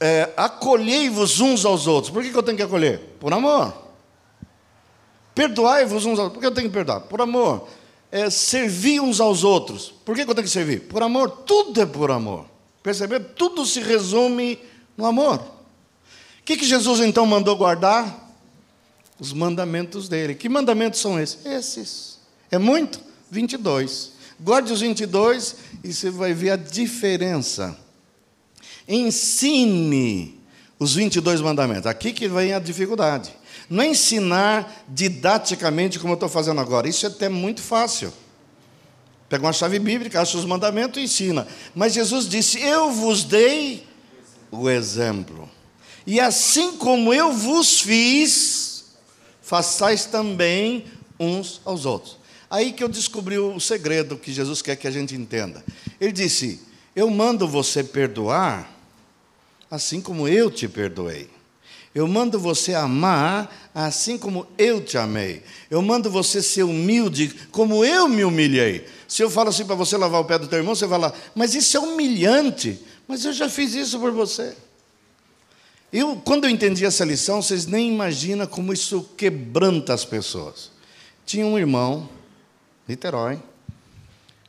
é, 0.03 0.33
acolhei-vos 0.35 1.39
uns 1.39 1.63
aos 1.63 1.87
outros. 1.87 2.11
Por 2.11 2.21
que, 2.21 2.29
que 2.29 2.37
eu 2.37 2.43
tenho 2.43 2.57
que 2.57 2.63
acolher? 2.63 2.99
Por 3.21 3.31
amor. 3.31 3.73
Perdoai-vos 5.33 6.05
uns 6.05 6.19
aos 6.19 6.25
outros. 6.25 6.33
Por 6.33 6.39
que 6.41 6.45
eu 6.47 6.51
tenho 6.51 6.67
que 6.67 6.73
perdoar? 6.73 6.99
Por 6.99 7.21
amor. 7.21 7.69
É, 8.11 8.29
servir 8.29 8.99
uns 8.99 9.21
aos 9.21 9.45
outros. 9.45 9.93
Por 10.03 10.13
que, 10.13 10.25
que 10.25 10.29
eu 10.29 10.35
tenho 10.35 10.45
que 10.45 10.51
servir? 10.51 10.81
Por 10.89 11.01
amor. 11.01 11.29
Tudo 11.29 11.81
é 11.81 11.85
por 11.85 12.11
amor. 12.11 12.45
Perceber? 12.83 13.21
Tudo 13.33 13.65
se 13.65 13.79
resume 13.79 14.59
no 14.97 15.05
amor. 15.05 15.37
O 15.37 16.43
que, 16.43 16.57
que 16.57 16.65
Jesus 16.65 16.99
então 16.99 17.25
mandou 17.25 17.55
guardar? 17.55 18.29
Os 19.17 19.31
mandamentos 19.31 20.09
dele. 20.09 20.35
Que 20.35 20.49
mandamentos 20.49 20.99
são 20.99 21.17
esses? 21.17 21.45
Esses. 21.45 22.19
É 22.51 22.57
muito? 22.57 22.99
22. 23.31 24.11
Guarde 24.37 24.73
os 24.73 24.81
22 24.81 25.55
e 25.81 25.93
você 25.93 26.09
vai 26.09 26.33
ver 26.33 26.49
a 26.49 26.55
diferença 26.57 27.81
Ensine 28.87 30.39
os 30.79 30.95
22 30.95 31.41
mandamentos. 31.41 31.85
Aqui 31.85 32.11
que 32.11 32.27
vem 32.27 32.53
a 32.53 32.59
dificuldade. 32.59 33.33
Não 33.69 33.83
é 33.83 33.87
ensinar 33.87 34.83
didaticamente 34.87 35.99
como 35.99 36.13
eu 36.13 36.15
estou 36.15 36.29
fazendo 36.29 36.59
agora. 36.59 36.87
Isso 36.87 37.05
é 37.05 37.09
até 37.09 37.29
muito 37.29 37.61
fácil. 37.61 38.13
Pega 39.29 39.45
uma 39.45 39.53
chave 39.53 39.79
bíblica, 39.79 40.21
acha 40.21 40.37
os 40.37 40.45
mandamentos 40.45 41.01
e 41.01 41.05
ensina. 41.05 41.47
Mas 41.73 41.93
Jesus 41.93 42.27
disse: 42.27 42.59
Eu 42.59 42.91
vos 42.91 43.23
dei 43.23 43.83
o 44.51 44.69
exemplo. 44.69 45.49
E 46.05 46.19
assim 46.19 46.77
como 46.77 47.13
eu 47.13 47.31
vos 47.31 47.79
fiz, 47.79 48.85
façais 49.41 50.05
também 50.05 50.85
uns 51.19 51.61
aos 51.63 51.85
outros. 51.85 52.17
Aí 52.49 52.71
que 52.71 52.83
eu 52.83 52.89
descobri 52.89 53.39
o 53.39 53.59
segredo 53.59 54.17
que 54.17 54.31
Jesus 54.31 54.61
quer 54.61 54.75
que 54.75 54.87
a 54.87 54.91
gente 54.91 55.15
entenda. 55.15 55.63
Ele 55.99 56.11
disse: 56.11 56.61
Eu 56.95 57.09
mando 57.09 57.47
você 57.47 57.83
perdoar 57.83 58.72
assim 59.73 59.99
como 59.99 60.27
eu 60.27 60.51
te 60.51 60.67
perdoei. 60.67 61.27
Eu 61.95 62.07
mando 62.07 62.39
você 62.39 62.75
amar 62.75 63.71
assim 63.73 64.19
como 64.19 64.45
eu 64.55 64.79
te 64.79 64.99
amei. 64.99 65.41
Eu 65.67 65.81
mando 65.81 66.11
você 66.11 66.43
ser 66.43 66.61
humilde 66.61 67.29
como 67.51 67.83
eu 67.83 68.07
me 68.07 68.23
humilhei. 68.23 68.85
Se 69.07 69.23
eu 69.23 69.31
falo 69.31 69.49
assim 69.49 69.65
para 69.65 69.73
você 69.73 69.97
lavar 69.97 70.21
o 70.21 70.25
pé 70.25 70.37
do 70.37 70.47
teu 70.47 70.59
irmão, 70.59 70.75
você 70.75 70.85
vai 70.85 70.99
lá, 70.99 71.11
mas 71.33 71.55
isso 71.55 71.75
é 71.75 71.79
humilhante. 71.79 72.79
Mas 73.07 73.25
eu 73.25 73.33
já 73.33 73.49
fiz 73.49 73.73
isso 73.73 73.99
por 73.99 74.11
você. 74.11 74.55
Eu, 75.91 76.21
quando 76.23 76.43
eu 76.43 76.51
entendi 76.51 76.85
essa 76.85 77.03
lição, 77.03 77.41
vocês 77.41 77.65
nem 77.65 77.91
imaginam 77.91 78.45
como 78.45 78.73
isso 78.73 79.09
quebranta 79.17 79.91
as 79.91 80.05
pessoas. 80.05 80.69
Tinha 81.25 81.47
um 81.47 81.57
irmão, 81.57 82.07
Niterói, 82.87 83.41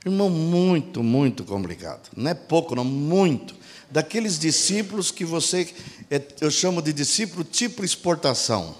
irmão 0.05 0.29
muito, 0.29 1.03
muito 1.03 1.45
complicado. 1.45 2.11
Não 2.15 2.31
é 2.31 2.35
pouco, 2.35 2.75
não, 2.75 2.85
muito. 2.85 3.64
Daqueles 3.95 4.41
discípulos 4.41 5.13
que 5.13 5.25
você, 5.25 5.73
é, 6.11 6.21
eu 6.41 6.51
chamo 6.51 6.83
de 6.83 6.93
discípulo 6.93 7.45
tipo 7.45 7.85
exportação. 7.85 8.75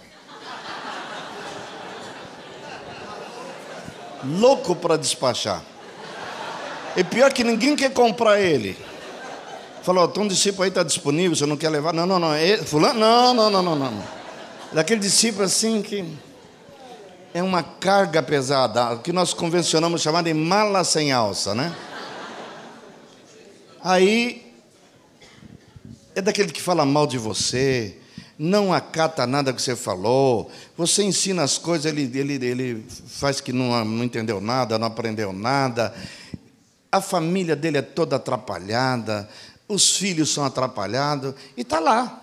Louco 4.25 4.75
para 4.75 4.97
despachar. 4.97 5.63
E 6.97 7.05
pior 7.05 7.33
que 7.33 7.45
ninguém 7.45 7.77
quer 7.77 7.93
comprar 7.93 8.41
ele. 8.41 8.77
Falou, 9.85 10.09
tem 10.09 10.21
um 10.21 10.27
discípulo 10.27 10.65
aí 10.65 10.69
está 10.71 10.83
disponível, 10.83 11.37
você 11.37 11.47
não 11.47 11.57
quer 11.57 11.69
levar? 11.69 11.93
Não, 11.93 12.07
não, 12.07 12.19
não. 12.19 12.35
É 12.35 12.57
fulano? 12.57 12.99
Não, 12.99 13.33
não, 13.33 13.51
não, 13.51 13.63
não, 13.63 13.77
não. 13.77 14.05
Daquele 14.73 14.99
discípulo 14.99 15.45
assim 15.45 15.81
que 15.81 16.05
é 17.33 17.41
uma 17.41 17.63
carga 17.63 18.21
pesada, 18.21 18.97
que 18.97 19.13
nós 19.13 19.33
convencionamos 19.33 20.03
chamar 20.03 20.25
de 20.25 20.35
mala 20.35 20.83
sem 20.83 21.13
alça, 21.13 21.55
né? 21.55 21.73
Aí 23.81 24.44
é 26.15 26.23
daquele 26.23 26.53
que 26.53 26.63
fala 26.63 26.85
mal 26.85 27.07
de 27.07 27.19
você, 27.19 27.97
não 28.39 28.73
acata 28.73 29.27
nada 29.27 29.53
que 29.53 29.61
você 29.61 29.77
falou, 29.77 30.51
você 30.77 31.03
ensina 31.03 31.43
as 31.43 31.59
coisas, 31.59 31.87
ele, 31.87 32.11
ele, 32.19 32.45
ele 32.45 32.87
faz 33.07 33.41
que 33.41 33.53
não, 33.53 33.85
não 33.85 34.05
entendeu 34.05 34.41
nada, 34.41 34.79
não 34.79 34.87
aprendeu 34.87 35.33
nada, 35.33 35.95
a 36.91 37.01
família 37.01 37.57
dele 37.57 37.79
é 37.79 37.83
toda 37.83 38.17
atrapalhada, 38.17 39.29
os 39.69 39.97
filhos 39.97 40.33
são 40.33 40.45
atrapalhados, 40.45 41.35
e 41.57 41.63
está 41.63 41.81
lá. 41.81 42.21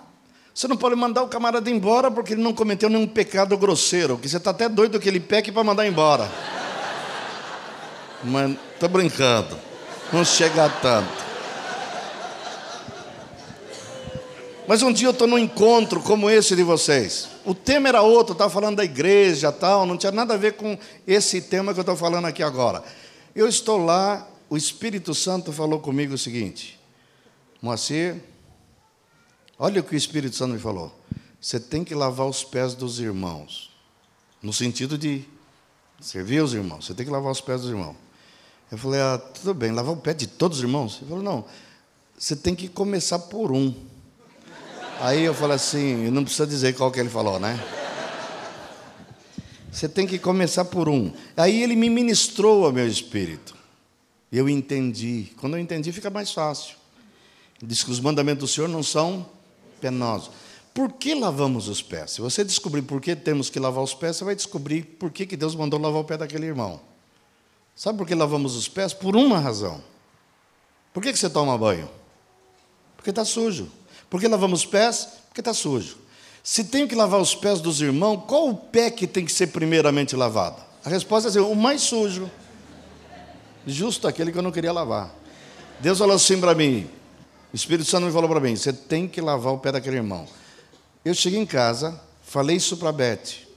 Você 0.53 0.67
não 0.67 0.75
pode 0.75 0.95
mandar 0.95 1.23
o 1.23 1.29
camarada 1.29 1.69
embora 1.69 2.11
porque 2.11 2.33
ele 2.33 2.41
não 2.41 2.53
cometeu 2.53 2.89
nenhum 2.89 3.07
pecado 3.07 3.57
grosseiro, 3.57 4.17
que 4.17 4.27
você 4.27 4.37
está 4.37 4.51
até 4.51 4.67
doido 4.67 4.99
que 4.99 5.07
ele 5.07 5.19
peque 5.19 5.51
para 5.51 5.63
mandar 5.63 5.87
embora. 5.87 6.29
Mas 8.23 8.55
estou 8.73 8.89
brincando, 8.89 9.57
não 10.11 10.25
chega 10.25 10.65
a 10.65 10.69
tanto. 10.69 11.30
Mas 14.71 14.81
um 14.81 14.93
dia 14.93 15.07
eu 15.09 15.11
estou 15.11 15.27
num 15.27 15.37
encontro 15.37 16.01
como 16.01 16.29
esse 16.29 16.55
de 16.55 16.63
vocês. 16.63 17.27
O 17.43 17.53
tema 17.53 17.89
era 17.89 18.01
outro, 18.01 18.31
estava 18.31 18.49
falando 18.49 18.77
da 18.77 18.85
igreja 18.85 19.51
tal, 19.51 19.85
não 19.85 19.97
tinha 19.97 20.13
nada 20.13 20.35
a 20.35 20.37
ver 20.37 20.53
com 20.53 20.79
esse 21.05 21.41
tema 21.41 21.73
que 21.73 21.79
eu 21.79 21.81
estou 21.81 21.97
falando 21.97 22.23
aqui 22.23 22.41
agora. 22.41 22.81
Eu 23.35 23.49
estou 23.49 23.75
lá, 23.75 24.25
o 24.49 24.55
Espírito 24.55 25.13
Santo 25.13 25.51
falou 25.51 25.81
comigo 25.81 26.13
o 26.13 26.17
seguinte: 26.17 26.79
Moacir, 27.61 28.23
olha 29.59 29.81
o 29.81 29.83
que 29.83 29.93
o 29.93 29.97
Espírito 29.97 30.37
Santo 30.37 30.53
me 30.53 30.59
falou. 30.59 30.89
Você 31.41 31.59
tem 31.59 31.83
que 31.83 31.93
lavar 31.93 32.27
os 32.27 32.41
pés 32.41 32.73
dos 32.73 32.97
irmãos. 33.01 33.73
No 34.41 34.53
sentido 34.53 34.97
de 34.97 35.25
servir 35.99 36.41
os 36.41 36.53
irmãos. 36.53 36.85
Você 36.85 36.93
tem 36.93 37.05
que 37.05 37.11
lavar 37.11 37.33
os 37.33 37.41
pés 37.41 37.59
dos 37.59 37.71
irmãos. 37.71 37.97
Eu 38.71 38.77
falei, 38.77 39.01
ah, 39.01 39.17
tudo 39.17 39.53
bem, 39.53 39.73
lavar 39.73 39.91
o 39.93 39.97
pé 39.97 40.13
de 40.13 40.27
todos 40.27 40.59
os 40.59 40.63
irmãos? 40.63 40.99
Ele 41.01 41.09
falou, 41.09 41.23
não, 41.25 41.43
você 42.17 42.37
tem 42.37 42.55
que 42.55 42.69
começar 42.69 43.19
por 43.19 43.51
um. 43.51 43.90
Aí 45.03 45.23
eu 45.23 45.33
falei 45.33 45.55
assim, 45.55 46.11
não 46.11 46.23
precisa 46.23 46.45
dizer 46.45 46.75
qual 46.75 46.91
que 46.91 46.99
ele 46.99 47.09
falou, 47.09 47.39
né? 47.39 47.59
Você 49.71 49.89
tem 49.89 50.05
que 50.05 50.19
começar 50.19 50.63
por 50.65 50.87
um. 50.87 51.11
Aí 51.35 51.63
ele 51.63 51.75
me 51.75 51.89
ministrou 51.89 52.65
ao 52.67 52.71
meu 52.71 52.87
espírito. 52.87 53.55
Eu 54.31 54.47
entendi. 54.47 55.31
Quando 55.37 55.57
eu 55.57 55.59
entendi, 55.59 55.91
fica 55.91 56.11
mais 56.11 56.31
fácil. 56.31 56.75
Diz 57.59 57.83
que 57.83 57.89
os 57.89 57.99
mandamentos 57.99 58.41
do 58.41 58.47
Senhor 58.47 58.67
não 58.67 58.83
são 58.83 59.27
penosos. 59.79 60.29
Por 60.71 60.93
que 60.93 61.15
lavamos 61.15 61.67
os 61.67 61.81
pés? 61.81 62.11
Se 62.11 62.21
você 62.21 62.43
descobrir 62.43 62.83
por 62.83 63.01
que 63.01 63.15
temos 63.15 63.49
que 63.49 63.59
lavar 63.59 63.83
os 63.83 63.95
pés, 63.95 64.17
você 64.17 64.23
vai 64.23 64.35
descobrir 64.35 64.83
por 64.83 65.09
que, 65.09 65.25
que 65.25 65.35
Deus 65.35 65.55
mandou 65.55 65.79
lavar 65.79 66.01
o 66.01 66.05
pé 66.05 66.15
daquele 66.15 66.45
irmão. 66.45 66.79
Sabe 67.75 67.97
por 67.97 68.05
que 68.05 68.13
lavamos 68.13 68.55
os 68.55 68.67
pés? 68.67 68.93
Por 68.93 69.15
uma 69.15 69.39
razão. 69.39 69.83
Por 70.93 71.01
que, 71.01 71.11
que 71.11 71.17
você 71.17 71.27
toma 71.27 71.57
banho? 71.57 71.89
Porque 72.95 73.09
está 73.09 73.25
sujo. 73.25 73.80
Por 74.11 74.19
que 74.19 74.27
lavamos 74.27 74.59
os 74.59 74.65
pés? 74.65 75.07
Porque 75.29 75.39
está 75.39 75.53
sujo. 75.53 75.97
Se 76.43 76.65
tenho 76.65 76.85
que 76.85 76.93
lavar 76.93 77.21
os 77.21 77.33
pés 77.33 77.61
dos 77.61 77.79
irmãos, 77.79 78.25
qual 78.27 78.49
o 78.49 78.55
pé 78.55 78.91
que 78.91 79.07
tem 79.07 79.23
que 79.23 79.31
ser 79.31 79.47
primeiramente 79.47 80.17
lavado? 80.17 80.61
A 80.83 80.89
resposta 80.89 81.29
é 81.29 81.31
assim, 81.31 81.39
o 81.39 81.55
mais 81.55 81.81
sujo. 81.81 82.29
Justo 83.65 84.09
aquele 84.09 84.29
que 84.33 84.37
eu 84.37 84.41
não 84.41 84.51
queria 84.51 84.73
lavar. 84.73 85.15
Deus 85.79 85.97
falou 85.97 86.17
assim 86.17 86.41
para 86.41 86.53
mim, 86.53 86.89
o 87.53 87.55
Espírito 87.55 87.89
Santo 87.89 88.05
me 88.05 88.11
falou 88.11 88.29
para 88.29 88.41
mim: 88.41 88.53
você 88.53 88.73
tem 88.73 89.07
que 89.07 89.21
lavar 89.21 89.53
o 89.53 89.59
pé 89.59 89.71
daquele 89.71 89.95
irmão. 89.95 90.27
Eu 91.05 91.13
cheguei 91.13 91.39
em 91.39 91.45
casa, 91.45 91.97
falei 92.21 92.57
isso 92.57 92.75
para 92.75 92.89
a 92.89 92.91
Beth. 92.91 93.47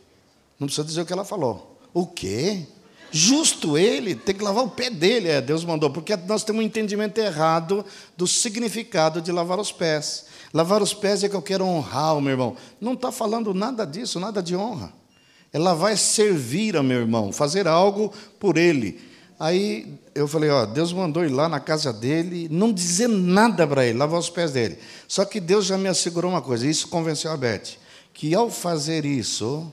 Não 0.61 0.69
precisa 0.69 0.87
dizer 0.87 1.01
o 1.01 1.07
que 1.07 1.13
ela 1.13 1.25
falou. 1.25 1.81
O 1.93 2.07
quê? 2.07 2.65
Justo 3.11 3.77
ele, 3.77 4.15
tem 4.15 4.37
que 4.37 4.45
lavar 4.45 4.65
o 4.65 4.71
pé 4.71 4.89
dele. 4.89 5.29
É, 5.29 5.41
Deus 5.41 5.65
mandou, 5.65 5.91
porque 5.91 6.17
nós 6.17 6.45
temos 6.45 6.63
um 6.63 6.67
entendimento 6.67 7.19
errado 7.19 7.85
do 8.17 8.27
significado 8.27 9.21
de 9.21 9.33
lavar 9.33 9.59
os 9.59 9.73
pés. 9.73 10.27
Lavar 10.55 10.81
os 10.81 10.95
pés 10.95 11.25
é 11.25 11.29
que 11.29 11.35
eu 11.35 11.43
quero 11.43 11.65
honrar 11.65 12.17
o 12.17 12.21
meu 12.21 12.31
irmão. 12.31 12.57
Não 12.81 12.93
está 12.93 13.11
falando 13.11 13.53
nada 13.53 13.85
disso, 13.85 14.21
nada 14.21 14.41
de 14.41 14.55
honra. 14.55 14.93
É 15.53 15.59
lavar 15.59 15.93
é 15.93 15.97
servir 15.97 16.77
ao 16.77 16.83
meu 16.85 17.01
irmão, 17.01 17.33
fazer 17.33 17.67
algo 17.67 18.13
por 18.39 18.57
ele. 18.57 19.01
Aí 19.39 19.99
eu 20.15 20.29
falei, 20.29 20.51
ó, 20.51 20.65
Deus 20.65 20.93
mandou 20.93 21.25
ir 21.25 21.29
lá 21.29 21.49
na 21.49 21.59
casa 21.59 21.93
dele, 21.93 22.49
não 22.49 22.73
dizer 22.73 23.09
nada 23.09 23.67
para 23.67 23.85
ele, 23.85 23.99
lavar 23.99 24.21
os 24.21 24.31
pés 24.31 24.53
dele. 24.53 24.79
Só 25.09 25.25
que 25.25 25.41
Deus 25.41 25.67
já 25.67 25.77
me 25.77 25.89
assegurou 25.89 26.31
uma 26.31 26.41
coisa, 26.41 26.69
isso 26.69 26.87
convenceu 26.87 27.33
a 27.33 27.37
Beth, 27.37 27.77
que 28.13 28.33
ao 28.33 28.49
fazer 28.49 29.05
isso, 29.05 29.73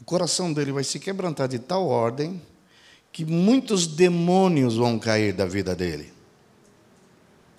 o 0.00 0.04
coração 0.04 0.52
dele 0.52 0.70
vai 0.70 0.84
se 0.84 1.00
quebrantar 1.00 1.48
de 1.48 1.58
tal 1.58 1.88
ordem 1.88 2.40
que 3.10 3.24
muitos 3.24 3.88
demônios 3.88 4.76
vão 4.76 5.00
cair 5.00 5.32
da 5.32 5.46
vida 5.46 5.74
dele. 5.74 6.11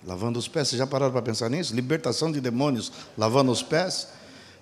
Lavando 0.06 0.38
os 0.38 0.46
pés, 0.46 0.68
vocês 0.68 0.78
já 0.78 0.86
pararam 0.86 1.12
para 1.12 1.22
pensar 1.22 1.48
nisso? 1.48 1.74
Libertação 1.74 2.30
de 2.30 2.40
demônios 2.40 2.92
lavando 3.16 3.50
os 3.50 3.62
pés? 3.62 4.08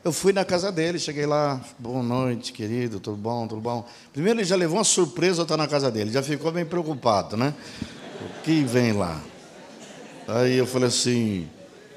Eu 0.04 0.12
fui 0.12 0.32
na 0.32 0.44
casa 0.44 0.70
dele, 0.70 0.98
cheguei 0.98 1.26
lá, 1.26 1.60
boa 1.78 2.02
noite, 2.02 2.52
querido, 2.52 3.00
tudo 3.00 3.16
bom, 3.16 3.46
tudo 3.46 3.60
bom. 3.60 3.86
Primeiro 4.12 4.38
ele 4.40 4.44
já 4.44 4.56
levou 4.56 4.78
uma 4.78 4.84
surpresa 4.84 5.42
estar 5.42 5.56
na 5.56 5.66
casa 5.66 5.90
dele, 5.90 6.10
já 6.10 6.22
ficou 6.22 6.50
bem 6.50 6.64
preocupado, 6.64 7.36
né? 7.36 7.54
O 8.20 8.42
que 8.42 8.62
vem 8.64 8.92
lá? 8.92 9.20
Aí 10.28 10.56
eu 10.56 10.66
falei 10.66 10.88
assim, 10.88 11.48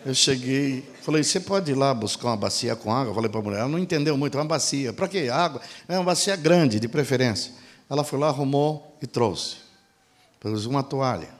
eu 0.05 0.13
cheguei, 0.13 0.87
falei, 1.01 1.23
você 1.23 1.39
pode 1.39 1.71
ir 1.71 1.75
lá 1.75 1.93
buscar 1.93 2.29
uma 2.29 2.37
bacia 2.37 2.75
com 2.75 2.91
água? 2.91 3.11
Eu 3.11 3.15
falei 3.15 3.29
para 3.29 3.39
a 3.39 3.43
mulher, 3.43 3.59
ela 3.59 3.69
não 3.69 3.79
entendeu 3.79 4.17
muito, 4.17 4.37
é 4.37 4.41
uma 4.41 4.47
bacia. 4.47 4.93
Para 4.93 5.07
quê? 5.07 5.29
Água? 5.31 5.61
É 5.87 5.97
uma 5.97 6.03
bacia 6.03 6.35
grande, 6.35 6.79
de 6.79 6.87
preferência. 6.87 7.51
Ela 7.89 8.03
foi 8.03 8.17
lá, 8.19 8.27
arrumou 8.27 8.97
e 9.01 9.07
trouxe. 9.07 9.57
Pus 10.39 10.65
uma 10.65 10.83
toalha. 10.83 11.34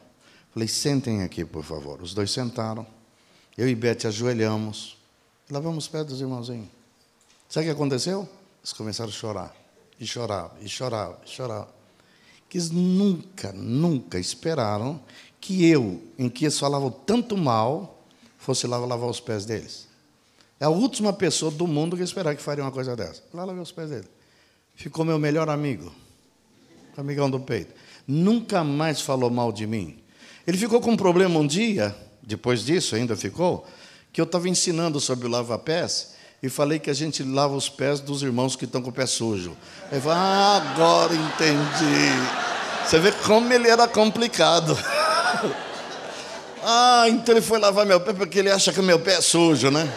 Falei, 0.56 0.70
sentem 0.70 1.22
aqui, 1.22 1.43
por 1.43 1.66
favor. 1.66 2.01
Os 2.01 2.14
dois 2.14 2.32
sentaram. 2.32 2.88
Eu 3.58 3.68
e 3.68 3.76
Beth 3.76 4.06
ajoelhamos. 4.06 4.97
Lavamos 5.51 5.84
os 5.84 5.88
pés 5.89 6.06
dos 6.06 6.22
irmãozinhos. 6.22 6.70
Sabe 7.49 7.66
o 7.66 7.70
que 7.70 7.76
aconteceu? 7.76 8.26
Eles 8.62 8.72
começaram 8.72 9.10
a 9.10 9.14
chorar. 9.14 9.56
E 9.99 10.08
choravam, 10.08 10.51
e 10.62 10.70
choravam, 10.70 11.18
e 11.26 11.30
choravam. 11.30 11.68
Que 12.47 12.58
eles 12.58 12.70
nunca, 12.72 13.51
nunca 13.51 14.18
esperaram 14.18 15.01
que 15.41 15.66
eu, 15.66 16.01
em 16.18 16.30
que 16.30 16.45
eles 16.45 16.58
falavam 16.58 16.89
tanto 16.89 17.36
mal, 17.36 18.01
fosse 18.38 18.66
lá 18.66 18.78
lavar 18.78 19.10
os 19.10 19.20
pés 19.20 19.45
deles. 19.45 19.89
É 20.58 20.64
a 20.64 20.70
última 20.70 21.12
pessoa 21.12 21.51
do 21.51 21.68
mundo 21.68 21.97
que 21.97 22.03
esperava 22.03 22.34
que 22.34 22.41
faria 22.41 22.64
uma 22.64 22.72
coisa 22.72 22.95
dessa. 22.95 23.22
Lá 23.34 23.43
lavei 23.43 23.62
os 23.62 23.74
pés 23.74 23.89
dele. 23.89 24.08
Ficou 24.74 25.03
meu 25.03 25.20
melhor 25.20 25.49
amigo, 25.49 25.91
amigão 26.95 27.30
do 27.30 27.41
peito. 27.41 27.74
Nunca 28.08 28.64
mais 28.64 29.01
falou 29.01 29.30
mal 29.30 29.51
de 29.51 29.68
mim. 29.68 30.05
Ele 30.48 30.58
ficou 30.58 30.80
com 30.80 30.91
um 30.91 30.98
problema 30.98 31.39
um 31.39 31.48
dia, 31.48 31.96
depois 32.22 32.64
disso 32.64 32.96
ainda 32.96 33.16
ficou, 33.16 33.66
que 34.14 34.22
eu 34.22 34.26
estava 34.26 34.48
ensinando 34.48 35.00
sobre 35.00 35.28
o 35.28 35.30
lava-pés 35.30 36.14
e 36.41 36.50
falei 36.50 36.78
que 36.78 36.89
a 36.89 36.93
gente 36.93 37.24
lava 37.24 37.56
os 37.56 37.68
pés 37.68 38.00
dos 38.00 38.22
irmãos 38.22 38.56
que 38.56 38.66
estão 38.66 38.82
com 38.82 38.89
o 38.89 38.93
pé 38.93 39.06
sujo. 39.08 39.58
Ele 39.91 40.00
falou, 40.02 40.18
ah, 40.18 40.58
agora 40.58 41.16
entendi. 41.16 42.86
Você 42.86 43.00
vê 43.00 43.12
como 43.12 43.52
ele 43.52 43.68
era 43.68 43.88
complicado. 43.88 44.78
ah, 46.64 47.06
então 47.10 47.34
ele 47.34 47.41
foi 47.41 47.58
lavar 47.58 47.86
meu 47.86 48.00
pé 48.00 48.14
porque 48.14 48.39
ele 48.39 48.52
acha 48.52 48.72
que 48.72 48.82
meu 48.82 49.00
pé 49.00 49.16
é 49.16 49.22
sujo, 49.22 49.72
né? 49.72 49.91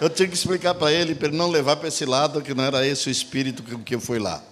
Eu 0.00 0.08
tinha 0.08 0.26
que 0.26 0.34
explicar 0.34 0.74
para 0.74 0.90
ele, 0.90 1.14
para 1.14 1.28
ele 1.28 1.36
não 1.36 1.50
levar 1.50 1.76
para 1.76 1.88
esse 1.88 2.06
lado, 2.06 2.40
que 2.40 2.54
não 2.54 2.64
era 2.64 2.86
esse 2.86 3.08
o 3.08 3.10
espírito 3.10 3.62
que 3.62 3.94
eu 3.94 4.00
fui 4.00 4.18
lá. 4.18 4.42